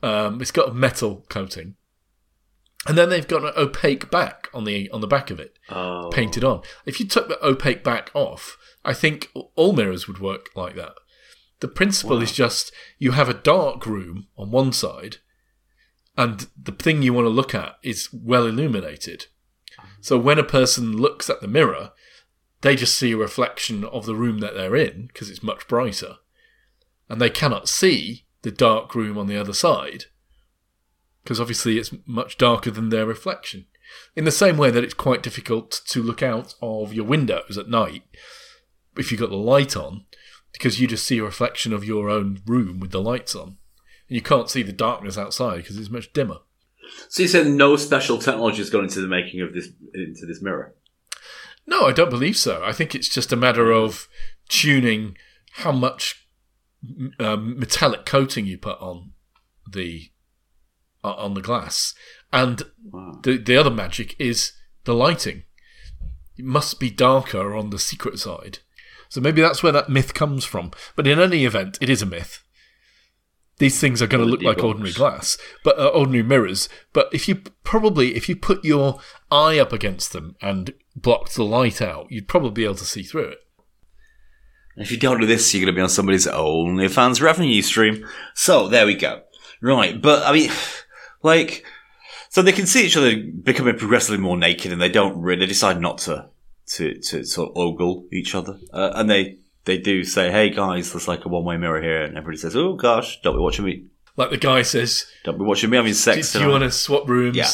Um, 0.02 0.40
it's 0.42 0.50
got 0.50 0.68
a 0.68 0.74
metal 0.74 1.24
coating, 1.30 1.76
and 2.86 2.96
then 2.96 3.08
they've 3.08 3.26
got 3.26 3.44
an 3.44 3.52
opaque 3.56 4.10
back 4.10 4.48
on 4.54 4.64
the 4.64 4.90
on 4.90 5.00
the 5.00 5.06
back 5.06 5.30
of 5.30 5.40
it, 5.40 5.58
Oh. 5.68 6.10
painted 6.12 6.44
on. 6.44 6.62
If 6.84 7.00
you 7.00 7.06
took 7.06 7.28
the 7.28 7.44
opaque 7.44 7.82
back 7.84 8.10
off, 8.14 8.56
I 8.84 8.94
think 8.94 9.30
all 9.54 9.72
mirrors 9.72 10.06
would 10.06 10.18
work 10.20 10.50
like 10.54 10.74
that. 10.76 10.94
The 11.60 11.68
principle 11.68 12.20
is 12.22 12.32
just 12.32 12.70
you 12.98 13.12
have 13.12 13.28
a 13.28 13.34
dark 13.34 13.86
room 13.86 14.28
on 14.36 14.50
one 14.50 14.72
side, 14.72 15.16
and 16.16 16.46
the 16.60 16.72
thing 16.72 17.02
you 17.02 17.12
want 17.12 17.26
to 17.26 17.30
look 17.30 17.54
at 17.54 17.76
is 17.82 18.08
well 18.12 18.46
illuminated. 18.46 19.26
So 20.00 20.18
when 20.18 20.38
a 20.38 20.44
person 20.44 20.96
looks 20.96 21.28
at 21.28 21.40
the 21.40 21.48
mirror, 21.48 21.92
they 22.60 22.76
just 22.76 22.96
see 22.96 23.12
a 23.12 23.16
reflection 23.16 23.84
of 23.84 24.06
the 24.06 24.14
room 24.14 24.38
that 24.40 24.54
they're 24.54 24.76
in 24.76 25.08
because 25.08 25.30
it's 25.30 25.42
much 25.42 25.66
brighter, 25.68 26.16
and 27.08 27.20
they 27.20 27.30
cannot 27.30 27.68
see 27.68 28.26
the 28.42 28.50
dark 28.50 28.94
room 28.94 29.18
on 29.18 29.26
the 29.26 29.36
other 29.36 29.52
side 29.52 30.04
because 31.26 31.40
obviously 31.40 31.76
it's 31.76 31.92
much 32.06 32.38
darker 32.38 32.70
than 32.70 32.90
their 32.90 33.04
reflection. 33.04 33.66
In 34.14 34.24
the 34.24 34.30
same 34.30 34.56
way 34.56 34.70
that 34.70 34.84
it's 34.84 34.94
quite 34.94 35.24
difficult 35.24 35.80
to 35.88 36.00
look 36.00 36.22
out 36.22 36.54
of 36.62 36.94
your 36.94 37.04
windows 37.04 37.58
at 37.58 37.68
night 37.68 38.04
if 38.96 39.10
you've 39.10 39.20
got 39.20 39.30
the 39.30 39.36
light 39.36 39.76
on, 39.76 40.04
because 40.52 40.80
you 40.80 40.86
just 40.86 41.04
see 41.04 41.18
a 41.18 41.24
reflection 41.24 41.72
of 41.72 41.84
your 41.84 42.08
own 42.08 42.40
room 42.46 42.78
with 42.78 42.92
the 42.92 43.02
lights 43.02 43.34
on. 43.34 43.56
And 44.08 44.14
you 44.14 44.22
can't 44.22 44.48
see 44.48 44.62
the 44.62 44.72
darkness 44.72 45.18
outside 45.18 45.56
because 45.56 45.76
it's 45.76 45.90
much 45.90 46.12
dimmer. 46.12 46.38
So 47.08 47.22
you 47.22 47.28
said 47.28 47.48
no 47.48 47.74
special 47.74 48.18
technology 48.18 48.58
has 48.58 48.70
gone 48.70 48.84
into 48.84 49.00
the 49.00 49.08
making 49.08 49.40
of 49.40 49.52
this 49.52 49.68
into 49.92 50.26
this 50.26 50.40
mirror. 50.40 50.76
No, 51.66 51.82
I 51.82 51.92
don't 51.92 52.08
believe 52.08 52.36
so. 52.36 52.62
I 52.64 52.70
think 52.70 52.94
it's 52.94 53.08
just 53.08 53.32
a 53.32 53.36
matter 53.36 53.72
of 53.72 54.06
tuning 54.48 55.16
how 55.54 55.72
much 55.72 56.28
um, 57.18 57.58
metallic 57.58 58.06
coating 58.06 58.46
you 58.46 58.56
put 58.56 58.80
on 58.80 59.10
the 59.68 60.10
on 61.10 61.34
the 61.34 61.42
glass, 61.42 61.94
and 62.32 62.62
Wow. 62.90 63.20
the 63.22 63.36
the 63.36 63.56
other 63.56 63.70
magic 63.70 64.14
is 64.18 64.52
the 64.84 64.94
lighting. 64.94 65.44
It 66.38 66.44
must 66.44 66.78
be 66.80 66.90
darker 66.90 67.54
on 67.56 67.70
the 67.70 67.78
secret 67.78 68.18
side, 68.18 68.58
so 69.08 69.20
maybe 69.20 69.40
that's 69.40 69.62
where 69.62 69.72
that 69.72 69.88
myth 69.88 70.12
comes 70.14 70.44
from. 70.44 70.70
But 70.94 71.06
in 71.06 71.18
any 71.18 71.44
event, 71.44 71.78
it 71.80 71.88
is 71.88 72.02
a 72.02 72.06
myth. 72.06 72.42
These 73.58 73.80
things 73.80 74.02
are 74.02 74.06
going 74.06 74.22
to 74.22 74.30
look 74.30 74.42
like 74.42 74.62
ordinary 74.62 74.92
glass, 74.92 75.38
but 75.64 75.78
uh, 75.78 75.86
ordinary 75.86 76.22
mirrors. 76.22 76.68
But 76.92 77.08
if 77.10 77.26
you 77.26 77.36
probably, 77.64 78.14
if 78.14 78.28
you 78.28 78.36
put 78.36 78.62
your 78.66 79.00
eye 79.30 79.58
up 79.58 79.72
against 79.72 80.12
them 80.12 80.36
and 80.42 80.74
blocked 80.94 81.34
the 81.36 81.42
light 81.44 81.80
out, 81.80 82.06
you'd 82.10 82.28
probably 82.28 82.50
be 82.50 82.64
able 82.64 82.74
to 82.74 82.84
see 82.84 83.02
through 83.02 83.28
it. 83.28 83.38
If 84.76 84.90
you 84.92 84.98
don't 84.98 85.20
do 85.20 85.26
this, 85.26 85.54
you're 85.54 85.62
going 85.64 85.74
to 85.74 85.78
be 85.78 85.82
on 85.82 85.88
somebody's 85.88 86.26
OnlyFans 86.26 87.22
revenue 87.22 87.62
stream. 87.62 88.06
So 88.34 88.68
there 88.68 88.84
we 88.84 88.94
go. 88.94 89.22
Right, 89.62 90.02
but 90.02 90.22
I 90.26 90.34
mean, 90.34 90.50
like, 91.26 91.64
so 92.30 92.40
they 92.40 92.52
can 92.52 92.66
see 92.66 92.86
each 92.86 92.96
other 92.96 93.16
becoming 93.16 93.76
progressively 93.76 94.18
more 94.18 94.36
naked, 94.36 94.72
and 94.72 94.80
they 94.80 94.88
don't 94.88 95.20
really 95.20 95.40
they 95.40 95.46
decide 95.46 95.80
not 95.80 95.98
to 95.98 96.30
to 96.68 96.98
to 97.00 97.24
sort 97.24 97.50
of 97.50 97.56
ogle 97.56 98.06
each 98.12 98.34
other, 98.34 98.58
uh, 98.72 98.92
and 98.94 99.10
they 99.10 99.38
they 99.64 99.76
do 99.76 100.04
say, 100.04 100.30
"Hey 100.30 100.50
guys, 100.50 100.92
there's 100.92 101.08
like 101.08 101.24
a 101.24 101.28
one 101.28 101.44
way 101.44 101.56
mirror 101.56 101.82
here," 101.82 102.02
and 102.02 102.16
everybody 102.16 102.38
says, 102.38 102.56
"Oh 102.56 102.74
gosh, 102.74 103.20
don't 103.22 103.34
be 103.34 103.40
watching 103.40 103.64
me, 103.64 103.84
Like 104.16 104.30
the 104.30 104.38
guy 104.38 104.62
says, 104.62 105.04
don't 105.24 105.38
be 105.38 105.44
watching 105.44 105.68
me 105.70 105.76
having 105.76 105.92
"Do, 105.92 105.98
sex." 105.98 106.32
do 106.32 106.40
you 106.40 106.48
want 106.48 106.64
to 106.64 106.70
swap 106.70 107.08
rooms?" 107.08 107.36
Yeah. 107.36 107.50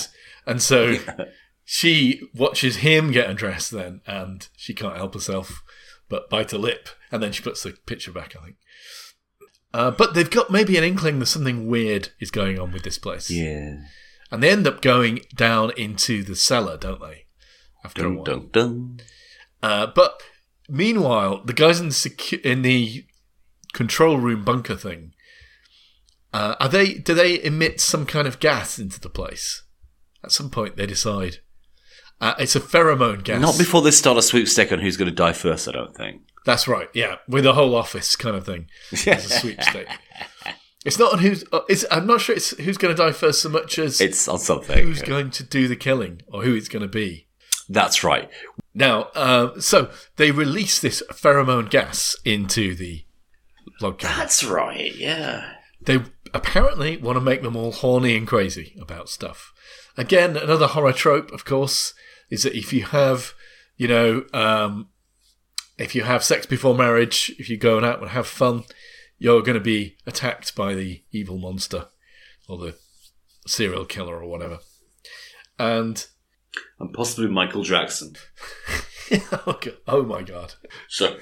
And 0.46 0.60
so 0.60 0.96
she 1.64 2.28
watches 2.34 2.76
him 2.76 3.10
get 3.10 3.30
undressed 3.30 3.70
then, 3.70 4.00
and 4.06 4.48
she 4.56 4.74
can't 4.74 4.96
help 4.96 5.14
herself 5.14 5.62
but 6.08 6.28
bite 6.28 6.50
her 6.50 6.58
lip, 6.58 6.88
and 7.10 7.22
then 7.22 7.32
she 7.32 7.42
puts 7.42 7.62
the 7.62 7.72
picture 7.86 8.12
back. 8.12 8.36
I 8.38 8.44
think. 8.44 8.56
Uh, 9.74 9.90
but 9.90 10.14
they've 10.14 10.30
got 10.30 10.50
maybe 10.50 10.76
an 10.76 10.84
inkling 10.84 11.18
that 11.18 11.26
something 11.26 11.66
weird 11.66 12.10
is 12.20 12.30
going 12.30 12.58
on 12.58 12.72
with 12.72 12.82
this 12.82 12.98
place. 12.98 13.30
Yeah. 13.30 13.76
And 14.30 14.42
they 14.42 14.50
end 14.50 14.66
up 14.66 14.82
going 14.82 15.20
down 15.34 15.72
into 15.76 16.22
the 16.22 16.36
cellar, 16.36 16.76
don't 16.76 17.00
they? 17.00 17.26
After 17.84 18.06
a 18.06 18.10
while. 18.12 18.24
dun 18.24 18.48
dun. 18.52 19.00
Uh, 19.62 19.86
but 19.86 20.20
meanwhile, 20.68 21.42
the 21.44 21.52
guys 21.52 21.80
in 21.80 21.88
the 21.88 21.94
secu- 21.94 22.40
in 22.42 22.62
the 22.62 23.04
control 23.72 24.18
room 24.18 24.44
bunker 24.44 24.76
thing, 24.76 25.12
uh, 26.32 26.54
are 26.60 26.68
they? 26.68 26.94
Do 26.94 27.14
they 27.14 27.42
emit 27.42 27.80
some 27.80 28.06
kind 28.06 28.26
of 28.26 28.40
gas 28.40 28.78
into 28.78 29.00
the 29.00 29.10
place? 29.10 29.64
At 30.24 30.32
some 30.32 30.50
point, 30.50 30.76
they 30.76 30.86
decide 30.86 31.38
uh, 32.20 32.34
it's 32.38 32.54
a 32.54 32.60
pheromone 32.60 33.24
gas. 33.24 33.40
Not 33.40 33.58
before 33.58 33.82
they 33.82 33.90
start 33.90 34.16
a 34.16 34.22
sweepstake 34.22 34.70
on 34.72 34.78
who's 34.78 34.96
going 34.96 35.10
to 35.10 35.14
die 35.14 35.32
first. 35.32 35.68
I 35.68 35.72
don't 35.72 35.94
think. 35.94 36.22
That's 36.45 36.66
right. 36.66 36.88
Yeah, 36.93 37.16
with 37.28 37.47
a 37.47 37.53
whole 37.53 37.74
office 37.74 38.16
kind 38.16 38.36
of 38.36 38.45
thing 38.45 38.66
as 38.93 39.07
a 39.07 39.20
sweepstake. 39.40 39.88
It's 40.84 40.99
not 40.99 41.12
on 41.12 41.18
who's. 41.20 41.45
Uh, 41.53 41.61
it's, 41.68 41.84
I'm 41.90 42.07
not 42.07 42.20
sure 42.20 42.34
it's 42.34 42.51
who's 42.59 42.76
going 42.78 42.95
to 42.95 43.01
die 43.01 43.12
first 43.12 43.40
so 43.43 43.49
much 43.49 43.78
as 43.78 44.01
It's 44.01 44.26
on 44.26 44.38
something. 44.38 44.76
who's 44.84 45.03
going 45.03 45.30
to 45.30 45.45
do 45.45 45.68
the 45.68 45.76
killing 45.76 46.22
or 46.28 46.43
who 46.43 46.55
it's 46.55 46.68
going 46.68 46.82
to 46.82 46.88
be. 46.88 47.28
That's 47.68 48.03
right. 48.03 48.28
Now, 48.74 49.03
uh, 49.14 49.61
so 49.61 49.90
they 50.16 50.32
release 50.32 50.80
this 50.80 51.03
pheromone 51.12 51.70
gas 51.70 52.16
into 52.24 52.74
the 52.74 53.05
log 53.80 53.99
cabin. 53.99 54.18
That's 54.18 54.43
right. 54.43 54.95
Yeah. 54.97 55.53
They 55.80 56.01
apparently 56.34 56.97
want 56.97 57.16
to 57.16 57.20
make 57.20 57.43
them 57.43 57.55
all 57.57 57.70
horny 57.72 58.16
and 58.16 58.26
crazy 58.26 58.76
about 58.80 59.09
stuff. 59.09 59.53
Again, 59.97 60.36
another 60.36 60.66
horror 60.66 60.93
trope, 60.93 61.30
of 61.32 61.45
course, 61.45 61.95
is 62.30 62.43
that 62.43 62.57
if 62.57 62.72
you 62.72 62.84
have, 62.86 63.34
you 63.76 63.86
know, 63.88 64.24
um, 64.32 64.88
if 65.78 65.94
you 65.94 66.02
have 66.04 66.24
sex 66.24 66.46
before 66.46 66.74
marriage, 66.74 67.34
if 67.38 67.48
you're 67.48 67.58
going 67.58 67.84
out 67.84 68.00
and 68.00 68.10
have 68.10 68.26
fun, 68.26 68.64
you're 69.18 69.42
going 69.42 69.58
to 69.58 69.60
be 69.60 69.96
attacked 70.06 70.54
by 70.54 70.74
the 70.74 71.02
evil 71.12 71.38
monster 71.38 71.86
or 72.48 72.58
the 72.58 72.76
serial 73.46 73.84
killer 73.84 74.22
or 74.22 74.28
whatever. 74.28 74.58
And 75.58 76.06
And 76.78 76.92
possibly 76.92 77.28
Michael 77.28 77.62
Jackson. 77.62 78.14
oh, 79.46 79.58
God, 79.60 79.76
oh 79.86 80.02
my 80.02 80.22
god, 80.22 80.54
So 80.88 81.16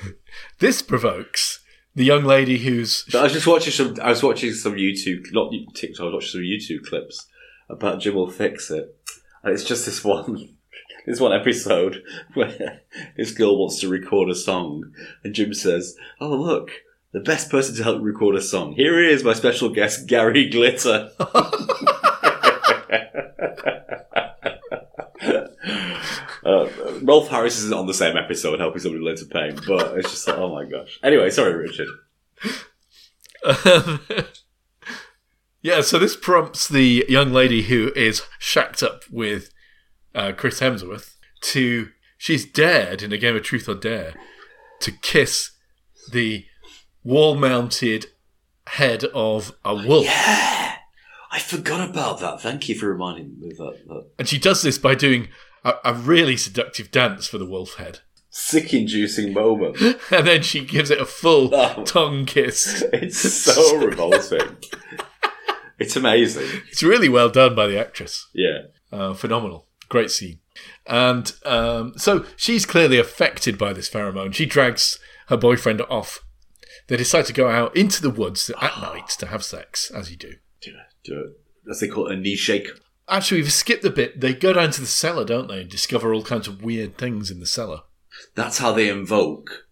this 0.58 0.82
provokes 0.82 1.60
the 1.94 2.04
young 2.04 2.24
lady 2.24 2.58
who's 2.58 3.04
I 3.14 3.24
was 3.24 3.32
just 3.32 3.46
watching 3.46 3.72
some. 3.72 3.96
I 4.00 4.10
was 4.10 4.22
watching 4.22 4.52
some 4.52 4.74
YouTube, 4.74 5.26
not 5.32 5.52
TikTok. 5.74 6.00
I 6.00 6.04
was 6.04 6.14
watching 6.14 6.30
some 6.30 6.40
YouTube 6.40 6.88
clips 6.88 7.26
about 7.68 8.00
Jim 8.00 8.14
will 8.14 8.30
fix 8.30 8.70
it, 8.70 8.88
and 9.42 9.52
it's 9.52 9.64
just 9.64 9.86
this 9.86 10.04
one, 10.04 10.56
this 11.06 11.20
one 11.20 11.32
episode 11.32 12.02
where 12.34 12.82
this 13.16 13.32
girl 13.32 13.58
wants 13.58 13.80
to 13.80 13.88
record 13.88 14.30
a 14.30 14.34
song, 14.34 14.92
and 15.24 15.34
Jim 15.34 15.54
says, 15.54 15.96
"Oh 16.20 16.34
look, 16.34 16.70
the 17.12 17.20
best 17.20 17.50
person 17.50 17.74
to 17.76 17.82
help 17.82 18.02
record 18.02 18.36
a 18.36 18.42
song. 18.42 18.74
Here 18.74 19.00
he 19.00 19.10
is, 19.10 19.24
my 19.24 19.34
special 19.34 19.68
guest, 19.70 20.06
Gary 20.06 20.48
Glitter." 20.48 21.10
Uh, 26.42 26.68
Rolf 27.02 27.28
Harris 27.28 27.58
isn't 27.58 27.74
on 27.74 27.86
the 27.86 27.94
same 27.94 28.16
episode 28.16 28.60
helping 28.60 28.80
somebody 28.80 29.04
learn 29.04 29.16
to 29.16 29.26
paint, 29.26 29.60
but 29.66 29.98
it's 29.98 30.10
just 30.10 30.26
like, 30.26 30.38
oh 30.38 30.52
my 30.52 30.64
gosh. 30.64 30.98
Anyway, 31.02 31.30
sorry, 31.30 31.54
Richard. 31.54 31.88
Um, 33.44 34.00
yeah, 35.62 35.82
so 35.82 35.98
this 35.98 36.16
prompts 36.16 36.66
the 36.66 37.04
young 37.08 37.32
lady 37.32 37.62
who 37.62 37.92
is 37.94 38.22
shacked 38.38 38.82
up 38.82 39.02
with 39.10 39.50
uh, 40.14 40.32
Chris 40.36 40.60
Hemsworth 40.60 41.14
to. 41.42 41.88
She's 42.18 42.44
dared 42.44 43.02
in 43.02 43.12
a 43.14 43.18
game 43.18 43.34
of 43.34 43.42
Truth 43.42 43.66
or 43.68 43.74
Dare 43.74 44.12
to 44.80 44.92
kiss 44.92 45.52
the 46.12 46.44
wall 47.02 47.34
mounted 47.34 48.06
head 48.66 49.04
of 49.14 49.52
a 49.64 49.74
wolf. 49.74 50.04
Yeah, 50.04 50.74
I 51.32 51.38
forgot 51.38 51.88
about 51.88 52.20
that. 52.20 52.42
Thank 52.42 52.68
you 52.68 52.74
for 52.74 52.88
reminding 52.90 53.40
me 53.40 53.50
of 53.52 53.56
that. 53.56 53.78
that 53.88 54.10
And 54.18 54.28
she 54.28 54.38
does 54.38 54.60
this 54.60 54.76
by 54.76 54.94
doing 54.94 55.28
a, 55.64 55.74
a 55.82 55.94
really 55.94 56.36
seductive 56.36 56.90
dance 56.90 57.26
for 57.26 57.38
the 57.38 57.46
wolf 57.46 57.76
head. 57.76 58.00
sick-inducing 58.28 59.32
moment. 59.32 59.78
And 60.10 60.26
then 60.26 60.42
she 60.42 60.62
gives 60.64 60.90
it 60.90 61.00
a 61.00 61.06
full 61.06 61.54
Oh. 61.54 61.84
tongue 61.86 62.26
kiss. 62.26 62.84
It's 62.92 63.16
so 63.18 63.76
revolting. 63.86 64.58
It's 65.78 65.96
amazing. 65.96 66.48
It's 66.70 66.82
really 66.82 67.08
well 67.08 67.30
done 67.30 67.54
by 67.54 67.66
the 67.66 67.78
actress. 67.80 68.28
Yeah. 68.34 68.58
Uh, 68.92 69.14
phenomenal. 69.14 69.66
Great 69.90 70.10
scene. 70.10 70.38
And 70.86 71.32
um, 71.44 71.92
so 71.96 72.24
she's 72.36 72.64
clearly 72.64 72.98
affected 72.98 73.58
by 73.58 73.74
this 73.74 73.90
pheromone. 73.90 74.32
She 74.32 74.46
drags 74.46 74.98
her 75.26 75.36
boyfriend 75.36 75.82
off. 75.82 76.24
They 76.86 76.96
decide 76.96 77.26
to 77.26 77.32
go 77.32 77.48
out 77.48 77.76
into 77.76 78.00
the 78.00 78.10
woods 78.10 78.50
at 78.60 78.80
night 78.80 79.08
to 79.18 79.26
have 79.26 79.44
sex, 79.44 79.90
as 79.90 80.10
you 80.10 80.16
do. 80.16 80.34
Do 80.62 80.70
it. 80.70 80.76
Do 81.04 81.20
it. 81.20 81.70
As 81.70 81.80
they 81.80 81.88
call 81.88 82.06
it, 82.06 82.14
a 82.14 82.20
knee 82.20 82.36
shake. 82.36 82.68
Actually, 83.08 83.42
we've 83.42 83.52
skipped 83.52 83.84
a 83.84 83.90
bit. 83.90 84.20
They 84.20 84.32
go 84.32 84.52
down 84.52 84.70
to 84.70 84.80
the 84.80 84.86
cellar, 84.86 85.24
don't 85.24 85.48
they, 85.48 85.62
and 85.62 85.70
discover 85.70 86.14
all 86.14 86.22
kinds 86.22 86.48
of 86.48 86.62
weird 86.62 86.96
things 86.96 87.30
in 87.30 87.40
the 87.40 87.46
cellar. 87.46 87.82
That's 88.34 88.58
how 88.58 88.72
they 88.72 88.88
invoke 88.88 89.66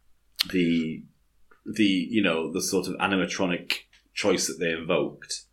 the 0.50 1.02
the 1.64 2.08
you 2.10 2.22
know 2.22 2.52
the 2.52 2.62
sort 2.62 2.88
of 2.88 2.94
animatronic 2.94 3.74
choice 4.14 4.46
that 4.46 4.58
they 4.58 4.72
invoked. 4.72 5.44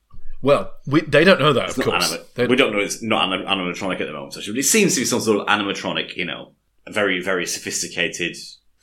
Well, 0.41 0.73
we, 0.85 1.01
they 1.01 1.23
don't 1.23 1.39
know 1.39 1.53
that, 1.53 1.69
It's 1.69 1.77
of 1.77 1.85
course. 1.85 2.11
anima- 2.37 2.49
we 2.49 2.55
don't 2.55 2.71
know 2.73 2.79
it's 2.79 3.01
not 3.01 3.31
anim- 3.31 3.47
animatronic 3.47 3.99
at 4.01 4.07
the 4.07 4.13
moment. 4.13 4.37
Actually, 4.37 4.53
but 4.53 4.59
it 4.59 4.63
seems 4.63 4.93
to 4.95 5.01
be 5.01 5.05
some 5.05 5.19
sort 5.21 5.39
of 5.39 5.47
animatronic. 5.47 6.15
You 6.15 6.25
know, 6.25 6.51
very 6.89 7.21
very 7.21 7.45
sophisticated. 7.45 8.35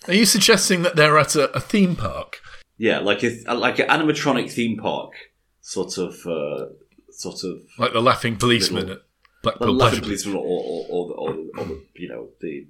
Are 0.09 0.15
you 0.15 0.27
suggesting 0.27 0.83
that 0.83 0.97
they're 0.97 1.19
at 1.19 1.37
a, 1.37 1.51
a 1.57 1.61
theme 1.61 1.95
park? 1.95 2.41
Yeah, 2.79 2.99
like 2.99 3.23
a 3.23 3.37
like 3.55 3.79
an 3.79 3.89
animatronic 3.89 4.51
theme 4.51 4.77
park, 4.77 5.13
sort 5.61 5.99
of 5.99 6.15
uh, 6.27 6.67
sort 7.11 7.45
of 7.45 7.63
Like 7.79 7.93
the 7.93 8.03
laughing 8.03 8.37
policeman 8.37 8.87
Little- 8.89 9.03
at 9.45 9.59
the 9.61 9.73
laughing 9.73 10.01
policeman 10.01 10.37
or 10.37 10.41
or, 10.45 10.87
or, 10.89 11.09
the- 11.09 11.15
or, 11.15 11.31
or 11.59 11.65
the 11.67 11.85
you 11.95 12.09
know 12.09 12.29
the 12.41 12.67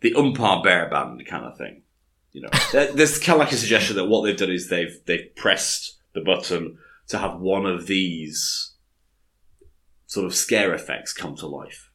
the 0.00 0.14
umpire 0.14 0.62
bear 0.62 0.88
band 0.90 1.24
kind 1.26 1.44
of 1.46 1.56
thing. 1.56 1.82
You 2.32 2.42
know, 2.42 2.50
there's 2.94 3.18
kind 3.18 3.40
of 3.40 3.46
like 3.46 3.52
a 3.52 3.56
suggestion 3.56 3.96
that 3.96 4.04
what 4.06 4.22
they've 4.24 4.36
done 4.36 4.50
is 4.50 4.68
they've 4.68 4.98
they've 5.06 5.34
pressed 5.36 5.94
the 6.12 6.20
button 6.20 6.78
to 7.08 7.18
have 7.18 7.38
one 7.40 7.66
of 7.66 7.86
these 7.86 8.74
sort 10.06 10.26
of 10.26 10.34
scare 10.34 10.72
effects 10.74 11.12
come 11.12 11.36
to 11.36 11.46
life. 11.46 11.90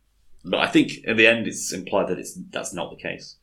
But 0.46 0.60
I 0.60 0.68
think 0.68 1.04
in 1.06 1.18
the 1.18 1.28
end, 1.28 1.48
it's 1.48 1.72
implied 1.72 2.10
that 2.10 2.20
it's 2.20 2.38
that's 2.52 2.74
not 2.74 2.90
the 2.92 3.02
case. 3.02 3.38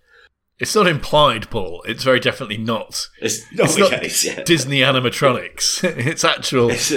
It's 0.58 0.74
not 0.74 0.86
implied, 0.86 1.48
Paul. 1.50 1.82
It's 1.88 2.04
very 2.04 2.20
definitely 2.20 2.58
not 2.58 3.08
It's 3.22 3.50
not 3.52 3.64
It's 3.64 3.74
the 3.76 3.80
not 3.80 3.90
case. 3.92 4.24
Yeah. 4.26 4.42
Disney 4.44 4.80
animatronics. 4.80 5.82
it's 6.06 6.22
actual 6.24 6.70
It's 6.70 6.92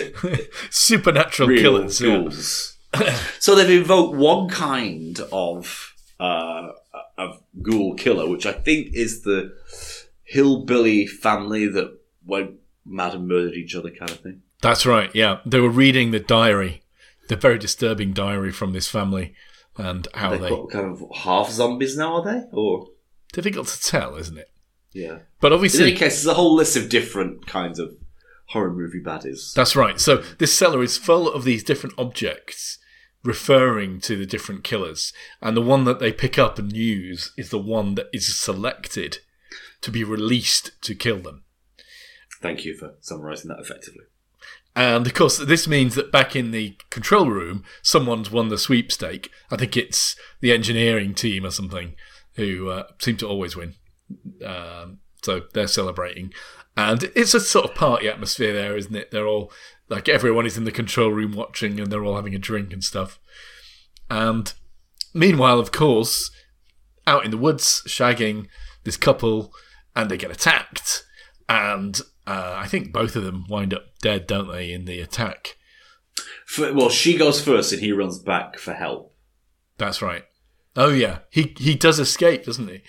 supernatural 0.69 1.47
real 1.47 1.61
killers. 1.61 2.01
yeah. 2.01 2.07
ghouls. 2.17 2.77
so 3.39 3.55
they've 3.55 3.79
invoked 3.79 4.15
one 4.17 4.49
kind 4.49 5.19
of 5.31 5.93
uh, 6.19 6.67
of 7.17 7.41
ghoul 7.61 7.95
killer, 7.95 8.27
which 8.29 8.45
I 8.45 8.51
think 8.51 8.89
is 8.93 9.21
the 9.23 9.55
hillbilly 10.23 11.07
family 11.07 11.65
that 11.67 11.97
went 12.25 12.55
mad 12.85 13.13
and 13.15 13.27
murdered 13.27 13.53
each 13.53 13.75
other, 13.75 13.89
kind 13.89 14.11
of 14.11 14.19
thing. 14.19 14.41
That's 14.63 14.85
right. 14.85 15.11
Yeah, 15.13 15.39
they 15.45 15.59
were 15.59 15.69
reading 15.69 16.09
the 16.11 16.19
diary, 16.19 16.81
the 17.29 17.35
very 17.35 17.59
disturbing 17.59 18.13
diary 18.13 18.51
from 18.51 18.73
this 18.73 18.87
family, 18.87 19.35
and 19.77 20.07
how 20.15 20.31
They've 20.31 20.41
they. 20.41 20.49
got 20.49 20.69
kind 20.71 20.85
of 20.91 21.03
half 21.17 21.49
zombies 21.51 21.95
now, 21.97 22.15
are 22.15 22.23
they? 22.23 22.43
Or 22.51 22.87
Difficult 23.31 23.67
to 23.67 23.81
tell, 23.81 24.15
isn't 24.15 24.37
it? 24.37 24.49
yeah. 24.93 25.19
But 25.41 25.51
obviously, 25.53 25.81
In 25.83 25.87
any 25.89 25.97
case, 25.97 26.15
there's 26.23 26.27
a 26.27 26.35
whole 26.35 26.55
list 26.55 26.75
of 26.77 26.87
different 26.89 27.45
kinds 27.47 27.77
of 27.79 27.95
horror 28.47 28.71
movie 28.73 29.01
baddies. 29.01 29.53
That's 29.53 29.75
right. 29.75 29.99
So 29.99 30.17
this 30.37 30.55
cellar 30.57 30.81
is 30.83 30.97
full 30.97 31.27
of 31.31 31.43
these 31.43 31.63
different 31.63 31.95
objects 31.97 32.77
referring 33.23 33.99
to 34.01 34.15
the 34.17 34.25
different 34.25 34.63
killers, 34.63 35.11
and 35.41 35.55
the 35.57 35.61
one 35.61 35.85
that 35.85 35.99
they 35.99 36.11
pick 36.13 36.37
up 36.37 36.59
and 36.59 36.71
use 36.75 37.31
is 37.37 37.49
the 37.49 37.57
one 37.59 37.95
that 37.95 38.07
is 38.13 38.37
selected 38.37 39.17
to 39.81 39.89
be 39.91 40.03
released 40.03 40.71
to 40.81 40.93
kill 40.93 41.19
them. 41.19 41.43
Thank 42.41 42.63
you 42.65 42.77
for 42.77 42.95
summarising 43.01 43.47
that 43.49 43.59
effectively. 43.59 44.03
And 44.75 45.05
of 45.05 45.13
course, 45.13 45.37
this 45.37 45.67
means 45.67 45.95
that 45.95 46.11
back 46.11 46.35
in 46.35 46.51
the 46.51 46.75
control 46.89 47.29
room, 47.29 47.63
someone's 47.83 48.31
won 48.31 48.49
the 48.49 48.57
sweepstake. 48.57 49.29
I 49.51 49.55
think 49.55 49.77
it's 49.77 50.15
the 50.41 50.51
engineering 50.51 51.13
team 51.13 51.45
or 51.45 51.51
something 51.51 51.95
who 52.35 52.69
uh, 52.69 52.83
seem 52.99 53.17
to 53.17 53.27
always 53.27 53.55
win. 53.55 53.75
Um, 54.43 54.99
so 55.21 55.43
they're 55.53 55.67
celebrating. 55.67 56.33
And 56.75 57.03
it's 57.15 57.35
a 57.35 57.39
sort 57.39 57.65
of 57.65 57.75
party 57.75 58.07
atmosphere 58.07 58.53
there, 58.53 58.75
isn't 58.75 58.95
it? 58.95 59.11
They're 59.11 59.27
all 59.27 59.51
like 59.89 60.09
everyone 60.09 60.45
is 60.45 60.57
in 60.57 60.63
the 60.63 60.71
control 60.71 61.11
room 61.11 61.33
watching 61.33 61.79
and 61.79 61.91
they're 61.91 62.03
all 62.03 62.15
having 62.15 62.33
a 62.33 62.39
drink 62.39 62.73
and 62.73 62.83
stuff. 62.83 63.19
And 64.09 64.51
meanwhile, 65.13 65.59
of 65.59 65.71
course, 65.71 66.31
out 67.05 67.25
in 67.25 67.31
the 67.31 67.37
woods, 67.37 67.83
shagging 67.85 68.47
this 68.85 68.97
couple, 68.97 69.53
and 69.95 70.09
they 70.09 70.17
get 70.17 70.31
attacked. 70.31 71.03
And 71.47 72.01
uh, 72.25 72.55
I 72.57 72.67
think 72.67 72.93
both 72.93 73.15
of 73.15 73.23
them 73.23 73.45
wind 73.47 73.73
up 73.73 73.85
dead, 74.01 74.27
don't 74.27 74.51
they, 74.51 74.71
in 74.71 74.85
the 74.85 74.99
attack? 75.01 75.57
For, 76.45 76.73
well, 76.73 76.89
she 76.89 77.17
goes 77.17 77.43
first 77.43 77.73
and 77.73 77.81
he 77.81 77.91
runs 77.91 78.19
back 78.19 78.57
for 78.57 78.73
help. 78.73 79.13
That's 79.77 80.01
right. 80.01 80.23
Oh 80.75 80.89
yeah, 80.89 81.19
he 81.29 81.53
he 81.57 81.75
does 81.75 81.99
escape, 81.99 82.45
doesn't 82.45 82.67
he? 82.67 82.81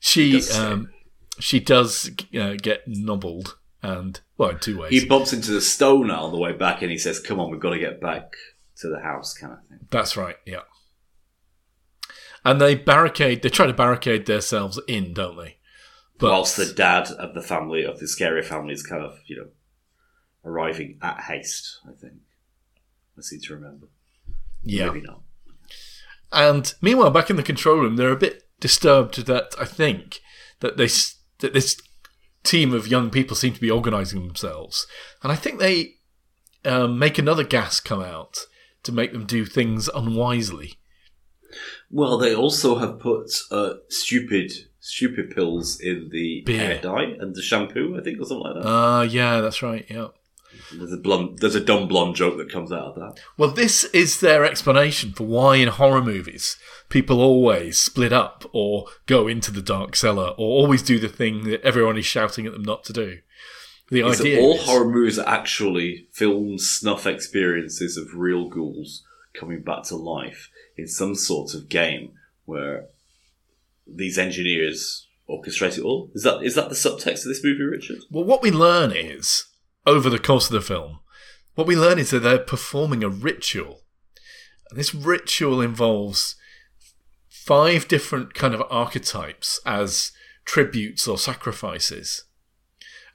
She 0.00 0.32
does 0.32 0.58
um, 0.58 0.90
she 1.38 1.60
does 1.60 2.10
uh, 2.38 2.54
get 2.60 2.82
nobbled, 2.86 3.56
and 3.82 4.20
well, 4.36 4.50
in 4.50 4.58
two 4.58 4.78
ways. 4.78 4.90
He 4.90 5.06
bumps 5.06 5.32
into 5.32 5.52
the 5.52 5.60
stoner 5.60 6.14
on 6.14 6.32
the 6.32 6.38
way 6.38 6.52
back, 6.52 6.82
and 6.82 6.90
he 6.90 6.98
says, 6.98 7.20
"Come 7.20 7.40
on, 7.40 7.50
we've 7.50 7.60
got 7.60 7.70
to 7.70 7.78
get 7.78 8.00
back 8.00 8.32
to 8.78 8.88
the 8.88 9.00
house," 9.00 9.34
kind 9.34 9.54
of 9.54 9.60
thing. 9.68 9.86
That's 9.90 10.16
right. 10.16 10.36
Yeah. 10.44 10.62
And 12.44 12.60
they 12.60 12.74
barricade. 12.74 13.42
They 13.42 13.48
try 13.48 13.66
to 13.66 13.72
barricade 13.72 14.26
themselves 14.26 14.80
in, 14.86 15.14
don't 15.14 15.38
they? 15.38 15.58
But 16.22 16.30
Whilst 16.30 16.56
the 16.56 16.72
dad 16.72 17.08
of 17.10 17.34
the 17.34 17.42
family 17.42 17.82
of 17.84 17.98
the 17.98 18.06
scary 18.06 18.42
family 18.42 18.72
is 18.74 18.86
kind 18.86 19.04
of 19.04 19.18
you 19.26 19.36
know 19.36 19.48
arriving 20.44 20.98
at 21.02 21.20
haste. 21.20 21.80
I 21.84 21.92
think 22.00 22.14
I 23.18 23.22
seem 23.22 23.40
to 23.40 23.54
remember. 23.54 23.88
yeah. 24.62 24.86
Maybe 24.86 25.00
not. 25.00 25.22
And 26.30 26.72
meanwhile, 26.80 27.10
back 27.10 27.28
in 27.28 27.34
the 27.34 27.42
control 27.42 27.78
room, 27.78 27.96
they're 27.96 28.12
a 28.12 28.16
bit 28.16 28.44
disturbed 28.60 29.26
that 29.26 29.54
I 29.60 29.64
think 29.64 30.20
that 30.60 30.76
they 30.76 30.86
that 31.40 31.52
this 31.52 31.80
team 32.44 32.72
of 32.72 32.86
young 32.86 33.10
people 33.10 33.36
seem 33.36 33.52
to 33.54 33.60
be 33.60 33.70
organising 33.70 34.24
themselves, 34.24 34.86
and 35.24 35.32
I 35.32 35.34
think 35.34 35.58
they 35.58 35.96
um, 36.64 37.00
make 37.00 37.18
another 37.18 37.42
gas 37.44 37.80
come 37.80 38.00
out 38.00 38.38
to 38.84 38.92
make 38.92 39.12
them 39.12 39.26
do 39.26 39.44
things 39.44 39.88
unwisely. 39.92 40.74
Well, 41.90 42.16
they 42.16 42.32
also 42.32 42.78
have 42.78 43.00
put 43.00 43.30
uh, 43.50 43.74
stupid, 43.88 44.52
stupid 44.84 45.30
pills 45.30 45.80
in 45.80 46.08
the 46.12 46.42
Beer. 46.44 46.58
hair 46.58 46.80
dye 46.82 47.14
and 47.18 47.34
the 47.34 47.40
shampoo, 47.40 47.96
I 47.98 48.02
think, 48.02 48.20
or 48.20 48.24
something 48.24 48.44
like 48.52 48.62
that. 48.62 48.68
Ah, 48.68 49.02
yeah, 49.02 49.40
that's 49.40 49.62
right. 49.62 49.86
Yeah. 49.88 50.08
there's 50.72 50.92
a 50.92 50.96
blonde, 50.96 51.38
there's 51.38 51.54
a 51.54 51.60
dumb 51.64 51.86
blonde 51.86 52.16
joke 52.16 52.36
that 52.38 52.50
comes 52.50 52.72
out 52.72 52.88
of 52.88 52.94
that. 52.96 53.20
Well, 53.38 53.50
this 53.52 53.84
is 53.84 54.18
their 54.20 54.44
explanation 54.44 55.12
for 55.12 55.24
why 55.24 55.56
in 55.56 55.68
horror 55.68 56.02
movies 56.02 56.56
people 56.88 57.20
always 57.20 57.78
split 57.78 58.12
up 58.12 58.44
or 58.52 58.86
go 59.06 59.28
into 59.28 59.50
the 59.52 59.62
dark 59.62 59.94
cellar 59.96 60.30
or 60.30 60.48
always 60.60 60.82
do 60.82 60.98
the 60.98 61.08
thing 61.08 61.44
that 61.44 61.62
everyone 61.62 61.96
is 61.96 62.04
shouting 62.04 62.44
at 62.46 62.52
them 62.52 62.62
not 62.64 62.84
to 62.84 62.92
do. 62.92 63.18
The 63.90 64.06
Is 64.06 64.18
that 64.18 64.24
idea 64.24 64.40
all 64.40 64.54
is, 64.56 64.64
horror 64.64 64.90
movies 64.90 65.18
are 65.18 65.28
actually 65.28 66.08
film 66.12 66.58
snuff 66.58 67.06
experiences 67.06 67.96
of 67.96 68.14
real 68.18 68.48
ghouls 68.48 69.04
coming 69.38 69.62
back 69.62 69.84
to 69.84 69.96
life 69.96 70.50
in 70.76 70.86
some 70.88 71.14
sort 71.14 71.54
of 71.54 71.68
game 71.68 72.12
where 72.46 72.86
these 73.86 74.18
engineers 74.18 75.08
orchestrate 75.28 75.78
it 75.78 75.84
all? 75.84 76.10
Is 76.14 76.22
that 76.22 76.42
is 76.42 76.54
that 76.54 76.68
the 76.68 76.74
subtext 76.74 77.24
of 77.24 77.28
this 77.28 77.44
movie, 77.44 77.62
Richard? 77.62 77.98
Well, 78.10 78.24
what 78.24 78.42
we 78.42 78.50
learn 78.50 78.92
is, 78.92 79.44
over 79.86 80.10
the 80.10 80.18
course 80.18 80.46
of 80.46 80.52
the 80.52 80.60
film, 80.60 81.00
what 81.54 81.66
we 81.66 81.76
learn 81.76 81.98
is 81.98 82.10
that 82.10 82.20
they're 82.20 82.38
performing 82.38 83.04
a 83.04 83.08
ritual. 83.08 83.80
And 84.70 84.78
this 84.78 84.94
ritual 84.94 85.60
involves 85.60 86.36
five 87.28 87.88
different 87.88 88.34
kind 88.34 88.54
of 88.54 88.62
archetypes 88.70 89.60
as 89.66 90.12
tributes 90.44 91.06
or 91.06 91.18
sacrifices. 91.18 92.24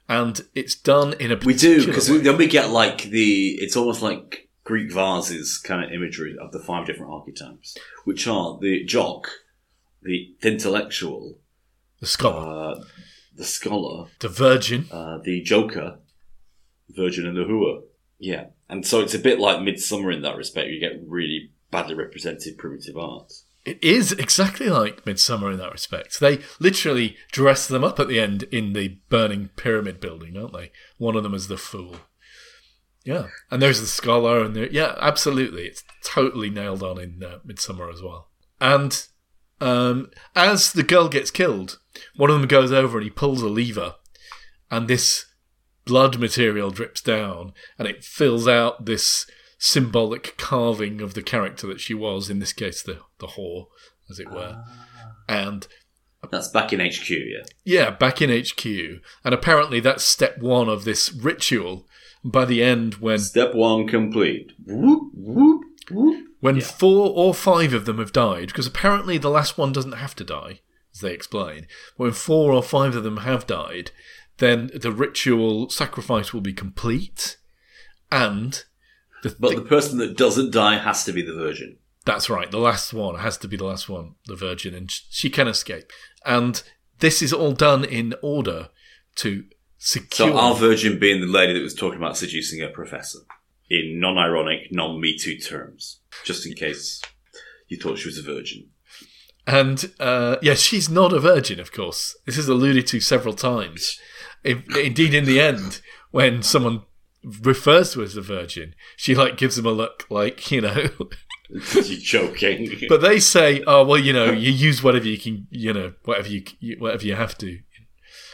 And 0.08 0.40
it's 0.54 0.74
done 0.74 1.14
in 1.14 1.32
a 1.32 1.36
We 1.44 1.54
do 1.54 1.84
because 1.84 2.06
then 2.22 2.36
we 2.36 2.46
get 2.46 2.70
like 2.70 3.04
the 3.04 3.58
it's 3.60 3.76
almost 3.76 4.00
like 4.00 4.48
Greek 4.64 4.92
vases 4.92 5.58
kind 5.58 5.84
of 5.84 5.90
imagery 5.90 6.36
of 6.40 6.52
the 6.52 6.58
five 6.58 6.86
different 6.86 7.12
archetypes, 7.12 7.76
which 8.04 8.26
are 8.26 8.58
the 8.60 8.84
jock, 8.84 9.28
the 10.02 10.34
intellectual, 10.42 11.38
the 12.00 12.06
scholar, 12.06 12.72
uh, 12.72 12.84
the 13.36 13.44
scholar, 13.44 14.08
the 14.20 14.28
virgin, 14.28 14.86
uh, 14.90 15.18
the 15.22 15.42
Joker, 15.42 15.98
Virgin 16.90 17.26
and 17.26 17.36
the 17.36 17.42
whore. 17.42 17.82
Yeah. 18.18 18.46
And 18.68 18.86
so 18.86 19.00
it's 19.00 19.14
a 19.14 19.18
bit 19.18 19.38
like 19.38 19.58
Midsommar 19.58 20.14
in 20.14 20.22
that 20.22 20.36
respect. 20.36 20.68
You 20.68 20.80
get 20.80 21.00
really 21.06 21.50
badly 21.70 21.94
represented 21.94 22.58
primitive 22.58 22.96
art. 22.96 23.32
It 23.64 23.82
is 23.82 24.12
exactly 24.12 24.68
like 24.68 25.04
Midsommar 25.04 25.52
in 25.52 25.58
that 25.58 25.72
respect. 25.72 26.20
They 26.20 26.40
literally 26.58 27.16
dress 27.32 27.66
them 27.66 27.84
up 27.84 28.00
at 28.00 28.08
the 28.08 28.20
end 28.20 28.44
in 28.44 28.72
the 28.72 28.98
burning 29.08 29.50
pyramid 29.56 30.00
building, 30.00 30.34
don't 30.34 30.52
they? 30.52 30.70
One 30.96 31.16
of 31.16 31.22
them 31.22 31.34
is 31.34 31.48
the 31.48 31.58
fool. 31.58 31.96
Yeah, 33.04 33.28
and 33.50 33.62
there's 33.62 33.80
the 33.80 33.86
scholar, 33.86 34.44
and 34.44 34.70
yeah, 34.72 34.94
absolutely, 34.98 35.62
it's 35.62 35.84
totally 36.02 36.50
nailed 36.50 36.82
on 36.82 37.00
in 37.00 37.22
uh, 37.22 37.38
Midsommar 37.46 37.92
as 37.92 38.02
well. 38.02 38.28
And 38.60 39.06
um, 39.60 40.10
as 40.34 40.72
the 40.72 40.82
girl 40.82 41.08
gets 41.08 41.30
killed, 41.30 41.78
one 42.16 42.30
of 42.30 42.38
them 42.38 42.48
goes 42.48 42.72
over 42.72 42.98
and 42.98 43.04
he 43.04 43.10
pulls 43.10 43.42
a 43.42 43.48
lever, 43.48 43.94
and 44.70 44.88
this 44.88 45.26
blood 45.84 46.18
material 46.18 46.70
drips 46.70 47.00
down, 47.00 47.52
and 47.78 47.88
it 47.88 48.04
fills 48.04 48.46
out 48.46 48.84
this 48.84 49.26
symbolic 49.58 50.36
carving 50.36 51.00
of 51.00 51.14
the 51.14 51.22
character 51.22 51.66
that 51.66 51.80
she 51.80 51.94
was, 51.94 52.30
in 52.30 52.38
this 52.38 52.52
case, 52.52 52.82
the, 52.82 53.00
the 53.18 53.28
whore, 53.28 53.66
as 54.08 54.20
it 54.20 54.30
were. 54.30 54.62
And 55.28 55.66
That's 56.30 56.48
back 56.48 56.72
in 56.72 56.80
HQ, 56.80 57.10
yeah. 57.10 57.42
yeah, 57.64 57.90
back 57.90 58.22
in 58.22 58.30
HQ. 58.30 58.64
And 59.24 59.34
apparently 59.34 59.80
that's 59.80 60.04
step 60.04 60.38
one 60.38 60.68
of 60.68 60.84
this 60.84 61.12
ritual. 61.12 61.86
By 62.24 62.44
the 62.44 62.62
end, 62.62 62.94
when 62.94 63.18
Step 63.18 63.54
one 63.54 63.86
complete. 63.86 64.52
Whoop, 64.64 65.12
whoop, 65.14 65.62
whoop. 65.90 66.27
When 66.40 66.60
four 66.60 67.10
or 67.10 67.34
five 67.34 67.72
of 67.72 67.84
them 67.84 67.98
have 67.98 68.12
died, 68.12 68.48
because 68.48 68.66
apparently 68.66 69.18
the 69.18 69.30
last 69.30 69.58
one 69.58 69.72
doesn't 69.72 69.92
have 69.92 70.14
to 70.16 70.24
die, 70.24 70.60
as 70.94 71.00
they 71.00 71.12
explain. 71.12 71.66
When 71.96 72.12
four 72.12 72.52
or 72.52 72.62
five 72.62 72.94
of 72.94 73.04
them 73.04 73.18
have 73.18 73.46
died, 73.46 73.90
then 74.38 74.70
the 74.74 74.92
ritual 74.92 75.68
sacrifice 75.70 76.32
will 76.32 76.40
be 76.40 76.52
complete, 76.52 77.36
and 78.10 78.64
the, 79.22 79.34
But 79.38 79.56
the 79.56 79.62
person 79.62 79.98
that 79.98 80.16
doesn't 80.16 80.52
die 80.52 80.78
has 80.78 81.04
to 81.04 81.12
be 81.12 81.22
the 81.22 81.34
Virgin. 81.34 81.78
That's 82.04 82.30
right. 82.30 82.50
The 82.50 82.58
last 82.58 82.94
one 82.94 83.16
has 83.16 83.36
to 83.38 83.48
be 83.48 83.56
the 83.56 83.66
last 83.66 83.88
one, 83.88 84.14
the 84.26 84.36
Virgin, 84.36 84.74
and 84.74 84.90
she 84.90 85.28
can 85.28 85.48
escape. 85.48 85.92
And 86.24 86.62
this 87.00 87.20
is 87.20 87.32
all 87.32 87.52
done 87.52 87.84
in 87.84 88.14
order 88.22 88.68
to 89.16 89.44
secure. 89.76 90.28
So 90.28 90.38
our 90.38 90.54
Virgin 90.54 90.98
being 90.98 91.20
the 91.20 91.26
lady 91.26 91.52
that 91.54 91.62
was 91.62 91.74
talking 91.74 91.98
about 91.98 92.16
seducing 92.16 92.62
a 92.62 92.68
professor 92.68 93.18
in 93.70 94.00
non-ironic, 94.00 94.68
non-Me 94.72 95.16
Too 95.18 95.36
terms, 95.38 96.00
just 96.24 96.46
in 96.46 96.54
case 96.54 97.02
you 97.68 97.76
thought 97.76 97.98
she 97.98 98.08
was 98.08 98.18
a 98.18 98.22
virgin. 98.22 98.68
and 99.46 99.90
uh, 100.00 100.36
yeah, 100.42 100.54
she's 100.54 100.88
not 100.88 101.12
a 101.12 101.20
virgin, 101.20 101.60
of 101.60 101.72
course. 101.72 102.16
This 102.26 102.38
is 102.38 102.48
alluded 102.48 102.86
to 102.88 103.00
several 103.00 103.34
times. 103.34 103.98
In- 104.44 104.64
indeed, 104.76 105.14
in 105.14 105.24
the 105.24 105.40
end, 105.40 105.80
when 106.10 106.42
someone 106.42 106.82
refers 107.42 107.92
to 107.92 107.98
her 108.00 108.04
as 108.04 108.16
a 108.16 108.22
virgin, 108.22 108.74
she 108.96 109.14
like 109.14 109.36
gives 109.36 109.56
them 109.56 109.66
a 109.66 109.70
look, 109.72 110.06
like 110.10 110.50
you 110.50 110.60
know. 110.60 110.88
You're 111.50 111.98
joking. 111.98 112.70
but 112.90 113.00
they 113.00 113.18
say, 113.18 113.62
"Oh 113.66 113.84
well, 113.86 113.98
you 113.98 114.12
know, 114.12 114.30
you 114.30 114.52
use 114.52 114.82
whatever 114.82 115.06
you 115.08 115.16
can, 115.18 115.46
you 115.50 115.72
know, 115.72 115.94
whatever 116.04 116.28
you 116.28 116.42
whatever 116.78 117.04
you 117.06 117.14
have 117.14 117.38
to." 117.38 117.58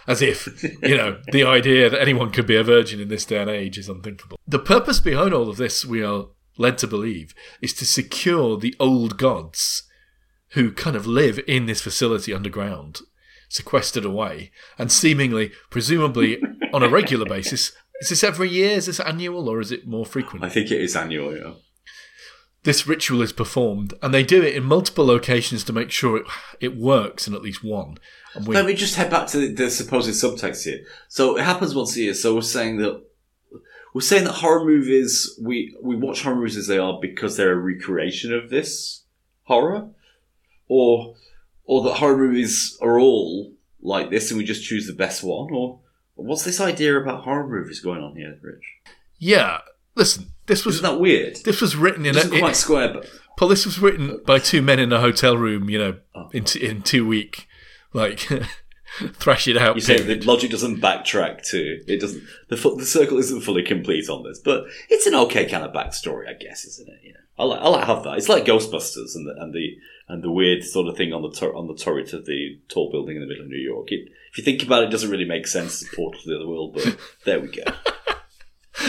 As 0.06 0.20
if, 0.20 0.62
you 0.82 0.96
know, 0.96 1.20
the 1.32 1.44
idea 1.44 1.88
that 1.88 2.00
anyone 2.00 2.30
could 2.30 2.46
be 2.46 2.56
a 2.56 2.62
virgin 2.62 3.00
in 3.00 3.08
this 3.08 3.24
day 3.24 3.38
and 3.38 3.48
age 3.48 3.78
is 3.78 3.88
unthinkable. 3.88 4.38
The 4.46 4.58
purpose 4.58 5.00
behind 5.00 5.32
all 5.32 5.48
of 5.48 5.56
this, 5.56 5.84
we 5.84 6.02
are 6.02 6.26
led 6.58 6.78
to 6.78 6.86
believe, 6.86 7.34
is 7.62 7.72
to 7.74 7.86
secure 7.86 8.58
the 8.58 8.76
old 8.78 9.16
gods 9.16 9.84
who 10.50 10.72
kind 10.72 10.94
of 10.94 11.06
live 11.06 11.40
in 11.48 11.66
this 11.66 11.80
facility 11.80 12.34
underground, 12.34 13.00
sequestered 13.48 14.04
away, 14.04 14.50
and 14.78 14.92
seemingly, 14.92 15.52
presumably, 15.70 16.40
on 16.72 16.82
a 16.82 16.88
regular 16.88 17.24
basis. 17.24 17.72
Is 18.00 18.10
this 18.10 18.24
every 18.24 18.50
year? 18.50 18.76
Is 18.76 18.86
this 18.86 19.00
annual, 19.00 19.48
or 19.48 19.60
is 19.60 19.72
it 19.72 19.86
more 19.86 20.04
frequent? 20.04 20.44
I 20.44 20.48
think 20.48 20.70
it 20.70 20.80
is 20.80 20.94
annual, 20.94 21.34
yeah. 21.34 21.54
This 22.64 22.86
ritual 22.86 23.22
is 23.22 23.32
performed, 23.32 23.94
and 24.02 24.12
they 24.12 24.22
do 24.22 24.42
it 24.42 24.54
in 24.54 24.64
multiple 24.64 25.06
locations 25.06 25.62
to 25.64 25.72
make 25.72 25.90
sure 25.90 26.16
it, 26.16 26.26
it 26.60 26.76
works 26.76 27.28
in 27.28 27.34
at 27.34 27.42
least 27.42 27.62
one. 27.62 27.98
And 28.34 28.46
we, 28.46 28.54
Let 28.54 28.66
me 28.66 28.74
just 28.74 28.96
head 28.96 29.10
back 29.10 29.28
to 29.28 29.38
the, 29.38 29.52
the 29.52 29.70
supposed 29.70 30.10
subtext 30.10 30.64
here. 30.64 30.80
So 31.08 31.36
it 31.36 31.44
happens 31.44 31.74
once 31.74 31.94
a 31.96 32.00
year. 32.00 32.14
So 32.14 32.34
we're 32.34 32.40
saying 32.40 32.78
that 32.78 33.02
we're 33.94 34.00
saying 34.00 34.24
that 34.24 34.32
horror 34.32 34.64
movies 34.64 35.38
we 35.40 35.76
we 35.80 35.94
watch 35.94 36.22
horror 36.22 36.36
movies 36.36 36.56
as 36.56 36.66
they 36.66 36.78
are 36.78 36.98
because 37.00 37.36
they're 37.36 37.52
a 37.52 37.56
recreation 37.56 38.32
of 38.34 38.50
this 38.50 39.04
horror, 39.44 39.90
or 40.66 41.14
or 41.64 41.82
that 41.84 41.94
horror 41.98 42.16
movies 42.16 42.76
are 42.82 42.98
all 42.98 43.52
like 43.80 44.10
this 44.10 44.30
and 44.30 44.38
we 44.38 44.44
just 44.44 44.64
choose 44.64 44.86
the 44.86 44.94
best 44.94 45.22
one, 45.22 45.52
or 45.52 45.80
what's 46.14 46.44
this 46.44 46.60
idea 46.60 46.98
about 46.98 47.24
horror 47.24 47.46
movies 47.46 47.80
going 47.80 48.02
on 48.02 48.16
here, 48.16 48.38
Rich? 48.42 48.64
yeah, 49.18 49.58
listen, 49.94 50.32
this 50.46 50.64
was 50.64 50.76
Isn't 50.76 50.92
that 50.94 51.00
weird? 51.00 51.36
this 51.44 51.60
was 51.60 51.76
written 51.76 52.04
in 52.06 52.16
a, 52.16 52.28
quite 52.28 52.52
it, 52.52 52.56
square, 52.56 52.92
but 52.92 53.08
Paul. 53.36 53.48
This 53.48 53.64
was 53.66 53.78
written 53.80 54.20
by 54.26 54.38
two 54.38 54.62
men 54.62 54.78
in 54.78 54.92
a 54.92 55.00
hotel 55.00 55.36
room, 55.36 55.68
you 55.70 55.78
know, 55.78 55.96
Oh. 56.14 56.28
in 56.32 56.44
t- 56.44 56.64
in 56.64 56.82
two 56.82 57.06
week, 57.06 57.48
like 57.92 58.20
thrash 59.14 59.48
it 59.48 59.56
out. 59.56 59.74
You 59.74 59.80
say 59.80 60.00
the 60.00 60.16
logic 60.24 60.50
doesn't 60.50 60.80
backtrack 60.80 61.42
to 61.50 61.82
it 61.86 62.00
doesn't 62.00 62.22
the 62.48 62.56
the 62.56 62.86
circle 62.86 63.18
isn't 63.18 63.40
fully 63.42 63.62
complete 63.62 64.08
on 64.08 64.22
this, 64.22 64.38
but 64.38 64.64
it's 64.88 65.06
an 65.06 65.14
okay 65.14 65.46
kind 65.46 65.64
of 65.64 65.72
backstory, 65.72 66.28
I 66.28 66.34
guess, 66.34 66.64
isn't 66.64 66.88
it? 66.88 67.00
You 67.02 67.12
know, 67.14 67.20
I 67.38 67.44
like 67.44 67.60
I 67.60 67.68
like 67.68 67.86
have 67.86 68.04
that. 68.04 68.18
It's 68.18 68.28
like 68.28 68.44
Ghostbusters 68.44 69.14
and 69.16 69.26
the 69.26 69.34
and 69.40 69.52
the 69.52 69.76
and 70.06 70.22
the 70.22 70.30
weird 70.30 70.62
sort 70.62 70.86
of 70.86 70.96
thing 70.96 71.12
on 71.12 71.22
the 71.22 71.30
tur- 71.30 71.56
on 71.56 71.66
the 71.66 71.74
turret 71.74 72.12
of 72.12 72.26
the 72.26 72.58
tall 72.68 72.90
building 72.90 73.16
in 73.16 73.22
the 73.22 73.26
middle 73.28 73.44
of 73.44 73.50
New 73.50 73.56
York. 73.58 73.90
It, 73.90 74.08
if 74.30 74.38
you 74.38 74.44
think 74.44 74.62
about 74.62 74.82
it, 74.82 74.86
it 74.88 74.92
doesn't 74.92 75.10
really 75.10 75.24
make 75.24 75.46
sense 75.46 75.82
as 75.82 75.88
a 75.92 75.96
portal 75.96 76.20
to 76.20 76.28
the 76.28 76.36
other 76.36 76.46
world, 76.48 76.74
but 76.74 76.96
there 77.24 77.40
we 77.40 77.48
go. 77.48 77.62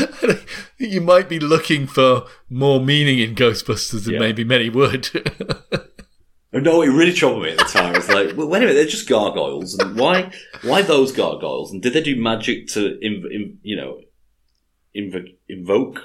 you 0.78 1.02
might 1.02 1.30
be 1.30 1.40
looking 1.40 1.88
for 1.88 2.26
more 2.50 2.80
meaning 2.80 3.20
in 3.20 3.36
Ghostbusters 3.36 4.06
than 4.06 4.14
Yeah. 4.16 4.20
maybe 4.20 4.44
many 4.44 4.70
would. 4.70 5.10
No, 6.58 6.82
it 6.82 6.88
really 6.88 7.12
troubled 7.12 7.44
me 7.44 7.50
at 7.52 7.58
the 7.58 7.66
time. 7.66 7.96
It's 7.96 8.08
like, 8.08 8.38
well, 8.38 8.48
wait 8.48 8.60
a 8.60 8.62
minute, 8.62 8.76
they're 8.76 8.86
just 8.86 9.10
gargoyles, 9.10 9.78
and 9.78 9.98
why, 10.00 10.32
why 10.62 10.84
those 10.84 11.12
gargoyles? 11.12 11.74
And 11.74 11.82
did 11.82 11.92
they 11.92 12.00
do 12.02 12.16
magic 12.16 12.68
to, 12.70 12.98
inv- 13.04 13.30
in, 13.30 13.60
you 13.62 13.76
know, 13.76 14.00
inv- 14.96 15.36
invoke 15.50 16.02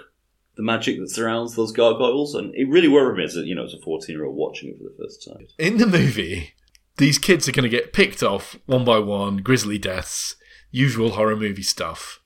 the 0.57 0.64
magic 0.64 0.99
that 0.99 1.09
surrounds 1.11 1.55
those 1.55 1.70
gargoyles? 1.70 2.34
And 2.34 2.53
it 2.57 2.68
really 2.68 2.88
worried 2.88 3.16
me 3.18 3.24
as 3.24 3.36
a, 3.36 3.43
you 3.43 3.55
know, 3.55 3.64
as 3.64 3.74
a 3.74 3.78
fourteen-year-old 3.78 4.34
watching 4.34 4.70
it 4.70 4.78
for 4.78 4.82
the 4.84 4.97
first 5.01 5.24
time. 5.24 5.47
In 5.57 5.76
the 5.76 5.86
movie, 5.86 6.55
these 6.97 7.18
kids 7.18 7.49
are 7.49 7.53
going 7.53 7.62
to 7.62 7.68
get 7.68 7.93
picked 7.93 8.20
off 8.24 8.57
one 8.66 8.84
by 8.84 8.99
one, 8.99 9.36
grisly 9.38 9.78
deaths, 9.78 10.34
usual 10.72 11.11
horror 11.12 11.36
movie 11.36 11.62
stuff. 11.62 12.20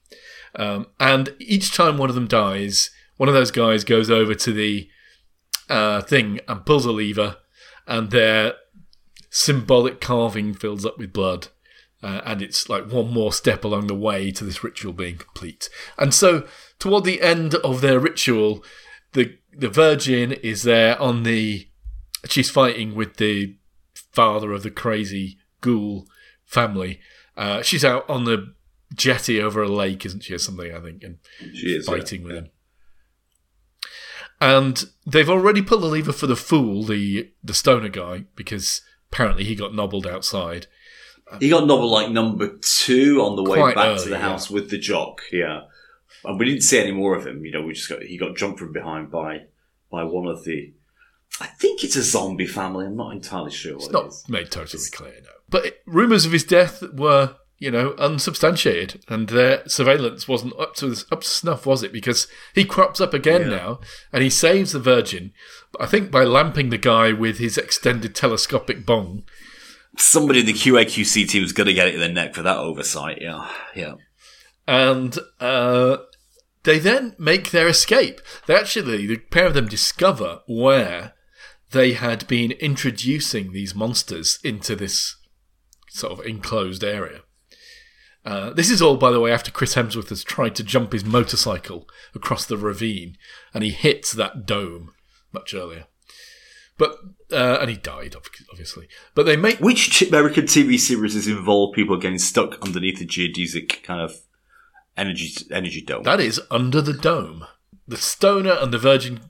Um, 0.57 0.87
and 1.01 1.35
each 1.39 1.75
time 1.75 1.99
one 1.99 2.09
of 2.09 2.15
them 2.15 2.29
dies, 2.29 2.91
one 3.17 3.29
of 3.29 3.35
those 3.35 3.51
guys 3.51 3.85
goes 3.85 4.11
over 4.11 4.35
to 4.35 4.53
the 4.53 4.89
uh, 5.69 6.03
thing 6.03 6.41
and 6.49 6.67
pulls 6.67 6.87
a 6.87 6.93
lever, 6.93 7.37
and 7.87 8.11
their 8.11 8.55
symbolic 9.31 10.01
carving 10.01 10.55
fills 10.55 10.85
up 10.85 10.99
with 10.99 11.13
blood. 11.13 11.49
Uh, 12.03 12.21
and 12.27 12.43
it's 12.43 12.69
like 12.69 12.93
one 12.93 13.13
more 13.13 13.33
step 13.33 13.65
along 13.65 13.87
the 13.87 13.95
way 13.95 14.31
to 14.31 14.45
this 14.45 14.63
ritual 14.63 14.93
being 14.93 15.17
complete. 15.17 15.71
And 15.97 16.13
so, 16.13 16.47
toward 16.79 17.05
the 17.05 17.23
end 17.23 17.55
of 17.57 17.81
their 17.81 17.99
ritual, 17.99 18.63
the 19.13 19.39
the 19.57 19.71
Virgin 19.71 20.33
is 20.33 20.65
there 20.65 21.01
on 21.01 21.23
the. 21.23 21.67
She's 22.27 22.51
fighting 22.51 22.95
with 22.95 23.17
the 23.17 23.57
father 24.13 24.53
of 24.53 24.63
the 24.63 24.71
crazy 24.71 25.39
ghoul 25.61 26.07
family. 26.45 27.01
Uh, 27.37 27.63
she's 27.63 27.85
out 27.85 28.09
on 28.09 28.25
the 28.25 28.55
jetty 28.95 29.41
over 29.41 29.63
a 29.63 29.69
lake, 29.69 30.07
isn't 30.07 30.25
she, 30.25 30.35
or 30.35 30.39
something? 30.39 30.75
I 30.75 30.81
think, 30.81 31.03
and 31.03 31.19
She 31.55 31.75
is 31.77 31.87
fighting 31.87 32.23
yeah. 32.23 32.27
with 32.27 32.37
him. 32.37 32.51
And 34.41 34.85
they've 35.07 35.31
already 35.31 35.63
pulled 35.63 35.83
the 35.83 35.87
lever 35.87 36.13
for 36.13 36.27
the 36.27 36.37
fool, 36.37 36.85
the 36.85 37.31
the 37.43 37.55
stoner 37.55 37.89
guy, 37.89 38.25
because 38.37 38.83
apparently 39.11 39.45
he 39.45 39.55
got 39.55 39.75
nobbled 39.75 40.07
outside. 40.07 40.67
He 41.41 41.49
got 41.49 41.67
novel 41.67 41.91
like 41.91 42.11
number 42.11 42.59
two 42.61 43.23
on 43.23 43.37
the 43.37 43.43
way 43.43 43.59
back 43.75 43.99
to 44.01 44.09
the 44.09 44.19
house 44.19 44.51
with 44.51 44.71
the 44.71 44.79
jock. 44.79 45.23
Yeah, 45.33 45.63
and 46.25 46.39
we 46.39 46.45
didn't 46.45 46.63
see 46.63 46.79
any 46.79 46.93
more 46.93 47.17
of 47.17 47.27
him. 47.27 47.45
You 47.45 47.53
know, 47.53 47.63
we 47.63 47.73
just 47.73 47.89
got 47.89 48.03
he 48.03 48.19
got 48.19 48.37
jumped 48.37 48.59
from 48.59 48.73
behind 48.73 49.11
by 49.11 49.47
by 49.91 50.05
one 50.05 50.27
of 50.27 50.45
the. 50.45 50.75
I 51.41 51.47
think 51.47 51.83
it's 51.83 51.97
a 51.97 52.03
zombie 52.03 52.47
family. 52.47 52.87
I'm 52.87 52.97
not 52.97 53.13
entirely 53.13 53.51
sure 53.51 53.75
It's 53.77 53.87
it 53.87 53.93
not 53.93 54.13
made 54.29 54.51
totally 54.51 54.83
clear, 54.93 55.15
no. 55.23 55.31
But 55.49 55.67
it, 55.67 55.83
rumours 55.87 56.27
of 56.27 56.33
his 56.33 56.45
death 56.45 56.83
were, 56.93 57.37
you 57.59 57.71
know, 57.71 57.95
unsubstantiated, 57.99 59.05
and 59.09 59.29
their 59.29 59.67
surveillance 59.69 60.27
wasn't 60.29 60.59
up 60.59 60.75
to 60.77 60.95
up 61.13 61.21
to 61.23 61.27
snuff, 61.29 61.67
was 61.67 61.83
it? 61.83 61.93
Because 61.93 62.27
he 62.55 62.65
crops 62.65 63.01
up 63.01 63.15
again 63.15 63.43
Yeah. 63.43 63.57
now, 63.57 63.81
and 64.13 64.23
he 64.23 64.31
saves 64.31 64.73
the 64.73 64.81
Virgin. 64.81 65.33
I 65.81 65.87
think 65.87 66.11
by 66.11 66.25
lamping 66.25 66.71
the 66.71 66.79
guy 66.79 67.13
with 67.13 67.39
his 67.39 67.57
extended 67.59 68.15
telescopic 68.15 68.85
bong. 68.85 69.25
Somebody 69.97 70.41
in 70.41 70.47
the 70.47 70.53
QAQC 70.53 71.29
team 71.29 71.45
is 71.45 71.53
going 71.53 71.69
to 71.69 71.73
get 71.73 71.87
it 71.87 71.95
in 71.95 72.01
the 72.01 72.09
neck 72.09 72.35
for 72.35 72.43
that 72.43 72.57
oversight. 72.59 73.19
Yeah, 73.21 73.49
yeah. 73.77 73.95
and 74.67 75.17
uh, 75.39 75.99
they 76.65 76.81
then 76.81 77.15
make 77.19 77.51
their 77.53 77.69
escape. 77.69 78.21
They 78.47 78.57
actually, 78.57 79.07
the 79.07 79.19
pair 79.19 79.47
of 79.47 79.55
them 79.55 79.69
discover 79.69 80.41
where 80.49 81.13
they 81.71 81.93
had 81.93 82.27
been 82.27 82.51
introducing 82.53 83.53
these 83.53 83.75
monsters 83.75 84.39
into 84.43 84.75
this 84.75 85.17
sort 85.91 86.13
of 86.19 86.27
enclosed 86.27 86.83
area. 86.83 87.21
Uh, 88.25 88.51
this 88.51 88.71
is 88.71 88.81
all, 88.81 88.97
by 88.97 89.11
the 89.11 89.21
way, 89.21 89.31
after 89.31 89.51
Chris 89.51 89.75
Hemsworth 89.75 90.09
has 90.09 90.25
tried 90.25 90.55
to 90.55 90.65
jump 90.65 90.93
his 90.93 91.05
motorcycle 91.05 91.87
across 92.15 92.47
the 92.47 92.57
ravine, 92.57 93.17
and 93.53 93.63
he 93.63 93.71
hits 93.71 94.13
that 94.13 94.47
dome 94.47 94.93
much 95.33 95.53
earlier. 95.53 95.87
But 96.77 96.97
uh, 97.31 97.59
and 97.61 97.71
he 97.71 97.77
died, 97.77 98.17
obviously. 98.51 98.89
But 99.15 99.27
they 99.27 99.37
make 99.37 99.61
Which 99.61 100.03
American 100.03 100.45
TV 100.45 100.79
series 100.79 101.15
has 101.15 101.29
involved 101.29 101.75
people 101.75 101.97
getting 101.99 102.19
stuck 102.19 102.61
underneath 102.65 103.01
a 103.01 103.05
geodesic 103.05 103.83
kind 103.83 104.01
of 104.01 104.17
energy 104.97 105.31
energy 105.51 105.83
dome? 105.83 106.03
That 106.03 106.21
is 106.21 106.41
Under 106.51 106.81
the 106.81 106.93
Dome. 106.93 107.47
The 107.87 107.97
Stoner 107.97 108.57
and 108.61 108.73
the 108.73 108.79
Virgin, 108.79 109.21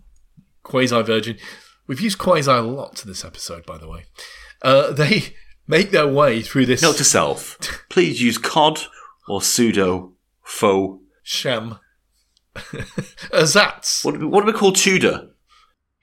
Quasi 0.62 1.02
Virgin. 1.02 1.38
We've 1.86 2.00
used 2.00 2.18
Quasi 2.18 2.50
a 2.50 2.62
lot 2.62 2.96
to 2.96 3.06
this 3.06 3.24
episode, 3.24 3.66
by 3.66 3.78
the 3.78 3.88
way. 3.88 4.04
Uh, 4.62 4.92
they 4.92 5.34
make 5.66 5.90
their 5.90 6.06
way 6.06 6.42
through 6.42 6.66
this 6.66 6.82
Note 6.82 6.96
to 6.96 7.04
self: 7.04 7.58
please 7.88 8.20
use 8.22 8.38
COD 8.38 8.80
or 9.28 9.42
pseudo 9.42 10.12
faux. 10.42 11.02
sham. 11.22 11.78
Ersatz. 13.32 14.04
What 14.04 14.14
do 14.14 14.20
we, 14.20 14.26
what 14.26 14.40
do 14.44 14.46
we 14.52 14.58
call 14.58 14.72
Tudor? 14.72 15.30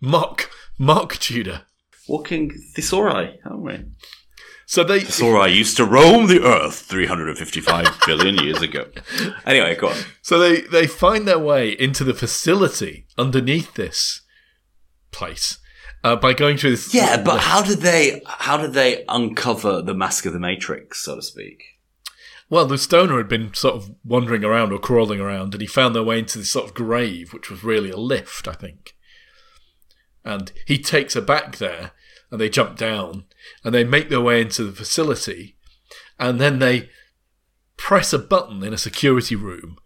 Mock. 0.02 0.50
Mock 0.78 1.18
Tudor. 1.18 1.62
Walking 2.08 2.52
thesauri, 2.76 3.38
aren't 3.46 3.62
we? 3.62 3.86
So 4.66 4.84
they. 4.84 5.02
Thesauri 5.02 5.54
used 5.56 5.78
to 5.78 5.86
roam 5.86 6.28
the 6.28 6.44
earth 6.44 6.76
355 6.76 8.02
billion 8.06 8.36
years 8.44 8.62
ago. 8.62 8.86
Anyway, 9.46 9.76
go 9.76 9.90
on. 9.90 9.98
So 10.22 10.40
they, 10.40 10.62
they 10.62 10.88
find 10.88 11.28
their 11.28 11.40
way 11.40 11.70
into 11.72 12.04
the 12.04 12.14
facility 12.14 13.06
underneath 13.18 13.76
this 13.76 14.22
place 15.12 15.60
uh, 16.04 16.16
by 16.16 16.34
going 16.34 16.58
through 16.58 16.72
this. 16.72 16.94
Yeah, 16.94 17.22
but 17.22 17.40
how 17.40 17.62
did 17.62 17.80
they 17.80 18.22
how 18.26 18.58
did 18.58 18.74
they 18.74 19.06
uncover 19.08 19.82
the 19.82 19.94
mask 19.94 20.26
of 20.26 20.34
the 20.34 20.40
Matrix, 20.40 21.04
so 21.04 21.16
to 21.16 21.22
speak? 21.22 21.64
Well, 22.50 22.66
the 22.66 22.78
stoner 22.78 23.18
had 23.18 23.30
been 23.30 23.54
sort 23.54 23.76
of 23.76 23.96
wandering 24.04 24.44
around 24.44 24.74
or 24.74 24.80
crawling 24.80 25.22
around, 25.22 25.54
and 25.54 25.62
he 25.62 25.68
found 25.68 25.96
their 25.96 26.04
way 26.04 26.20
into 26.20 26.38
this 26.38 26.52
sort 26.52 26.66
of 26.66 26.74
grave, 26.74 27.32
which 27.32 27.50
was 27.50 27.64
really 27.64 27.92
a 27.92 27.98
lift, 27.98 28.46
I 28.46 28.54
think. 28.54 28.94
And 30.26 30.52
he 30.68 30.78
takes 30.78 31.14
her 31.14 31.22
back 31.22 31.58
there, 31.58 31.92
and 32.30 32.42
they 32.42 32.50
jump 32.50 32.78
down, 32.78 33.24
and 33.64 33.74
they 33.74 33.86
make 33.86 34.10
their 34.10 34.20
way 34.20 34.42
into 34.42 34.66
the 34.66 34.74
facility, 34.74 35.56
and 36.20 36.42
then 36.42 36.60
they 36.60 36.90
press 37.78 38.12
a 38.12 38.20
button 38.20 38.64
in 38.64 38.74
a 38.74 38.78
security 38.78 39.36
room 39.36 39.78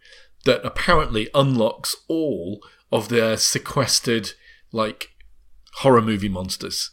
that 0.45 0.65
apparently 0.65 1.29
unlocks 1.35 1.95
all 2.07 2.61
of 2.91 3.09
their 3.09 3.37
sequestered, 3.37 4.31
like, 4.71 5.14
horror 5.79 6.01
movie 6.01 6.29
monsters. 6.29 6.91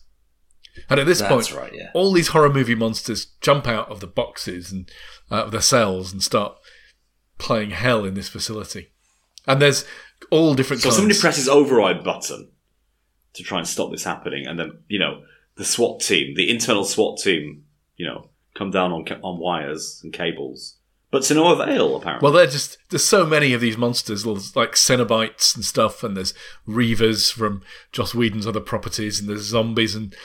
And 0.89 0.99
at 0.99 1.07
this 1.07 1.19
That's 1.21 1.51
point, 1.51 1.53
right, 1.53 1.75
yeah. 1.75 1.91
all 1.95 2.13
these 2.13 2.29
horror 2.29 2.53
movie 2.53 2.75
monsters 2.75 3.27
jump 3.41 3.69
out 3.69 3.91
of 3.91 4.01
the 4.01 4.07
boxes 4.07 4.73
and 4.73 4.91
out 5.31 5.47
of 5.47 5.53
their 5.53 5.61
cells 5.61 6.13
and 6.13 6.23
start 6.23 6.57
playing 7.39 7.71
hell 7.71 8.05
in 8.05 8.15
this 8.15 8.29
facility. 8.29 8.91
And 9.47 9.61
there's 9.61 9.85
all 10.31 10.55
different 10.55 10.83
So 10.83 10.89
kinds. 10.89 10.97
somebody 10.97 11.21
presses 11.21 11.49
override 11.49 12.03
button 12.03 12.51
to 13.35 13.43
try 13.43 13.59
and 13.59 13.67
stop 13.69 13.91
this 13.91 14.05
happening, 14.05 14.47
and 14.47 14.59
then 14.59 14.79
you 14.89 14.99
know 14.99 15.23
the 15.57 15.65
SWAT 15.65 16.01
team, 16.01 16.35
the 16.37 16.49
internal 16.51 16.85
SWAT 16.85 17.19
team, 17.19 17.65
you 17.97 18.07
know, 18.07 18.31
come 18.55 18.71
down 18.71 18.93
on 18.93 19.05
on 19.23 19.39
wires 19.39 20.01
and 20.03 20.13
cables, 20.13 20.79
but 21.13 21.23
to 21.25 21.35
no 21.35 21.53
avail 21.53 21.95
apparently. 21.95 22.25
well, 22.25 22.33
they're 22.33 22.47
just 22.47 22.79
there's 22.91 23.05
so 23.05 23.25
many 23.25 23.53
of 23.53 23.61
these 23.61 23.77
monsters, 23.77 24.27
like 24.27 24.73
Cenobites 24.73 25.55
and 25.55 25.65
stuff, 25.65 26.03
and 26.03 26.17
there's 26.17 26.35
Reavers 26.67 27.31
from 27.31 27.63
Joss 27.93 28.15
Whedon's 28.15 28.47
other 28.47 28.61
properties, 28.61 29.21
and 29.21 29.29
there's 29.29 29.43
zombies 29.43 29.95
and 29.95 30.17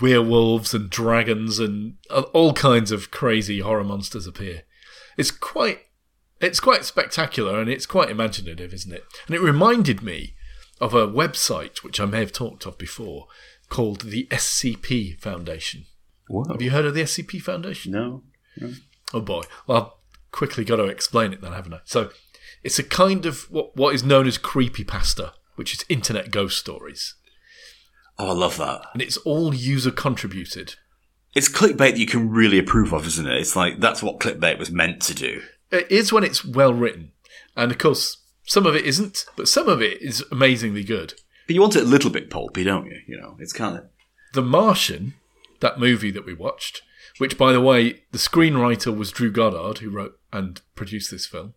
werewolves 0.00 0.74
and 0.74 0.90
dragons 0.90 1.58
and 1.58 1.94
uh, 2.10 2.22
all 2.32 2.52
kinds 2.52 2.90
of 2.90 3.10
crazy 3.10 3.60
horror 3.60 3.84
monsters 3.84 4.26
appear. 4.26 4.62
It's 5.16 5.30
quite 5.30 5.80
it's 6.40 6.58
quite 6.58 6.84
spectacular 6.84 7.60
and 7.60 7.70
it's 7.70 7.86
quite 7.86 8.10
imaginative, 8.10 8.72
isn't 8.72 8.92
it? 8.92 9.04
And 9.26 9.36
it 9.36 9.40
reminded 9.40 10.02
me 10.02 10.34
of 10.80 10.94
a 10.94 11.06
website 11.06 11.84
which 11.84 12.00
I 12.00 12.06
may 12.06 12.18
have 12.20 12.32
talked 12.32 12.66
of 12.66 12.76
before 12.78 13.26
called 13.68 14.00
the 14.00 14.26
SCP 14.30 15.20
Foundation. 15.20 15.84
Whoa. 16.28 16.44
Have 16.50 16.62
you 16.62 16.70
heard 16.70 16.86
of 16.86 16.94
the 16.94 17.02
SCP 17.02 17.40
Foundation? 17.42 17.92
no. 17.92 18.72
Oh 19.12 19.20
boy. 19.20 19.42
Well, 19.66 19.78
I've 19.82 20.32
quickly 20.32 20.64
got 20.64 20.76
to 20.76 20.84
explain 20.84 21.32
it 21.32 21.40
then, 21.40 21.52
haven't 21.52 21.74
I? 21.74 21.80
So, 21.84 22.10
it's 22.62 22.78
a 22.78 22.84
kind 22.84 23.26
of 23.26 23.50
what, 23.50 23.76
what 23.76 23.94
is 23.94 24.04
known 24.04 24.26
as 24.26 24.38
creepypasta, 24.38 25.32
which 25.56 25.74
is 25.74 25.84
internet 25.88 26.30
ghost 26.30 26.58
stories. 26.58 27.14
Oh, 28.18 28.30
I 28.30 28.32
love 28.32 28.56
that. 28.58 28.82
And 28.92 29.02
it's 29.02 29.16
all 29.18 29.54
user 29.54 29.90
contributed. 29.90 30.76
It's 31.34 31.48
clickbait 31.48 31.92
that 31.92 31.98
you 31.98 32.06
can 32.06 32.30
really 32.30 32.58
approve 32.58 32.92
of, 32.92 33.06
isn't 33.06 33.26
it? 33.26 33.40
It's 33.40 33.56
like 33.56 33.80
that's 33.80 34.02
what 34.02 34.20
clickbait 34.20 34.58
was 34.58 34.70
meant 34.70 35.00
to 35.02 35.14
do. 35.14 35.42
It 35.70 35.90
is 35.90 36.12
when 36.12 36.24
it's 36.24 36.44
well 36.44 36.74
written. 36.74 37.12
And 37.56 37.72
of 37.72 37.78
course, 37.78 38.18
some 38.44 38.66
of 38.66 38.76
it 38.76 38.84
isn't, 38.84 39.24
but 39.36 39.48
some 39.48 39.68
of 39.68 39.80
it 39.80 40.00
is 40.02 40.24
amazingly 40.30 40.84
good. 40.84 41.14
But 41.46 41.54
you 41.54 41.60
want 41.60 41.76
it 41.76 41.82
a 41.82 41.86
little 41.86 42.10
bit 42.10 42.30
pulpy, 42.30 42.64
don't 42.64 42.86
you? 42.86 43.00
You 43.06 43.18
know, 43.18 43.36
it's 43.38 43.52
kind 43.52 43.76
of 43.76 43.84
The 44.34 44.42
Martian, 44.42 45.14
that 45.60 45.80
movie 45.80 46.10
that 46.10 46.26
we 46.26 46.34
watched, 46.34 46.82
which, 47.18 47.38
by 47.38 47.52
the 47.52 47.60
way, 47.60 48.02
the 48.12 48.18
screenwriter 48.18 48.96
was 48.96 49.10
Drew 49.10 49.30
Goddard, 49.30 49.78
who 49.78 49.90
wrote 49.90 50.18
and 50.32 50.60
produced 50.74 51.10
this 51.10 51.26
film. 51.26 51.54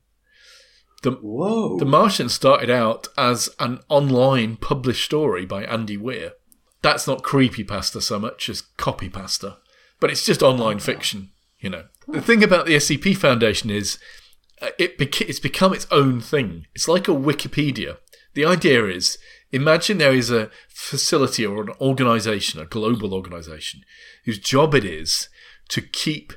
The, 1.03 1.12
whoa. 1.12 1.78
The 1.78 1.86
Martian 1.86 2.30
started 2.30 2.70
out 2.70 3.08
as 3.18 3.49
an 3.60 3.80
online 3.89 4.58
published 4.58 5.06
story 5.06 5.45
by 5.45 5.64
Andy 5.64 5.97
Weir. 5.97 6.34
That's 6.82 7.08
not 7.08 7.24
creepy 7.24 7.64
pasta 7.64 8.01
so 8.01 8.20
much 8.20 8.49
as 8.49 8.62
copy 8.62 9.10
pasta, 9.10 9.58
but 9.99 10.12
it's 10.12 10.26
just 10.26 10.43
online 10.43 10.80
fiction, 10.80 11.32
you 11.60 11.70
know. 11.70 11.86
The 12.08 12.22
thing 12.22 12.43
about 12.43 12.66
the 12.66 12.76
SCP 12.76 13.18
Foundation 13.18 13.70
is 13.70 13.97
uh, 14.62 14.70
it 14.78 14.97
bec- 14.97 15.22
it's 15.22 15.39
become 15.39 15.74
its 15.74 15.88
own 15.89 16.22
thing. 16.22 16.68
It's 16.76 16.88
like 16.88 17.08
a 17.08 17.12
Wikipedia. 17.12 17.97
The 18.36 18.45
idea 18.45 18.86
is 18.86 19.18
Imagine 19.56 19.99
there 19.99 20.14
is 20.14 20.32
a 20.32 20.49
facility 20.68 21.45
or 21.45 21.62
an 21.62 21.70
organization, 21.80 22.60
a 22.60 22.66
global 22.66 23.14
organization, 23.14 23.84
whose 24.26 24.38
job 24.38 24.76
it 24.76 24.84
is 24.84 25.30
to 25.70 25.82
keep 25.82 26.34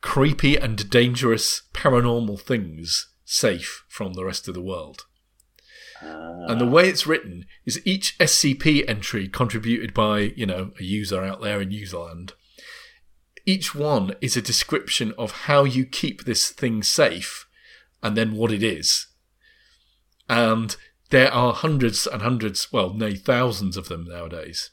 creepy 0.00 0.56
and 0.56 0.90
dangerous 0.90 1.62
paranormal 1.72 2.40
things 2.40 3.08
safe 3.24 3.84
from 3.88 4.12
the 4.12 4.24
rest 4.24 4.48
of 4.48 4.54
the 4.54 4.60
world. 4.60 5.06
And 6.02 6.60
the 6.60 6.66
ah. 6.66 6.70
way 6.70 6.88
it's 6.88 7.06
written 7.06 7.46
is 7.64 7.80
each 7.86 8.18
SCP 8.18 8.86
entry 8.88 9.28
contributed 9.28 9.94
by, 9.94 10.32
you 10.36 10.44
know, 10.44 10.72
a 10.78 10.82
user 10.82 11.22
out 11.22 11.40
there 11.40 11.60
in 11.60 11.70
userland. 11.70 12.32
Each 13.46 13.74
one 13.74 14.14
is 14.20 14.36
a 14.36 14.42
description 14.42 15.14
of 15.16 15.32
how 15.32 15.64
you 15.64 15.86
keep 15.86 16.24
this 16.24 16.50
thing 16.50 16.82
safe 16.82 17.46
and 18.02 18.16
then 18.16 18.36
what 18.36 18.52
it 18.52 18.62
is. 18.62 19.06
And 20.28 20.76
there 21.10 21.32
are 21.32 21.52
hundreds 21.52 22.06
and 22.06 22.22
hundreds, 22.22 22.72
well, 22.72 22.92
nay, 22.92 23.14
thousands 23.14 23.76
of 23.76 23.88
them 23.88 24.04
nowadays. 24.04 24.70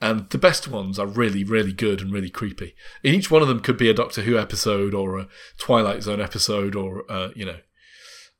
And 0.00 0.28
the 0.30 0.38
best 0.38 0.68
ones 0.68 0.98
are 0.98 1.06
really, 1.06 1.44
really 1.44 1.72
good 1.72 2.00
and 2.00 2.12
really 2.12 2.28
creepy. 2.30 2.74
And 3.02 3.14
each 3.14 3.30
one 3.30 3.42
of 3.42 3.48
them 3.48 3.60
could 3.60 3.78
be 3.78 3.88
a 3.88 3.94
Doctor 3.94 4.22
Who 4.22 4.36
episode 4.38 4.92
or 4.92 5.18
a 5.18 5.28
Twilight 5.56 6.02
Zone 6.02 6.20
episode 6.20 6.74
or, 6.74 7.10
uh, 7.10 7.28
you 7.34 7.46
know, 7.46 7.58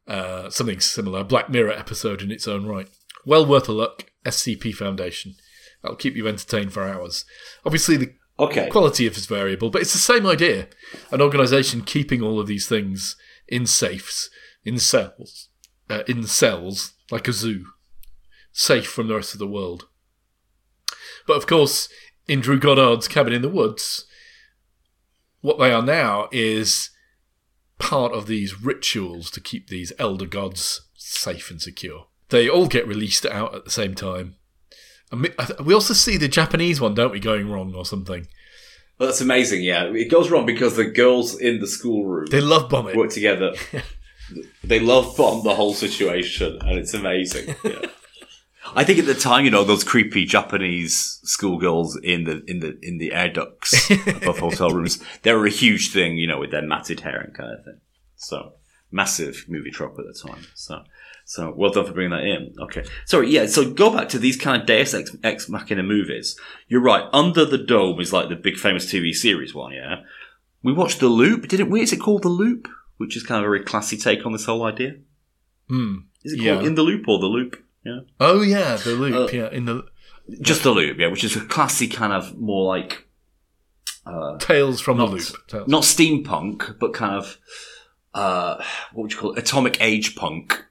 uh, 0.06 0.50
something 0.50 0.80
similar, 0.80 1.20
a 1.20 1.24
Black 1.24 1.48
Mirror 1.48 1.72
episode 1.72 2.20
in 2.20 2.30
its 2.30 2.46
own 2.46 2.66
right. 2.66 2.88
Well 3.24 3.46
worth 3.46 3.68
a 3.68 3.72
look. 3.72 4.10
SCP 4.26 4.74
Foundation. 4.74 5.34
That'll 5.82 5.96
keep 5.96 6.16
you 6.16 6.26
entertained 6.28 6.72
for 6.72 6.82
hours. 6.82 7.24
Obviously, 7.64 7.96
the 7.96 8.14
Okay. 8.38 8.68
quality 8.68 9.06
of 9.06 9.16
is 9.16 9.26
variable, 9.26 9.70
but 9.70 9.80
it's 9.80 9.92
the 9.92 9.98
same 9.98 10.26
idea. 10.26 10.68
An 11.12 11.20
organisation 11.22 11.82
keeping 11.82 12.20
all 12.20 12.40
of 12.40 12.46
these 12.48 12.66
things 12.66 13.16
in 13.46 13.64
safes, 13.64 14.28
in 14.64 14.78
cells, 14.78 15.50
uh, 15.88 16.02
in 16.08 16.24
cells, 16.26 16.94
like 17.10 17.28
a 17.28 17.32
zoo, 17.32 17.66
safe 18.52 18.86
from 18.88 19.06
the 19.08 19.14
rest 19.14 19.34
of 19.34 19.38
the 19.38 19.46
world. 19.46 19.86
But 21.26 21.36
of 21.36 21.46
course, 21.46 21.88
in 22.28 22.40
Drew 22.40 22.58
Goddard's 22.58 23.08
Cabin 23.08 23.32
in 23.32 23.42
the 23.42 23.48
Woods, 23.48 24.06
what 25.40 25.58
they 25.58 25.72
are 25.72 25.82
now 25.82 26.28
is 26.32 26.90
part 27.78 28.12
of 28.12 28.26
these 28.26 28.60
rituals 28.62 29.30
to 29.32 29.40
keep 29.40 29.68
these 29.68 29.92
elder 29.98 30.26
gods 30.26 30.82
safe 30.96 31.50
and 31.50 31.60
secure. 31.60 32.06
They 32.30 32.48
all 32.48 32.66
get 32.66 32.86
released 32.86 33.26
out 33.26 33.54
at 33.54 33.64
the 33.64 33.70
same 33.70 33.94
time. 33.94 34.36
And 35.12 35.22
we- 35.22 35.64
we 35.64 35.74
also 35.74 35.92
see 35.92 36.16
the 36.16 36.28
Japanese 36.28 36.80
one, 36.80 36.94
don't 36.94 37.12
we, 37.12 37.20
going 37.20 37.50
wrong 37.50 37.74
or 37.74 37.84
something? 37.84 38.26
Well, 38.98 39.08
that's 39.08 39.20
amazing. 39.20 39.62
Yeah, 39.62 39.84
it 39.92 40.10
goes 40.10 40.30
wrong 40.30 40.46
because 40.46 40.76
the 40.76 40.84
girls 40.86 41.38
in 41.38 41.60
the 41.60 41.66
schoolroom 41.66 42.26
They 42.30 42.40
love 42.40 42.70
bombing. 42.70 42.96
work 42.96 43.10
together. 43.10 43.52
they 44.64 44.80
love 44.80 45.16
bomb 45.16 45.44
the 45.44 45.54
whole 45.56 45.74
situation, 45.74 46.58
and 46.62 46.78
it's 46.78 46.94
amazing. 46.94 47.54
Yeah. 47.64 47.86
I 48.74 48.84
think 48.84 48.98
at 48.98 49.06
the 49.06 49.14
time, 49.14 49.44
you 49.44 49.50
know, 49.50 49.64
those 49.64 49.84
creepy 49.84 50.24
Japanese 50.24 51.20
schoolgirls 51.24 51.98
in 52.02 52.24
the 52.24 52.42
in 52.46 52.60
the 52.60 52.78
in 52.82 52.98
the 52.98 53.12
air 53.12 53.28
ducts 53.30 53.90
above 53.90 54.38
hotel 54.38 54.70
rooms, 54.74 55.02
they 55.22 55.32
were 55.32 55.46
a 55.46 55.50
huge 55.50 55.92
thing, 55.92 56.16
you 56.16 56.26
know, 56.26 56.38
with 56.40 56.50
their 56.50 56.62
matted 56.62 57.00
hair 57.00 57.20
and 57.20 57.34
kind 57.34 57.52
of 57.52 57.64
thing. 57.64 57.80
So 58.16 58.54
massive 58.90 59.44
movie 59.48 59.70
trope 59.70 59.98
at 59.98 60.06
the 60.06 60.28
time. 60.28 60.46
So 60.54 60.82
so 61.26 61.52
well 61.56 61.70
done 61.72 61.86
for 61.86 61.92
bringing 61.92 62.12
that 62.12 62.24
in. 62.24 62.54
Okay, 62.58 62.84
sorry, 63.06 63.30
yeah. 63.30 63.46
So 63.46 63.70
go 63.70 63.94
back 63.94 64.08
to 64.10 64.18
these 64.18 64.36
kind 64.36 64.60
of 64.60 64.66
Deus 64.66 64.94
Ex, 64.94 65.14
Ex 65.22 65.48
Machina 65.48 65.82
movies. 65.82 66.38
You're 66.68 66.80
right. 66.82 67.08
Under 67.12 67.44
the 67.44 67.58
Dome 67.58 68.00
is 68.00 68.12
like 68.12 68.28
the 68.28 68.36
big 68.36 68.56
famous 68.56 68.86
TV 68.90 69.12
series 69.12 69.54
one. 69.54 69.72
Yeah, 69.72 70.02
we 70.62 70.72
watched 70.72 71.00
The 71.00 71.08
Loop, 71.08 71.48
didn't 71.48 71.70
we? 71.70 71.82
Is 71.82 71.92
it 71.92 71.98
called 72.00 72.22
The 72.22 72.28
Loop? 72.28 72.68
Which 72.96 73.16
is 73.16 73.24
kind 73.24 73.38
of 73.40 73.44
a 73.44 73.48
very 73.50 73.64
classy 73.64 73.96
take 73.96 74.24
on 74.24 74.32
this 74.32 74.46
whole 74.46 74.62
idea. 74.64 74.94
Hmm. 75.68 75.96
Is 76.22 76.32
it 76.34 76.40
Yeah. 76.40 76.54
called 76.54 76.66
In 76.66 76.74
the 76.76 76.82
Loop 76.82 77.08
or 77.08 77.18
The 77.18 77.26
Loop? 77.26 77.56
Yeah. 77.84 78.00
Oh 78.18 78.40
yeah, 78.42 78.76
the 78.76 78.92
loop. 78.92 79.14
Uh, 79.14 79.36
yeah, 79.36 79.50
in 79.50 79.66
the 79.66 79.84
Just 80.40 80.62
The 80.62 80.70
Loop, 80.70 80.98
yeah, 80.98 81.08
which 81.08 81.24
is 81.24 81.36
a 81.36 81.40
classy 81.40 81.86
kind 81.86 82.12
of 82.12 82.38
more 82.38 82.64
like 82.64 83.06
uh, 84.06 84.38
Tales 84.38 84.80
from 84.80 84.96
not, 84.96 85.06
the 85.10 85.16
Loop. 85.16 85.46
Tales. 85.48 85.68
not 85.68 85.82
steampunk, 85.82 86.78
but 86.78 86.94
kind 86.94 87.14
of 87.14 87.38
uh, 88.14 88.56
what 88.92 89.02
would 89.02 89.12
you 89.12 89.18
call 89.18 89.32
it? 89.32 89.38
Atomic 89.38 89.76
age 89.80 90.16
punk, 90.16 90.64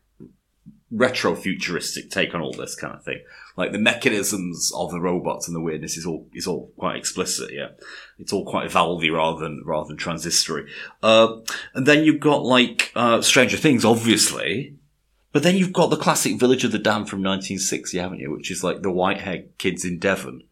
retro 0.90 1.36
futuristic 1.36 2.10
take 2.10 2.34
on 2.34 2.42
all 2.42 2.54
this 2.54 2.76
kind 2.76 2.96
of 2.96 3.04
thing. 3.04 3.22
Like 3.56 3.72
the 3.72 3.80
mechanisms 3.80 4.72
of 4.76 4.90
the 4.92 5.00
robots 5.00 5.48
and 5.48 5.56
the 5.56 5.62
weirdness 5.62 5.98
is 5.98 6.08
all 6.08 6.28
is 6.34 6.48
all 6.48 6.72
quite 6.78 6.96
explicit. 6.96 7.52
Yeah, 7.54 7.70
it's 8.18 8.34
all 8.34 8.46
quite 8.46 8.72
valvey 8.72 9.14
rather 9.14 9.40
than 9.40 9.62
rather 9.66 9.90
than 9.90 9.98
transistory. 9.98 10.66
Uh, 11.04 11.42
and 11.76 11.86
then 11.86 12.04
you've 12.04 12.20
got 12.22 12.44
like 12.44 12.92
uh, 12.96 13.22
Stranger 13.22 13.58
Things, 13.58 13.86
obviously. 13.86 14.78
But 15.34 15.44
then 15.44 15.58
you've 15.58 15.74
got 15.74 15.90
the 15.90 15.98
classic 15.98 16.40
Village 16.40 16.64
of 16.64 16.72
the 16.72 16.78
Damned 16.78 17.10
from 17.10 17.20
1960, 17.24 17.98
haven't 17.98 18.20
you? 18.20 18.32
Which 18.32 18.52
is 18.52 18.64
like 18.64 18.82
the 18.84 18.92
white-haired 18.92 19.58
kids 19.58 19.84
in 19.84 19.98
Devon, 20.00 20.44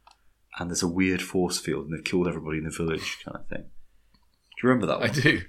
and 0.59 0.69
there's 0.69 0.84
a 0.84 0.88
weird 0.88 1.21
force 1.21 1.59
field, 1.59 1.86
and 1.86 1.93
they've 1.93 2.03
killed 2.03 2.27
everybody 2.27 2.57
in 2.57 2.63
the 2.65 2.71
village, 2.71 3.19
kind 3.23 3.38
of 3.38 3.47
thing. 3.47 3.63
Do 3.63 4.67
you 4.67 4.69
remember 4.69 4.88
that 4.88 4.97
I 4.97 5.07
one? 5.07 5.11
do. 5.11 5.41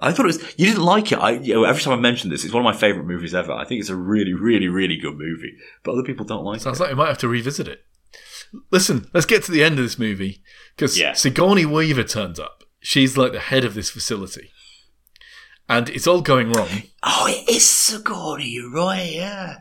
I 0.00 0.12
thought 0.12 0.26
it 0.26 0.28
was. 0.28 0.42
You 0.56 0.66
didn't 0.66 0.84
like 0.84 1.10
it. 1.10 1.16
I 1.16 1.32
you 1.32 1.54
know, 1.54 1.64
every 1.64 1.82
time 1.82 1.92
I 1.92 2.00
mention 2.00 2.30
this, 2.30 2.44
it's 2.44 2.54
one 2.54 2.64
of 2.64 2.72
my 2.72 2.78
favourite 2.78 3.06
movies 3.06 3.34
ever. 3.34 3.52
I 3.52 3.64
think 3.64 3.80
it's 3.80 3.90
a 3.90 3.96
really, 3.96 4.32
really, 4.32 4.68
really 4.68 4.96
good 4.96 5.16
movie, 5.18 5.54
but 5.82 5.92
other 5.92 6.04
people 6.04 6.24
don't 6.24 6.44
like 6.44 6.60
Sounds 6.60 6.76
it. 6.76 6.78
Sounds 6.78 6.80
like 6.80 6.90
we 6.90 6.94
might 6.94 7.08
have 7.08 7.18
to 7.18 7.28
revisit 7.28 7.66
it. 7.66 7.82
Listen, 8.70 9.10
let's 9.12 9.26
get 9.26 9.42
to 9.44 9.52
the 9.52 9.64
end 9.64 9.78
of 9.78 9.84
this 9.84 9.98
movie 9.98 10.40
because 10.76 10.98
Yeah. 10.98 11.14
Sigourney 11.14 11.66
Weaver 11.66 12.04
turns 12.04 12.38
up. 12.38 12.62
She's 12.80 13.16
like 13.18 13.32
the 13.32 13.40
head 13.40 13.64
of 13.64 13.74
this 13.74 13.90
facility, 13.90 14.50
and 15.68 15.88
it's 15.90 16.06
all 16.06 16.20
going 16.22 16.52
wrong. 16.52 16.68
oh, 17.02 17.26
it 17.28 17.48
is 17.48 17.66
Sigourney. 17.68 18.48
You're 18.48 18.70
right. 18.72 19.10
Yeah. 19.12 19.58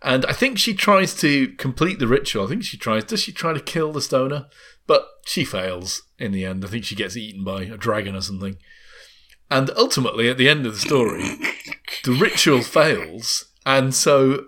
And 0.00 0.26
I 0.26 0.32
think 0.32 0.58
she 0.58 0.74
tries 0.74 1.14
to 1.20 1.48
complete 1.54 1.98
the 2.00 2.08
ritual. 2.08 2.44
I 2.44 2.48
think 2.48 2.64
she 2.64 2.76
tries. 2.76 3.04
Does 3.04 3.22
she 3.22 3.32
try 3.32 3.52
to 3.52 3.60
kill 3.60 3.92
the 3.92 4.02
stoner? 4.02 4.46
But 4.86 5.06
she 5.26 5.44
fails 5.44 6.02
in 6.18 6.32
the 6.32 6.44
end. 6.44 6.64
I 6.64 6.68
think 6.68 6.84
she 6.84 6.96
gets 6.96 7.16
eaten 7.16 7.44
by 7.44 7.62
a 7.62 7.76
dragon 7.76 8.16
or 8.16 8.20
something. 8.20 8.56
And 9.50 9.70
ultimately, 9.76 10.28
at 10.28 10.38
the 10.38 10.48
end 10.48 10.66
of 10.66 10.74
the 10.74 10.80
story, 10.80 11.22
the 12.04 12.12
ritual 12.18 12.62
fails, 12.62 13.44
and 13.66 13.94
so 13.94 14.46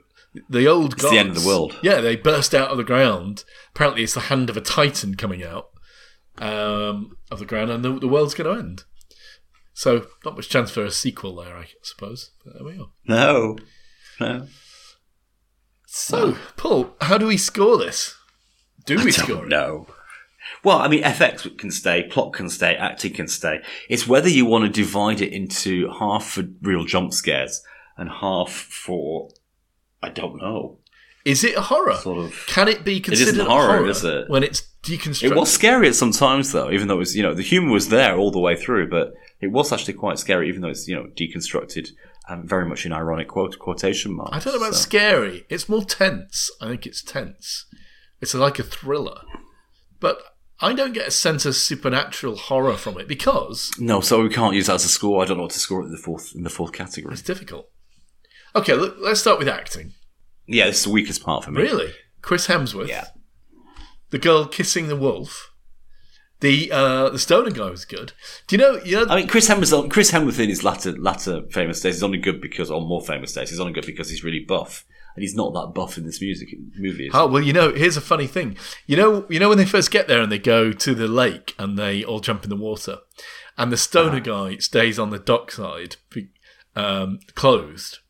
the 0.49 0.66
old 0.66 0.95
It's 0.95 1.03
gods. 1.03 1.12
the 1.12 1.18
end 1.20 1.28
of 1.36 1.42
the 1.42 1.47
world. 1.47 1.78
Yeah, 1.82 2.01
they 2.01 2.16
burst 2.16 2.55
out 2.55 2.70
of 2.70 2.78
the 2.78 2.84
ground. 2.84 3.45
Apparently, 3.74 4.03
it's 4.03 4.14
the 4.14 4.20
hand 4.20 4.49
of 4.51 4.57
a 4.57 4.61
titan 4.62 5.14
coming 5.14 5.45
out 5.45 5.68
um, 6.38 7.16
of 7.30 7.38
the 7.38 7.45
ground, 7.45 7.70
and 7.70 7.84
the, 7.84 7.99
the 8.01 8.09
world's 8.09 8.34
going 8.34 8.53
to 8.53 8.59
end. 8.59 8.84
So, 9.74 10.06
not 10.24 10.36
much 10.36 10.48
chance 10.48 10.70
for 10.70 10.84
a 10.84 10.90
sequel 10.90 11.34
there, 11.34 11.56
I 11.56 11.66
suppose. 11.82 12.30
But 12.44 12.54
there 12.54 12.64
we 12.64 12.78
are. 12.78 12.90
No. 13.06 13.58
No. 14.20 14.46
So, 15.86 16.36
Paul, 16.56 16.94
how 17.00 17.18
do 17.18 17.26
we 17.26 17.36
score 17.36 17.76
this? 17.76 18.16
Do 18.86 19.02
we 19.04 19.10
score 19.10 19.44
it? 19.44 19.48
No. 19.48 19.88
Well, 20.62 20.78
I 20.78 20.88
mean, 20.88 21.02
FX 21.02 21.58
can 21.58 21.70
stay, 21.70 22.04
plot 22.04 22.32
can 22.32 22.48
stay, 22.48 22.76
acting 22.76 23.14
can 23.14 23.28
stay. 23.28 23.60
It's 23.88 24.06
whether 24.06 24.28
you 24.28 24.46
want 24.46 24.64
to 24.64 24.70
divide 24.70 25.20
it 25.20 25.32
into 25.32 25.90
half 25.90 26.24
for 26.24 26.44
real 26.62 26.84
jump 26.84 27.12
scares 27.12 27.62
and 27.96 28.08
half 28.08 28.50
for, 28.50 29.30
I 30.02 30.10
don't 30.10 30.36
know, 30.36 30.78
Is 31.24 31.42
it 31.42 31.56
a 31.56 31.62
horror? 31.62 31.94
sort 31.94 32.18
of. 32.18 32.46
Can 32.46 32.68
it 32.68 32.84
be 32.84 33.00
considered 33.00 33.38
a 33.38 33.44
horror, 33.44 33.78
horror, 33.78 33.88
is 33.88 34.04
it? 34.04 34.28
when 34.28 34.42
it's 34.42 34.62
deconstructed? 34.82 35.30
It 35.30 35.36
was 35.36 35.52
scary 35.52 35.88
at 35.88 35.94
some 35.94 36.12
times, 36.12 36.52
though, 36.52 36.70
even 36.70 36.88
though 36.88 36.96
it 36.96 36.98
was, 36.98 37.16
you 37.16 37.22
know, 37.22 37.34
the 37.34 37.42
humor 37.42 37.72
was 37.72 37.88
there 37.88 38.16
all 38.16 38.30
the 38.30 38.38
way 38.40 38.56
through, 38.56 38.90
but 38.90 39.14
it 39.40 39.48
was 39.48 39.72
actually 39.72 39.94
quite 39.94 40.18
scary, 40.18 40.48
even 40.48 40.60
though 40.60 40.68
it's, 40.68 40.86
you 40.86 40.94
know, 40.94 41.06
deconstructed 41.16 41.88
and 42.28 42.48
very 42.48 42.66
much 42.66 42.86
in 42.86 42.92
ironic 42.92 43.28
quote, 43.28 43.58
quotation 43.58 44.14
marks. 44.14 44.32
I 44.32 44.38
don't 44.38 44.54
know 44.54 44.66
about 44.66 44.74
so. 44.74 44.80
scary. 44.82 45.44
It's 45.48 45.68
more 45.68 45.84
tense. 45.84 46.50
I 46.60 46.68
think 46.68 46.86
it's 46.86 47.02
tense. 47.02 47.66
It's 48.20 48.34
like 48.34 48.58
a 48.58 48.62
thriller, 48.62 49.20
but 50.00 50.18
I 50.60 50.72
don't 50.72 50.94
get 50.94 51.08
a 51.08 51.10
sense 51.10 51.44
of 51.44 51.56
supernatural 51.56 52.36
horror 52.36 52.76
from 52.76 52.98
it 52.98 53.08
because 53.08 53.70
No, 53.78 54.00
so 54.00 54.22
we 54.22 54.28
can't 54.30 54.54
use 54.54 54.68
that 54.68 54.74
as 54.74 54.84
a 54.84 54.88
score. 54.88 55.22
I 55.22 55.26
don't 55.26 55.36
know 55.36 55.42
what 55.44 55.52
to 55.52 55.58
score 55.58 55.82
it 55.82 55.86
in 55.86 55.92
the 55.92 55.98
fourth 55.98 56.34
in 56.34 56.42
the 56.42 56.50
fourth 56.50 56.72
category. 56.72 57.12
it's 57.12 57.22
difficult. 57.22 57.68
Okay, 58.56 58.74
look, 58.74 58.96
let's 59.00 59.20
start 59.20 59.38
with 59.38 59.48
acting. 59.48 59.92
Yeah, 60.47 60.66
this 60.66 60.78
is 60.78 60.84
the 60.84 60.90
weakest 60.90 61.22
part 61.22 61.45
for 61.45 61.51
me. 61.51 61.62
Really, 61.62 61.92
Chris 62.22 62.47
Hemsworth, 62.49 62.88
Yeah. 62.88 63.07
the 64.11 64.18
girl 64.18 64.47
kissing 64.47 64.88
the 64.88 64.97
wolf, 64.97 65.51
the 66.40 66.70
uh, 66.70 67.09
the 67.11 67.18
stoner 67.18 67.51
guy 67.51 67.70
was 67.70 67.84
good. 67.84 68.12
Do 68.47 68.57
you 68.57 68.62
know? 68.62 68.80
You 68.84 68.97
know, 68.97 69.07
I 69.12 69.16
mean, 69.16 69.28
Chris 69.28 69.49
Hemsworth, 69.49 69.90
Chris 69.90 70.11
Hemsworth 70.12 70.38
in 70.38 70.49
his 70.49 70.62
latter 70.64 70.92
latter 70.92 71.42
famous 71.51 71.80
days 71.80 71.97
is 71.97 72.03
only 72.03 72.18
good 72.18 72.40
because, 72.40 72.70
or 72.70 72.80
more 72.82 73.01
famous 73.01 73.32
days, 73.32 73.51
he's 73.51 73.61
only 73.61 73.72
good 73.72 73.86
because 73.86 74.11
he's 74.11 74.22
really 74.24 74.40
buff, 74.40 74.84
and 75.16 75.22
he's 75.22 75.34
not 75.34 75.55
that 75.55 75.72
buff 75.74 75.97
in 75.97 76.05
this 76.05 76.20
music 76.20 76.49
movie. 76.76 77.09
Oh 77.14 77.26
well, 77.26 77.42
you 77.42 77.53
know, 77.55 77.72
here's 77.72 77.97
a 77.97 78.03
funny 78.03 78.26
thing. 78.26 78.57
You 78.86 78.97
know, 78.99 79.26
you 79.30 79.38
know 79.40 79.49
when 79.49 79.59
they 79.59 79.64
first 79.64 79.90
get 79.90 80.09
there 80.09 80.20
and 80.20 80.30
they 80.30 80.38
go 80.38 80.72
to 80.72 80.95
the 80.95 81.09
lake 81.09 81.55
and 81.59 81.78
they 81.78 82.05
all 82.05 82.20
jump 82.20 82.45
in 82.45 82.51
the 82.51 82.57
water, 82.57 82.99
and 83.57 83.72
the 83.72 83.76
stoner 83.78 84.20
guy 84.20 84.57
stays 84.59 84.99
on 84.99 85.09
the 85.11 85.18
dockside, 85.18 85.97
um, 86.76 87.20
closed. 87.34 88.01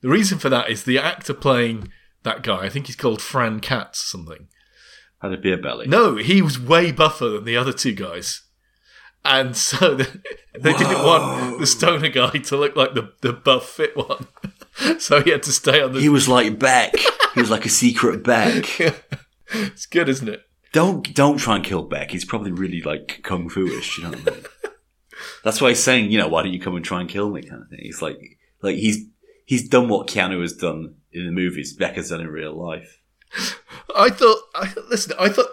The 0.00 0.08
reason 0.08 0.38
for 0.38 0.48
that 0.48 0.70
is 0.70 0.84
the 0.84 0.98
actor 0.98 1.34
playing 1.34 1.90
that 2.22 2.42
guy. 2.42 2.64
I 2.64 2.68
think 2.68 2.86
he's 2.86 2.96
called 2.96 3.22
Fran 3.22 3.60
Kranz 3.60 4.00
or 4.00 4.06
something. 4.06 4.48
Had 5.20 5.32
a 5.32 5.36
beer 5.36 5.56
belly. 5.56 5.88
No, 5.88 6.16
he 6.16 6.40
was 6.42 6.60
way 6.60 6.92
buffer 6.92 7.28
than 7.28 7.44
the 7.44 7.56
other 7.56 7.72
two 7.72 7.92
guys. 7.92 8.42
And 9.24 9.56
so 9.56 9.96
they, 9.96 10.06
they 10.58 10.72
didn't 10.72 11.04
want 11.04 11.58
the 11.58 11.66
stoner 11.66 12.08
guy 12.08 12.30
to 12.30 12.56
look 12.56 12.76
like 12.76 12.94
the, 12.94 13.12
the 13.20 13.32
buff 13.32 13.68
fit 13.68 13.96
one. 13.96 14.28
so 14.98 15.22
he 15.22 15.30
had 15.30 15.42
to 15.44 15.52
stay 15.52 15.82
on 15.82 15.92
the. 15.92 16.00
He 16.00 16.08
was 16.08 16.28
like 16.28 16.58
Beck. 16.58 16.94
he 17.34 17.40
was 17.40 17.50
like 17.50 17.66
a 17.66 17.70
secret 17.70 18.22
Beck. 18.22 18.80
it's 19.50 19.86
good, 19.86 20.08
isn't 20.08 20.28
it? 20.28 20.42
Don't 20.72 21.14
don't 21.14 21.38
try 21.38 21.56
and 21.56 21.64
kill 21.64 21.82
Beck. 21.82 22.10
He's 22.10 22.24
probably 22.24 22.52
really 22.52 22.82
like 22.82 23.20
kung 23.22 23.48
fu-ish. 23.48 23.98
You 23.98 24.04
know 24.04 24.10
what 24.10 24.28
I 24.28 24.30
mean? 24.30 24.44
That's 25.42 25.60
why 25.60 25.70
he's 25.70 25.82
saying, 25.82 26.10
you 26.10 26.18
know, 26.18 26.28
why 26.28 26.42
don't 26.42 26.52
you 26.52 26.60
come 26.60 26.76
and 26.76 26.84
try 26.84 27.00
and 27.00 27.08
kill 27.08 27.30
me, 27.30 27.42
kind 27.42 27.62
of 27.62 27.68
thing. 27.68 27.80
He's 27.82 28.02
like, 28.02 28.18
like 28.62 28.76
he's 28.76 29.06
he's 29.48 29.66
done 29.66 29.88
what 29.88 30.06
Keanu 30.06 30.42
has 30.42 30.52
done 30.52 30.94
in 31.10 31.24
the 31.24 31.32
movies. 31.32 31.74
Beck 31.74 31.96
has 31.96 32.10
done 32.10 32.20
in 32.20 32.28
real 32.28 32.54
life. 32.54 33.00
I 33.96 34.10
thought. 34.10 34.42
I 34.54 34.72
listen. 34.88 35.14
I 35.18 35.30
thought. 35.30 35.48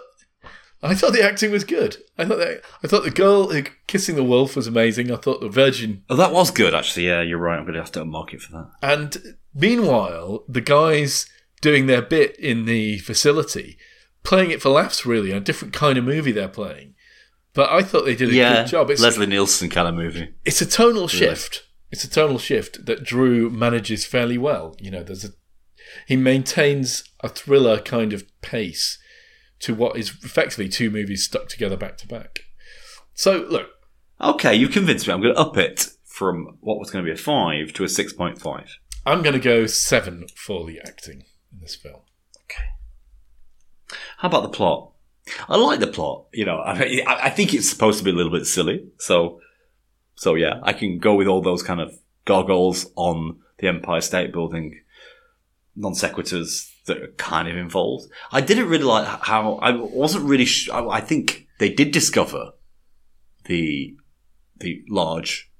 I 0.82 0.94
thought 0.94 1.14
the 1.14 1.24
acting 1.24 1.50
was 1.50 1.64
good. 1.64 1.96
I 2.18 2.26
thought 2.26 2.36
that, 2.36 2.62
I 2.84 2.86
thought 2.86 3.02
the 3.02 3.10
girl 3.10 3.50
kissing 3.86 4.14
the 4.14 4.22
wolf 4.22 4.54
was 4.54 4.66
amazing. 4.66 5.10
I 5.10 5.16
thought 5.16 5.40
the 5.40 5.48
virgin 5.48 6.04
Oh, 6.10 6.16
that 6.16 6.32
was 6.32 6.50
good, 6.50 6.74
actually. 6.74 7.06
Yeah, 7.06 7.22
you're 7.22 7.38
right. 7.38 7.56
I'm 7.56 7.64
going 7.64 7.74
to 7.74 7.80
have 7.80 7.90
to 7.92 8.04
unmark 8.04 8.34
it 8.34 8.42
for 8.42 8.52
that. 8.52 8.70
And 8.82 9.36
meanwhile, 9.54 10.44
the 10.46 10.60
guys 10.60 11.26
doing 11.62 11.86
their 11.86 12.02
bit 12.02 12.38
in 12.38 12.66
the 12.66 12.98
facility, 12.98 13.78
playing 14.22 14.50
it 14.50 14.60
for 14.60 14.68
laughs, 14.68 15.06
really, 15.06 15.32
a 15.32 15.40
different 15.40 15.72
kind 15.72 15.96
of 15.96 16.04
movie 16.04 16.30
they're 16.30 16.46
playing. 16.46 16.94
But 17.54 17.70
I 17.70 17.82
thought 17.82 18.04
they 18.04 18.14
did 18.14 18.28
a 18.28 18.34
yeah, 18.34 18.62
good 18.62 18.68
job. 18.68 18.90
It's, 18.90 19.00
Leslie 19.00 19.26
Nielsen 19.26 19.70
kind 19.70 19.88
of 19.88 19.94
movie. 19.94 20.34
it's 20.44 20.60
a 20.60 20.66
tonal 20.66 21.08
shift. 21.08 21.65
It's 21.90 22.04
a 22.04 22.10
tonal 22.10 22.38
shift 22.38 22.86
that 22.86 23.04
Drew 23.04 23.48
manages 23.50 24.04
fairly 24.06 24.38
well. 24.38 24.74
You 24.80 24.90
know, 24.90 25.02
there's 25.02 25.24
a 25.24 25.30
he 26.06 26.16
maintains 26.16 27.04
a 27.20 27.28
thriller 27.28 27.80
kind 27.80 28.12
of 28.12 28.24
pace 28.40 28.98
to 29.60 29.74
what 29.74 29.96
is 29.96 30.10
effectively 30.22 30.68
two 30.68 30.90
movies 30.90 31.24
stuck 31.24 31.48
together 31.48 31.76
back 31.76 31.96
to 31.98 32.08
back. 32.08 32.40
So 33.14 33.46
look, 33.48 33.70
Okay, 34.20 34.54
you 34.54 34.68
convinced 34.68 35.06
me. 35.06 35.12
I'm 35.12 35.20
going 35.20 35.34
to 35.34 35.40
up 35.40 35.56
it 35.56 35.88
from 36.04 36.56
what 36.60 36.78
was 36.78 36.90
going 36.90 37.04
to 37.04 37.08
be 37.08 37.14
a 37.14 37.22
five 37.22 37.72
to 37.74 37.84
a 37.84 37.88
six 37.88 38.12
point 38.12 38.40
five. 38.40 38.78
I'm 39.04 39.22
going 39.22 39.34
to 39.34 39.40
go 39.40 39.66
seven 39.66 40.26
for 40.34 40.66
the 40.66 40.80
acting 40.80 41.24
in 41.52 41.60
this 41.60 41.74
film. 41.74 42.00
Okay. 42.44 43.98
How 44.18 44.28
about 44.28 44.42
the 44.42 44.48
plot? 44.48 44.92
I 45.48 45.56
like 45.56 45.80
the 45.80 45.86
plot. 45.86 46.26
You 46.32 46.46
know, 46.46 46.58
I, 46.58 47.02
I 47.06 47.18
I 47.24 47.30
think 47.30 47.52
it's 47.52 47.68
supposed 47.68 47.98
to 47.98 48.04
be 48.04 48.10
a 48.10 48.14
little 48.14 48.32
bit 48.32 48.46
silly. 48.46 48.86
So, 48.98 49.40
so 50.16 50.34
yeah, 50.34 50.60
I 50.62 50.72
can 50.72 50.98
go 50.98 51.14
with 51.14 51.28
all 51.28 51.42
those 51.42 51.62
kind 51.62 51.80
of 51.80 51.96
goggles 52.24 52.90
on 52.96 53.40
the 53.58 53.68
Empire 53.68 54.00
State 54.00 54.32
Building, 54.32 54.80
non 55.74 55.92
sequiturs 55.92 56.70
that 56.86 57.02
are 57.02 57.12
kind 57.18 57.48
of 57.48 57.56
involved. 57.56 58.10
I 58.32 58.40
didn't 58.40 58.68
really 58.68 58.84
like 58.84 59.06
how 59.06 59.56
I 59.56 59.70
wasn't 59.72 60.24
really. 60.24 60.46
Sh- 60.46 60.70
I, 60.70 61.00
think 61.00 61.46
they 61.58 61.68
did 61.68 61.92
discover 61.92 62.52
the 63.44 63.96
the 64.56 64.82
large 64.88 65.50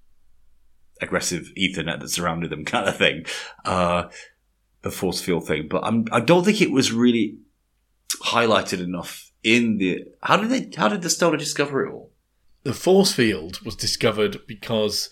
aggressive 1.01 1.53
Ethernet 1.57 2.01
that 2.01 2.09
surrounded 2.09 2.51
them, 2.51 2.65
kind 2.67 2.89
of 2.89 2.97
thing. 2.97 3.27
Uh, 3.65 4.05
the 4.83 4.91
force 4.91 5.21
field 5.21 5.47
thing, 5.47 5.67
but 5.69 5.83
I'm, 5.85 6.07
I 6.13 6.21
don't 6.21 6.45
think 6.45 6.63
it 6.63 6.71
was 6.71 6.93
really 6.93 7.39
highlighted 8.23 8.81
enough 8.81 9.33
in 9.43 9.79
the. 9.79 10.05
How 10.23 10.37
did 10.37 10.51
they? 10.51 10.79
How 10.79 10.89
did 10.89 11.03
the 11.03 11.11
Stoner 11.11 11.37
discover 11.37 11.85
it 11.85 11.93
all? 11.93 12.13
The 12.67 12.75
force 12.75 13.13
field 13.13 13.61
was 13.65 13.77
discovered 13.77 14.41
because 14.49 15.11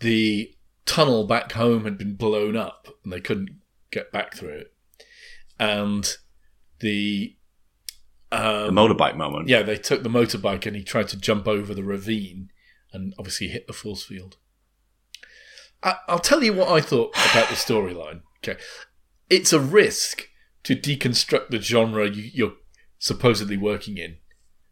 the 0.00 0.54
tunnel 0.86 1.26
back 1.26 1.52
home 1.52 1.84
had 1.84 1.98
been 1.98 2.14
blown 2.14 2.56
up 2.56 2.88
and 3.04 3.12
they 3.12 3.20
couldn't 3.20 3.50
get 3.90 4.10
back 4.10 4.34
through 4.34 4.56
it. 4.60 4.72
And 5.60 6.10
the 6.80 7.36
The 8.30 8.68
um, 8.68 8.74
motorbike 8.74 9.16
moment. 9.16 9.48
yeah, 9.48 9.62
they 9.62 9.76
took 9.76 10.02
the 10.02 10.08
motorbike 10.08 10.64
and 10.64 10.74
he 10.74 10.82
tried 10.82 11.08
to 11.08 11.18
jump 11.18 11.46
over 11.46 11.74
the 11.74 11.84
ravine 11.84 12.48
and 12.90 13.12
obviously 13.18 13.48
hit 13.48 13.66
the 13.66 13.74
force 13.74 14.02
field. 14.02 14.38
I, 15.82 15.96
I'll 16.08 16.18
tell 16.18 16.42
you 16.42 16.54
what 16.54 16.70
I 16.70 16.80
thought 16.80 17.10
about 17.30 17.50
the 17.50 17.54
storyline. 17.54 18.22
Okay, 18.38 18.58
it's 19.28 19.52
a 19.52 19.60
risk 19.60 20.28
to 20.62 20.74
deconstruct 20.74 21.50
the 21.50 21.60
genre 21.60 22.08
you, 22.08 22.30
you're 22.32 22.54
supposedly 22.98 23.58
working 23.58 23.98
in 23.98 24.16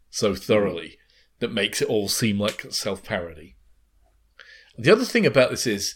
so 0.09 0.33
thoroughly 0.33 0.97
that 1.39 1.51
makes 1.51 1.81
it 1.81 1.87
all 1.87 2.07
seem 2.07 2.39
like 2.39 2.65
self 2.69 3.03
parody. 3.03 3.55
The 4.77 4.91
other 4.91 5.05
thing 5.05 5.25
about 5.25 5.49
this 5.49 5.65
is 5.67 5.95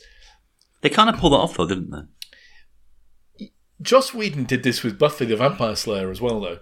They 0.81 0.89
kind 0.89 1.09
of 1.09 1.17
pulled 1.17 1.33
that 1.33 1.37
off 1.37 1.57
though, 1.57 1.67
didn't 1.67 1.91
they? 1.91 3.49
Joss 3.81 4.13
Whedon 4.13 4.43
did 4.43 4.63
this 4.63 4.83
with 4.83 4.99
Buffy 4.99 5.25
the 5.25 5.35
Vampire 5.35 5.75
Slayer 5.75 6.11
as 6.11 6.21
well, 6.21 6.39
though. 6.39 6.59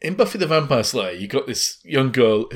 In 0.00 0.14
Buffy 0.14 0.38
the 0.38 0.46
Vampire 0.46 0.84
Slayer, 0.84 1.12
you 1.12 1.26
got 1.26 1.46
this 1.46 1.80
young 1.84 2.12
girl. 2.12 2.48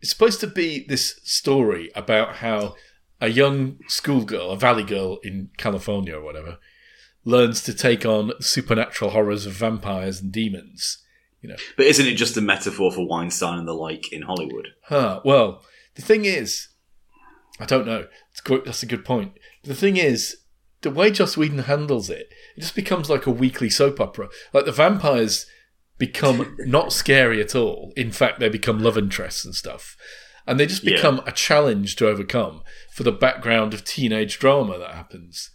It's 0.00 0.10
supposed 0.10 0.40
to 0.40 0.46
be 0.46 0.84
this 0.86 1.18
story 1.24 1.90
about 1.96 2.36
how 2.36 2.76
a 3.20 3.28
young 3.28 3.78
schoolgirl, 3.88 4.50
a 4.50 4.56
valley 4.56 4.84
girl 4.84 5.18
in 5.24 5.50
California 5.56 6.16
or 6.16 6.22
whatever, 6.22 6.58
learns 7.24 7.62
to 7.64 7.74
take 7.74 8.06
on 8.06 8.32
supernatural 8.40 9.10
horrors 9.10 9.46
of 9.46 9.54
vampires 9.54 10.20
and 10.20 10.30
demons. 10.30 11.02
But 11.76 11.86
isn't 11.86 12.06
it 12.06 12.14
just 12.14 12.36
a 12.36 12.40
metaphor 12.40 12.92
for 12.92 13.06
Weinstein 13.06 13.58
and 13.58 13.68
the 13.68 13.72
like 13.72 14.12
in 14.12 14.22
Hollywood? 14.22 14.68
Huh. 14.84 15.20
Well, 15.24 15.62
the 15.94 16.02
thing 16.02 16.24
is, 16.24 16.68
I 17.60 17.64
don't 17.66 17.86
know. 17.86 18.06
That's 18.64 18.82
a 18.82 18.86
good 18.86 19.04
point. 19.04 19.32
The 19.64 19.74
thing 19.74 19.96
is, 19.96 20.36
the 20.82 20.90
way 20.90 21.10
Joss 21.10 21.36
Whedon 21.36 21.58
handles 21.60 22.10
it, 22.10 22.28
it 22.56 22.60
just 22.60 22.74
becomes 22.74 23.08
like 23.10 23.26
a 23.26 23.30
weekly 23.30 23.70
soap 23.70 24.00
opera. 24.00 24.28
Like 24.52 24.64
the 24.66 24.72
vampires 24.72 25.46
become 25.98 26.56
not 26.60 26.92
scary 26.92 27.40
at 27.40 27.54
all. 27.54 27.92
In 27.96 28.12
fact, 28.12 28.40
they 28.40 28.48
become 28.48 28.78
love 28.80 28.98
interests 28.98 29.44
and 29.44 29.54
stuff. 29.54 29.96
And 30.46 30.60
they 30.60 30.66
just 30.66 30.84
Yeah. 30.84 30.96
become 30.96 31.22
a 31.26 31.32
challenge 31.32 31.96
to 31.96 32.06
overcome 32.08 32.62
for 32.92 33.02
the 33.02 33.12
background 33.12 33.74
of 33.74 33.84
teenage 33.84 34.38
drama 34.38 34.78
that 34.78 34.94
happens. 34.94 35.50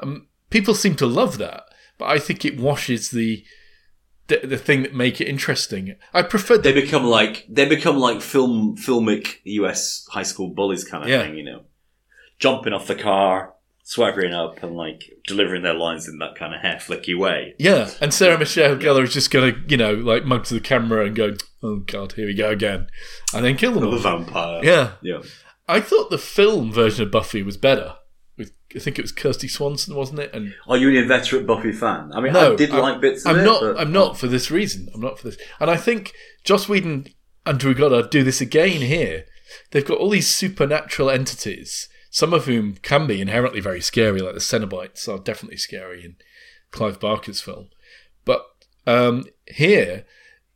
Um, 0.00 0.28
people 0.50 0.74
seem 0.74 0.94
to 0.96 1.06
love 1.06 1.38
that, 1.38 1.62
but 1.96 2.06
I 2.06 2.18
think 2.18 2.44
it 2.44 2.58
washes 2.60 3.10
the 3.10 3.44
the, 4.28 4.40
the 4.46 4.58
thing 4.58 4.82
that 4.82 4.94
make 4.94 5.20
it 5.20 5.28
interesting. 5.28 5.94
I 6.12 6.22
prefer 6.22 6.58
They 6.58 6.72
become 6.72 7.04
like 7.04 7.46
they 7.48 7.66
become 7.66 7.96
like 7.98 8.20
film 8.22 8.76
filmic 8.76 9.36
US 9.44 10.06
high 10.10 10.22
school 10.24 10.48
bullies 10.48 10.84
kind 10.84 11.04
of 11.04 11.10
Yeah. 11.10 11.22
thing, 11.22 11.36
you 11.36 11.44
know, 11.44 11.64
jumping 12.38 12.72
off 12.72 12.86
the 12.86 12.94
car, 12.94 13.54
swaggering 13.82 14.34
up, 14.34 14.62
and 14.62 14.76
like 14.76 15.04
delivering 15.26 15.62
their 15.62 15.74
lines 15.74 16.08
in 16.08 16.18
that 16.18 16.34
kind 16.36 16.54
of 16.54 16.60
hair 16.60 16.76
flicky 16.76 17.16
way. 17.16 17.54
Yeah, 17.58 17.90
and 18.00 18.12
Sarah 18.12 18.38
Michelle 18.38 18.76
Gellar 18.76 19.04
is 19.04 19.12
just 19.14 19.30
gonna, 19.30 19.52
you 19.68 19.76
know, 19.76 19.94
like 19.94 20.24
mug 20.24 20.44
to 20.46 20.54
the 20.54 20.60
camera 20.60 21.04
and 21.06 21.14
go, 21.14 21.34
"Oh 21.62 21.76
God, 21.76 22.12
here 22.12 22.26
we 22.26 22.34
go 22.34 22.50
again," 22.50 22.88
and 23.34 23.44
then 23.44 23.56
kill 23.56 23.72
them 23.72 23.82
The 23.84 23.90
all. 23.90 23.98
vampire. 23.98 24.60
Yeah, 24.64 24.92
Yeah. 25.02 25.20
I 25.68 25.80
thought 25.80 26.10
the 26.10 26.18
film 26.18 26.72
version 26.72 27.04
of 27.04 27.10
Buffy 27.10 27.42
was 27.42 27.56
better. 27.56 27.94
I 28.74 28.78
think 28.78 28.98
it 28.98 29.02
was 29.02 29.12
Kristy 29.12 29.48
Swanson, 29.48 29.94
wasn't 29.94 30.18
it? 30.20 30.34
And 30.34 30.54
Are 30.66 30.76
you 30.76 30.88
an 30.88 30.96
inveterate 30.96 31.46
Buffy 31.46 31.72
fan? 31.72 32.10
I 32.12 32.20
mean, 32.20 32.32
no, 32.32 32.52
I 32.52 32.56
did 32.56 32.70
I'm- 32.72 32.82
like 32.82 33.00
bits 33.00 33.24
I'm 33.24 33.38
it. 33.38 33.44
not. 33.44 33.60
but- 33.60 33.78
I'm 33.80 33.92
not 33.92 34.18
for 34.18 34.26
this 34.26 34.50
reason. 34.50 34.88
I'm 34.94 35.00
not 35.00 35.18
for 35.18 35.28
this. 35.28 35.38
And 35.60 35.70
I 35.70 35.76
think 35.76 36.12
Joss 36.44 36.68
Whedon 36.68 37.06
and 37.44 37.58
Drew 37.58 37.74
Goddard 37.74 38.10
do 38.10 38.22
this 38.24 38.40
again 38.40 38.80
here. 38.82 39.24
They've 39.70 39.84
got 39.86 39.98
all 39.98 40.10
these 40.10 40.26
supernatural 40.28 41.08
entities, 41.10 41.88
some 42.10 42.34
of 42.34 42.46
whom 42.46 42.74
can 42.82 43.06
be 43.06 43.20
inherently 43.20 43.60
very 43.60 43.80
scary, 43.80 44.18
like 44.20 44.34
the 44.34 44.40
Cenobites 44.40 45.08
are 45.08 45.18
definitely 45.22 45.58
scary 45.58 46.04
in 46.04 46.16
Clive 46.72 46.98
Barker's 46.98 47.40
film. 47.40 47.68
But 48.24 48.44
um, 48.86 49.24
here, 49.46 50.04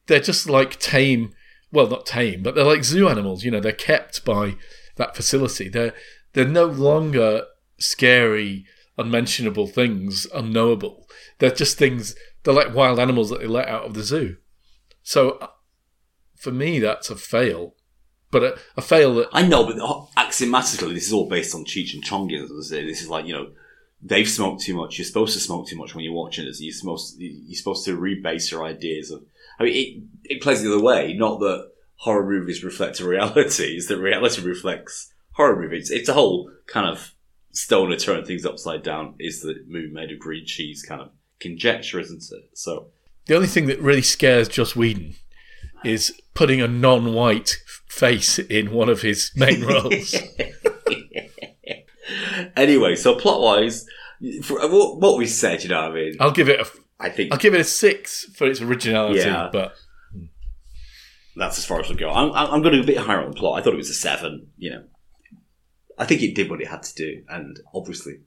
they're 0.07 0.19
just 0.21 0.49
like 0.51 0.81
tame. 0.81 1.33
Well, 1.73 1.87
not 1.87 2.05
tame, 2.07 2.43
but 2.43 2.57
they're 2.57 2.65
like 2.65 2.83
zoo 2.83 3.09
animals. 3.09 3.45
You 3.45 3.53
know, 3.53 3.61
they're 3.61 3.71
kept 3.73 4.25
by 4.25 4.57
that 4.97 5.15
facility. 5.15 5.69
They're 5.69 5.95
they're 6.33 6.45
no 6.49 6.67
longer 6.67 7.45
scary, 7.81 8.67
unmentionable 8.97 9.67
things, 9.67 10.27
unknowable. 10.35 11.07
They're 11.39 11.51
just 11.51 11.79
things. 11.79 12.15
They're 12.45 12.55
like 12.55 12.75
wild 12.75 12.99
animals 12.99 13.31
that 13.31 13.41
they 13.41 13.47
let 13.47 13.69
out 13.69 13.85
of 13.85 13.95
the 13.95 14.03
zoo. 14.03 14.37
So, 15.03 15.33
uh, 15.33 15.49
for 16.37 16.53
me, 16.53 16.79
that's 16.79 17.11
a 17.11 17.17
fail. 17.17 17.75
But 18.31 18.45
a, 18.45 18.59
a 18.77 18.83
fail 18.83 19.15
that 19.17 19.29
I 19.33 19.43
know, 19.43 19.67
but 19.67 20.09
axiomatically, 20.17 20.95
this 20.95 21.09
is 21.09 21.13
all 21.13 21.29
based 21.29 21.55
on 21.55 21.65
Cheech 21.65 21.95
and 21.95 22.05
Chong. 22.05 22.33
as 22.33 22.51
I 22.51 22.63
say. 22.63 22.87
This 22.87 23.03
is 23.03 23.09
like 23.09 23.27
you 23.27 23.33
know, 23.33 23.51
they've 24.01 24.29
smoked 24.29 24.63
too 24.63 24.77
much. 24.77 24.99
You're 24.99 25.05
supposed 25.05 25.35
to 25.35 25.41
smoke 25.41 25.67
too 25.67 25.77
much 25.77 25.95
when 25.95 26.05
you're 26.05 26.15
watching 26.15 26.45
this. 26.45 26.61
You're 26.61 26.73
supposed 26.73 27.17
you're 27.19 27.57
supposed 27.57 27.85
to 27.87 27.99
rebase 27.99 28.51
your 28.53 28.65
ideas 28.65 29.11
of. 29.11 29.25
I 29.59 29.65
mean, 29.65 29.75
it 29.75 30.37
it 30.37 30.43
plays 30.43 30.63
the 30.63 30.73
other 30.73 30.83
way. 30.83 31.15
Not 31.15 31.41
that 31.41 31.71
horror 31.97 32.29
movies 32.29 32.63
reflect 32.63 33.01
a 33.01 33.09
reality. 33.09 33.77
It's 33.77 33.89
that 33.89 33.99
reality 33.99 34.43
reflects 34.43 35.13
horror 35.33 35.61
movies. 35.61 35.91
It's 35.91 36.09
a 36.09 36.15
whole 36.15 36.51
kind 36.67 36.87
of 36.87 37.15
stoner 37.53 37.97
turn 37.97 38.25
things 38.25 38.47
upside 38.47 38.83
down. 38.83 39.15
Is 39.19 39.43
the 39.43 39.65
movie 39.69 39.93
made 39.93 40.11
of 40.13 40.19
green 40.19 40.47
cheese 40.47 40.83
kind 40.83 41.01
of 41.01 41.11
conjecture, 41.41 41.99
isn't 42.01 42.23
it? 42.31 42.51
So 42.55 42.89
the 43.27 43.35
only 43.35 43.49
thing 43.49 43.67
that 43.67 43.81
really 43.81 44.03
scares 44.03 44.49
Joss 44.49 44.77
Whedon 44.77 45.15
is 45.85 46.13
putting 46.35 46.61
a 46.61 46.69
non-white 46.69 47.57
face 47.87 48.39
in 48.39 48.71
one 48.73 48.89
of 48.89 49.03
his 49.03 49.33
main 49.35 49.63
roles. 49.65 50.15
anyway, 52.57 52.97
so 52.97 53.15
plot 53.15 53.41
wise, 53.41 53.87
for 54.43 54.59
what 54.99 55.19
we 55.19 55.27
said, 55.27 55.63
you 55.63 55.71
know, 55.71 55.83
what 55.83 55.93
I 55.93 55.95
mean, 55.95 56.17
I'll 56.21 56.31
give 56.31 56.49
it 56.49 56.61
a 56.61 56.67
I 56.99 57.09
think 57.09 57.33
I'll 57.33 57.39
give 57.39 57.55
it 57.55 57.61
a 57.61 57.65
six 57.65 58.25
for 58.35 58.47
its 58.47 58.61
originality, 58.61 59.21
Yeah. 59.21 59.49
but 59.51 59.75
that's 61.37 61.59
as 61.59 61.65
far 61.65 61.81
as 61.81 61.89
we'll 61.89 61.97
go. 61.97 62.11
I'm, 62.11 62.31
I'm 62.33 62.61
going 62.63 62.75
to 62.75 62.81
go 62.81 62.83
a 62.83 62.87
bit 62.87 62.99
higher 62.99 63.25
on 63.25 63.31
the 63.31 63.37
plot. 63.37 63.59
I 63.59 63.63
thought 63.63 63.73
it 63.73 63.77
was 63.79 63.89
a 63.89 63.95
seven. 63.95 64.49
You 64.59 64.71
know, 64.71 64.85
I 66.01 66.07
think 66.07 66.23
it 66.23 66.35
did 66.35 66.51
what 66.51 66.61
it 66.63 66.69
had 66.69 66.83
to 66.83 66.95
do, 66.95 67.23
and 67.29 67.61
obviously, 67.75 68.21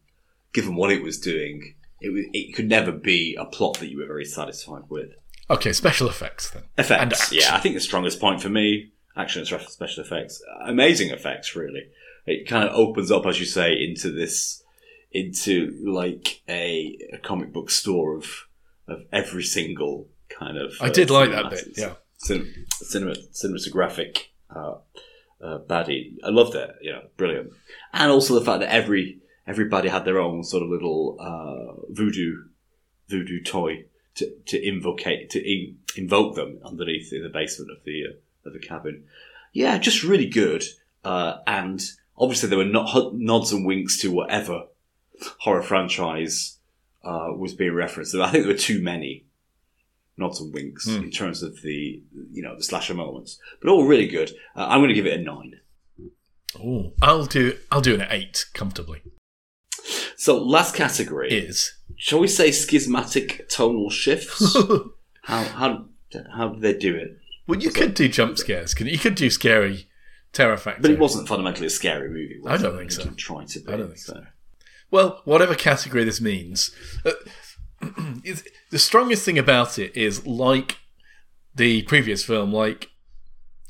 given 0.54 0.76
what 0.76 0.92
it 0.92 1.02
was 1.02 1.20
doing, 1.20 1.74
it, 2.00 2.14
was, 2.14 2.26
it 2.32 2.56
could 2.56 2.70
never 2.70 2.92
be 2.92 3.36
a 3.40 3.46
plot 3.46 3.80
that 3.80 3.90
you 3.90 3.98
were 3.98 4.06
very 4.06 4.26
satisfied 4.26 4.84
with. 4.90 5.10
Okay, 5.50 5.74
special 5.74 6.08
effects 6.08 6.52
then. 6.52 6.64
Effects, 6.78 7.32
yeah, 7.34 7.56
I 7.56 7.60
think 7.60 7.74
the 7.74 7.82
strongest 7.82 8.20
point 8.22 8.42
for 8.42 8.50
me, 8.50 8.92
action 9.18 9.42
and 9.42 9.62
special 9.68 10.04
effects, 10.04 10.42
amazing 10.66 11.10
effects, 11.10 11.56
really. 11.56 11.88
It 12.26 12.48
kind 12.48 12.70
of 12.70 12.76
opens 12.76 13.12
up, 13.12 13.26
as 13.26 13.40
you 13.40 13.46
say, 13.46 13.74
into 13.74 14.12
this, 14.12 14.64
into 15.12 15.76
like 15.84 16.42
a, 16.48 16.98
a 17.12 17.18
comic 17.18 17.52
book 17.52 17.70
store 17.70 18.16
of 18.16 18.48
of 18.88 19.02
every 19.12 19.44
single 19.44 20.10
kind 20.30 20.58
of. 20.58 20.74
I 20.80 20.90
did 20.90 21.10
like 21.10 21.32
that 21.32 21.50
bit. 21.50 21.70
Yeah. 21.76 21.94
cin- 22.18 22.68
cinema, 22.74 23.16
cinematographic 23.32 24.20
uh, 24.56 24.76
uh, 25.44 25.60
baddie. 25.60 26.16
I 26.24 26.30
loved 26.30 26.56
it. 26.56 26.72
You 26.82 26.94
know, 26.94 27.02
brilliant. 27.18 27.52
And 27.92 28.12
also 28.12 28.38
the 28.38 28.46
fact 28.46 28.62
that 28.62 28.74
every 28.74 29.20
everybody 29.46 29.90
had 29.90 30.06
their 30.06 30.20
own 30.20 30.44
sort 30.44 30.64
of 30.64 30.70
little 30.70 31.18
uh, 31.20 31.82
voodoo 31.90 32.44
voodoo 33.10 33.42
toy 33.44 33.86
to 34.16 34.32
to 34.48 34.68
invocate 34.68 35.30
to 35.32 35.40
in, 35.40 35.78
invoke 35.98 36.36
them 36.36 36.60
underneath 36.64 37.12
in 37.12 37.24
the 37.24 37.30
basement 37.30 37.72
of 37.72 37.84
the 37.84 38.04
uh, 38.10 38.48
of 38.48 38.54
the 38.54 38.60
cabin. 38.60 39.04
Yeah, 39.52 39.78
just 39.78 40.04
really 40.04 40.28
good. 40.30 40.64
Uh, 41.04 41.38
and 41.46 41.84
obviously 42.18 42.50
there 42.50 42.58
were 42.58 42.66
not 42.66 43.14
nods 43.14 43.52
and 43.52 43.66
winks 43.66 44.00
to 44.02 44.12
whatever 44.12 44.64
horror 45.40 45.62
franchise 45.62 46.58
uh, 47.04 47.28
was 47.36 47.54
being 47.54 47.74
referenced. 47.74 48.16
I 48.16 48.32
think 48.32 48.46
there 48.46 48.54
were 48.54 48.60
too 48.60 48.82
many 48.82 49.26
nods 50.18 50.40
and 50.42 50.54
winks 50.54 50.86
Hmm. 50.86 51.04
in 51.04 51.12
terms 51.12 51.42
of 51.44 51.62
the 51.62 52.02
you 52.32 52.42
know 52.42 52.56
the 52.56 52.64
slasher 52.64 52.94
moments, 52.94 53.40
but 53.62 53.70
all 53.70 53.86
really 53.86 54.08
good. 54.08 54.32
Uh, 54.56 54.68
I'm 54.70 54.80
going 54.80 54.90
to 54.90 54.94
give 54.96 55.06
it 55.08 55.20
a 55.20 55.24
nine. 55.24 55.60
Ooh. 56.58 56.92
I'll 57.02 57.26
do. 57.26 57.58
I'll 57.72 57.82
do 57.82 57.96
an 57.96 58.06
eight 58.10 58.46
comfortably. 58.54 59.02
So 60.16 60.38
last 60.42 60.76
category 60.76 61.30
Is 61.32 61.74
shall 61.98 62.20
we 62.20 62.28
say 62.28 62.52
schismatic 62.52 63.50
tonal 63.50 63.90
shifts? 63.90 64.56
how 65.24 65.44
how 65.44 65.86
how 66.36 66.50
did 66.50 66.62
they 66.62 66.74
do 66.78 66.96
it? 66.96 67.18
well, 67.48 67.60
you 67.60 67.72
could 67.72 67.94
do 67.94 68.08
jump 68.08 68.38
scares. 68.38 68.74
Can 68.74 68.88
you? 68.88 68.98
Could 69.00 69.16
do 69.16 69.30
scary 69.30 69.90
terror 70.32 70.56
factor. 70.58 70.82
But 70.82 70.92
it 70.92 71.00
wasn't 71.00 71.28
fundamentally 71.28 71.68
a 71.68 71.72
scary 71.72 72.08
movie. 72.10 72.40
I 72.48 72.58
don't 72.58 72.76
it? 72.76 72.78
think 72.78 72.92
so. 72.92 73.04
didn't 73.04 73.18
try 73.18 73.44
to 73.46 73.60
be. 73.60 73.74
I 73.74 73.76
don't 73.78 73.88
think 73.88 73.98
so. 73.98 74.24
Well, 74.92 75.22
whatever 75.26 75.56
category 75.56 76.04
this 76.04 76.22
means, 76.22 76.70
uh, 77.04 77.12
the 78.72 78.80
strongest 78.80 79.26
thing 79.26 79.38
about 79.38 79.80
it 79.80 79.96
is 79.96 80.26
like 80.26 80.78
the 81.56 81.84
previous 81.84 82.24
film, 82.24 82.52
like 82.52 82.90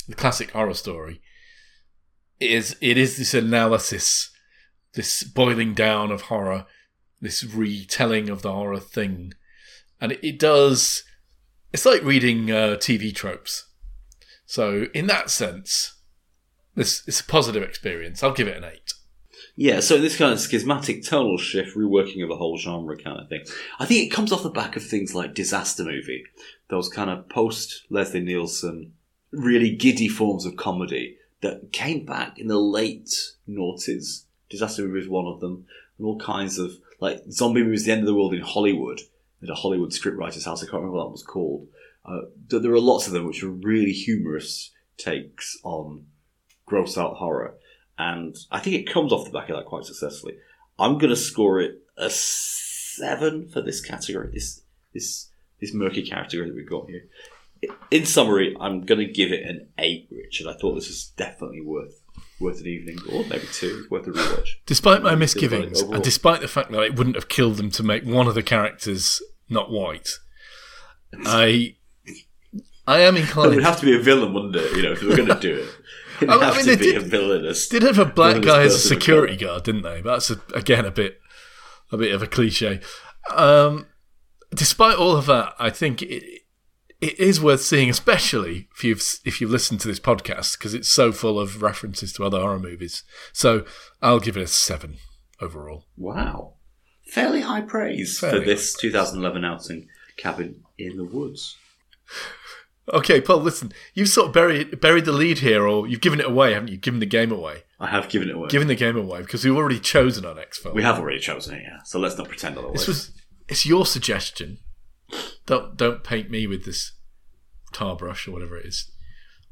the 0.08 0.16
classic 0.16 0.52
horror 0.52 0.74
story. 0.74 1.22
It 2.40 2.52
is 2.52 2.78
it 2.82 2.98
is 2.98 3.18
this 3.18 3.34
analysis, 3.34 4.32
this 4.94 5.24
boiling 5.24 5.74
down 5.74 6.12
of 6.12 6.24
horror, 6.24 6.66
this 7.22 7.44
retelling 7.44 8.30
of 8.30 8.42
the 8.42 8.52
horror 8.52 8.80
thing, 8.80 9.34
and 10.02 10.12
it, 10.12 10.20
it 10.24 10.40
does. 10.40 11.04
It's 11.72 11.86
like 11.86 12.04
reading 12.04 12.52
uh, 12.52 12.76
TV 12.78 13.16
tropes. 13.16 13.68
So 14.46 14.88
in 14.94 15.08
that 15.08 15.30
sense, 15.30 16.00
this 16.76 17.04
it's 17.08 17.22
a 17.22 17.26
positive 17.26 17.64
experience. 17.64 18.22
I'll 18.22 18.34
give 18.34 18.48
it 18.48 18.58
an 18.58 18.66
eight. 18.66 18.94
Yeah, 19.56 19.82
so 19.82 20.00
this 20.00 20.18
kind 20.18 20.34
of 20.34 20.40
schismatic 20.40 21.04
tonal 21.04 21.38
shift, 21.38 21.76
reworking 21.76 22.24
of 22.24 22.30
the 22.30 22.38
whole 22.38 22.58
genre 22.58 22.98
kind 22.98 23.20
of 23.20 23.30
thing. 23.30 23.46
I 23.80 23.86
think 23.86 24.06
it 24.06 24.16
comes 24.16 24.32
off 24.32 24.42
the 24.42 24.50
back 24.50 24.76
of 24.76 24.84
things 24.84 25.14
like 25.14 25.36
Disaster 25.36 25.84
Movie, 25.84 26.26
those 26.70 26.90
kind 26.90 27.10
of 27.10 27.30
post 27.30 27.84
Leslie 27.90 28.22
Nielsen, 28.22 28.94
really 29.32 29.76
giddy 29.76 30.08
forms 30.08 30.46
of 30.46 30.56
comedy 30.56 31.18
that 31.42 31.72
came 31.72 32.04
back 32.04 32.40
in 32.40 32.48
the 32.48 32.58
late 32.58 33.10
noughties. 33.48 34.24
Disaster 34.50 34.82
Movie 34.84 35.00
was 35.00 35.10
one 35.10 35.28
of 35.28 35.40
them, 35.40 35.66
and 36.00 36.08
all 36.08 36.18
kinds 36.18 36.58
of 36.58 36.72
like 37.00 37.22
zombie 37.30 37.64
movies, 37.64 37.86
The 37.86 37.92
End 37.92 38.02
of 38.02 38.08
the 38.08 38.16
World 38.16 38.34
in 38.34 38.42
Hollywood, 38.42 39.02
at 39.44 39.50
a 39.50 39.56
Hollywood 39.56 39.92
scriptwriter's 39.92 40.46
house. 40.46 40.64
I 40.64 40.66
can't 40.66 40.82
remember 40.82 40.98
what 40.98 41.04
that 41.04 41.12
was 41.12 41.24
called. 41.24 41.68
Uh, 42.06 42.22
there 42.48 42.74
are 42.74 42.80
lots 42.80 43.06
of 43.06 43.14
them 43.14 43.28
which 43.28 43.44
are 43.44 43.50
really 43.50 43.92
humorous 43.92 44.72
takes 44.98 45.60
on 45.64 46.08
gross 46.66 46.98
out 46.98 47.18
horror 47.18 47.56
and 47.98 48.36
I 48.52 48.60
think 48.60 48.76
it 48.76 48.92
comes 48.92 49.12
off 49.12 49.26
the 49.26 49.32
back 49.32 49.50
of 49.50 49.56
that 49.56 49.66
quite 49.66 49.86
successfully. 49.86 50.36
I'm 50.80 50.98
going 50.98 51.10
to 51.10 51.16
score 51.16 51.60
it 51.62 51.82
a 51.98 52.10
seven 52.10 53.48
for 53.48 53.62
this 53.62 53.82
category, 53.82 54.30
this 54.34 54.62
this 54.94 55.30
this 55.60 55.74
murky 55.74 56.04
category 56.04 56.50
that 56.50 56.56
we've 56.56 56.70
got 56.70 56.90
here. 56.90 57.06
In 57.92 58.06
summary, 58.06 58.56
I'm 58.60 58.82
going 58.82 59.00
to 59.00 59.12
give 59.12 59.32
it 59.32 59.48
an 59.48 59.70
eight, 59.78 60.10
Richard. 60.12 60.48
I 60.48 60.54
thought 60.54 60.76
this 60.76 60.90
was 60.90 61.14
definitely 61.16 61.62
worth 61.62 62.02
worth 62.40 62.60
an 62.60 62.68
evening, 62.68 62.98
or 63.12 63.24
maybe 63.26 63.48
two, 63.54 63.88
worth 63.90 64.08
a 64.08 64.12
rewatch. 64.12 64.50
Despite 64.66 65.02
my 65.02 65.16
misgivings, 65.16 65.82
and 65.82 66.04
despite 66.04 66.42
the 66.42 66.48
fact 66.48 66.72
that 66.72 66.82
it 66.82 66.96
wouldn't 66.96 67.16
have 67.16 67.30
killed 67.30 67.58
them 67.58 67.72
to 67.72 67.84
make 67.84 68.04
one 68.04 68.28
of 68.28 68.36
the 68.36 68.44
characters 68.44 69.22
not 69.50 69.72
white, 69.72 70.10
I 71.26 71.76
I 72.86 73.00
am 73.02 73.16
inclined. 73.16 73.52
It 73.54 73.56
would 73.56 73.64
have 73.64 73.80
to 73.80 73.86
be 73.86 73.96
a 73.96 74.00
villain, 74.00 74.34
wouldn't 74.34 74.56
it? 74.56 74.76
You 74.76 74.84
know, 74.84 74.92
if 74.92 75.00
they 75.00 75.08
were 75.08 75.16
going 75.16 75.30
to 75.30 75.40
do 75.40 75.56
it, 75.56 75.70
it'd 76.30 76.44
I- 76.44 76.50
I 76.50 76.52
mean, 76.56 76.66
to 76.66 76.66
they 76.66 76.76
be 76.76 76.92
did- 76.94 76.98
a 76.98 77.06
villainous. 77.06 77.68
did 77.68 77.84
have 77.84 78.00
a 78.00 78.06
black 78.06 78.42
guy 78.42 78.64
as 78.64 78.74
a 78.76 78.80
security 78.80 79.36
guard, 79.38 79.64
didn't 79.64 79.84
they? 79.84 80.02
That's 80.02 80.30
a, 80.32 80.40
again 80.54 80.86
a 80.86 80.92
bit 80.92 81.20
a 81.92 81.98
bit 81.98 82.14
of 82.14 82.22
a 82.24 82.28
cliche. 82.28 82.80
Um, 83.34 83.88
despite 84.54 84.98
all 84.98 85.16
of 85.16 85.26
that, 85.28 85.54
I 85.60 85.70
think 85.70 86.02
it, 86.02 86.42
it 87.02 87.20
is 87.20 87.42
worth 87.42 87.62
seeing, 87.62 87.90
especially 87.90 88.68
if 88.76 88.84
you've 88.84 89.04
if 89.26 89.40
you've 89.42 89.52
listened 89.52 89.80
to 89.82 89.88
this 89.88 90.00
podcast 90.00 90.58
because 90.58 90.74
it's 90.74 90.90
so 90.90 91.12
full 91.12 91.40
of 91.40 91.62
references 91.62 92.14
to 92.14 92.24
other 92.24 92.40
horror 92.40 92.60
movies. 92.60 93.04
So 93.32 93.66
I'll 94.02 94.20
give 94.20 94.38
it 94.38 94.44
a 94.44 94.48
seven 94.48 94.98
overall. 95.42 95.86
Wow, 95.98 96.56
fairly 97.08 97.42
high 97.42 97.62
praise 97.62 98.20
Fairly 98.20 98.40
for 98.40 98.46
this 98.46 98.74
2011 98.76 99.44
outing, 99.46 99.88
Cabin 100.18 100.64
in 100.78 100.98
the 100.98 101.04
Woods. 101.06 101.58
Okay, 102.92 103.22
Paul, 103.22 103.40
listen, 103.40 103.72
you've 103.94 104.10
sort 104.10 104.28
of 104.28 104.34
buried 104.34 104.82
buried 104.82 105.06
the 105.06 105.14
lead 105.14 105.40
here, 105.40 105.66
or 105.66 105.88
you've 105.88 106.02
given 106.02 106.20
it 106.20 106.26
away, 106.26 106.54
haven't 106.54 106.70
you? 106.70 106.78
Given 106.78 107.00
the 107.00 107.06
game 107.06 107.32
away, 107.32 107.64
I 107.80 107.88
have 107.88 108.10
given 108.10 108.30
it 108.30 108.36
away. 108.36 108.50
given 108.50 108.68
the 108.68 108.76
game 108.76 108.98
away 108.98 109.22
because 109.22 109.46
we've 109.46 109.56
already 109.56 109.80
chosen 109.80 110.26
our 110.26 110.36
next 110.36 110.60
film. 110.60 110.76
we 110.76 110.84
have 110.84 111.00
already 111.00 111.20
chosen 111.20 111.56
it, 111.56 111.62
yeah. 111.64 111.80
So 111.86 111.98
let's 112.00 112.18
not 112.18 112.28
pretend 112.28 112.58
otherwise. 112.58 112.80
This 112.80 112.88
was 112.88 113.12
it's 113.48 113.66
your 113.66 113.86
suggestion. 113.86 114.58
Don't 115.46 115.78
don't 115.78 116.04
paint 116.04 116.30
me 116.30 116.46
with 116.46 116.66
this 116.66 116.92
tar 117.72 117.96
brush 117.96 118.28
or 118.28 118.32
whatever 118.32 118.58
it 118.58 118.66
is. 118.66 118.92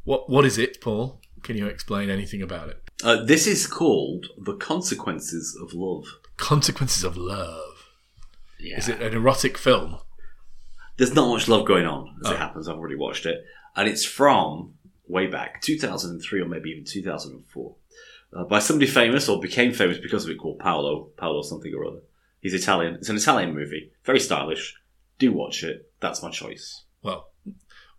What 0.04 0.30
what 0.30 0.44
is 0.46 0.58
it, 0.58 0.82
Paul? 0.82 1.22
Can 1.44 1.58
you 1.58 1.68
explain 1.68 2.10
anything 2.10 2.42
about 2.42 2.70
it? 2.70 2.84
Uh, 3.04 3.24
this 3.24 3.48
is 3.48 3.66
called 3.66 4.28
The 4.38 4.56
Consequences 4.58 5.58
of 5.60 5.74
Love. 5.74 6.06
Consequences 6.38 7.04
of 7.04 7.18
love. 7.18 7.88
Yeah. 8.60 8.78
Is 8.78 8.88
it 8.88 9.02
an 9.02 9.14
erotic 9.14 9.58
film? 9.58 9.98
There's 11.02 11.16
not 11.16 11.30
much 11.30 11.48
love 11.48 11.66
going 11.66 11.88
on, 11.88 12.16
as 12.24 12.30
Oh. 12.30 12.34
it 12.36 12.38
happens. 12.38 12.68
I've 12.68 12.78
already 12.78 12.96
watched 12.96 13.26
it. 13.26 13.44
And 13.76 13.90
it's 13.90 14.06
from 14.06 14.76
way 15.08 15.26
back, 15.26 15.60
2003 15.64 16.42
or 16.42 16.46
maybe 16.46 16.70
even 16.70 16.84
2004, 16.86 17.76
uh, 18.36 18.44
by 18.44 18.60
somebody 18.60 18.86
famous 18.90 19.28
or 19.28 19.40
became 19.42 19.74
famous 19.74 19.98
because 19.98 20.26
of 20.26 20.30
it 20.30 20.38
called 20.38 20.60
Paolo, 20.60 21.10
Paolo 21.18 21.42
something 21.42 21.74
or 21.74 21.86
other. 21.86 22.02
He's 22.40 22.54
Italian. 22.54 22.94
It's 22.96 23.10
an 23.10 23.16
Italian 23.18 23.56
movie. 23.56 23.92
Very 24.04 24.20
stylish. 24.20 24.76
Do 25.18 25.32
watch 25.34 25.64
it. 25.64 25.92
That's 26.02 26.22
my 26.22 26.30
choice. 26.30 26.84
Well, 27.02 27.30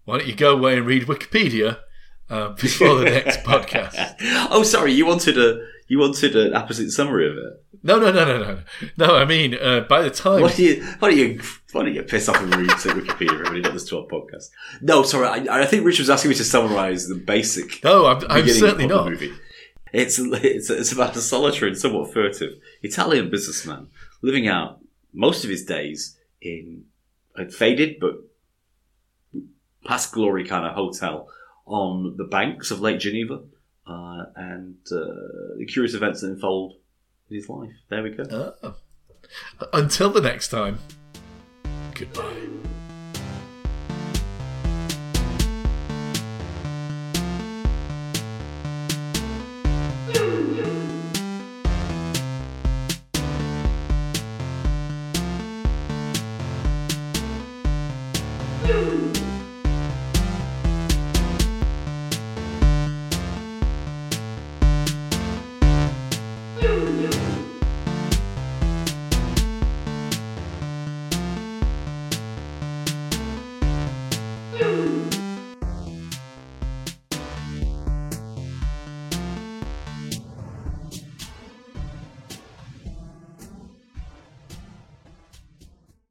why 0.05 0.19
don't 0.19 0.29
you 0.29 0.35
go 0.37 0.57
away 0.57 0.77
and 0.77 0.87
read 0.87 1.07
Wikipedia 1.09 1.79
uh, 2.31 2.51
before 2.51 2.99
the 2.99 3.05
next 3.07 3.39
podcast? 3.45 4.15
oh, 4.51 4.63
sorry. 4.63 4.93
You 4.93 5.07
wanted 5.07 5.39
a 5.39 5.67
you 5.89 5.99
wanted 5.99 6.37
an 6.37 6.55
apposite 6.55 6.91
summary 6.91 7.29
of 7.31 7.37
it. 7.37 7.65
No, 7.83 7.99
no, 7.99 8.13
no, 8.13 8.25
no, 8.25 8.39
no, 8.39 8.59
no. 8.97 9.17
I 9.17 9.25
mean, 9.25 9.55
uh, 9.55 9.81
by 9.81 10.03
the 10.03 10.11
time 10.11 10.43
Why 10.43 10.53
do 10.53 10.63
you 10.63 10.85
why 11.01 11.11
do 11.11 11.17
you 11.17 11.41
why 11.73 11.83
don't 11.83 11.95
you 11.95 12.03
piss 12.03 12.29
off 12.29 12.41
and 12.41 12.55
read 12.55 12.71
to 12.71 12.89
Wikipedia? 12.91 13.33
Everybody 13.33 13.61
not 13.61 13.73
this 13.73 13.85
to 13.89 13.99
our 13.99 14.07
podcast. 14.07 14.51
No, 14.81 15.03
sorry. 15.03 15.49
I, 15.49 15.63
I 15.63 15.67
think 15.67 15.85
Rich 15.85 15.99
was 15.99 16.09
asking 16.09 16.31
me 16.31 16.35
to 16.37 16.45
summarise 16.45 17.09
the 17.09 17.17
basic 17.17 17.83
no, 17.83 18.07
I'm, 18.07 18.23
I'm 18.29 18.49
certainly 18.49 18.87
not. 18.87 19.09
movie. 19.09 19.33
It's 19.93 20.19
it's 20.19 20.71
it's 20.71 20.93
about 20.93 21.17
a 21.17 21.21
solitary 21.21 21.71
and 21.73 21.79
somewhat 21.79 22.13
furtive 22.13 22.53
Italian 22.83 23.31
businessman 23.31 23.89
living 24.23 24.49
out 24.49 24.79
most 25.13 25.45
of 25.45 25.51
his 25.51 25.65
days 25.65 26.17
in 26.41 26.85
a 27.37 27.49
faded 27.51 27.97
but 28.01 28.15
past 29.85 30.13
glory 30.13 30.47
kind 30.47 30.65
of 30.65 30.75
hotel 30.75 31.29
on 31.67 32.17
the 32.17 32.25
banks 32.25 32.71
of 32.71 32.81
Lake 32.81 32.99
Geneva, 33.01 33.43
uh, 33.87 34.25
and 34.37 34.77
uh, 34.91 35.59
the 35.59 35.67
curious 35.69 35.95
events 35.95 36.21
that 36.21 36.31
unfold 36.31 36.75
in 37.31 37.37
his 37.37 37.49
life. 37.49 37.71
There 37.89 38.03
we 38.03 38.11
go. 38.11 38.55
Oh. 38.63 38.77
Until 39.73 40.11
the 40.11 40.21
next 40.21 40.49
time, 40.49 40.79
goodbye. 41.95 42.72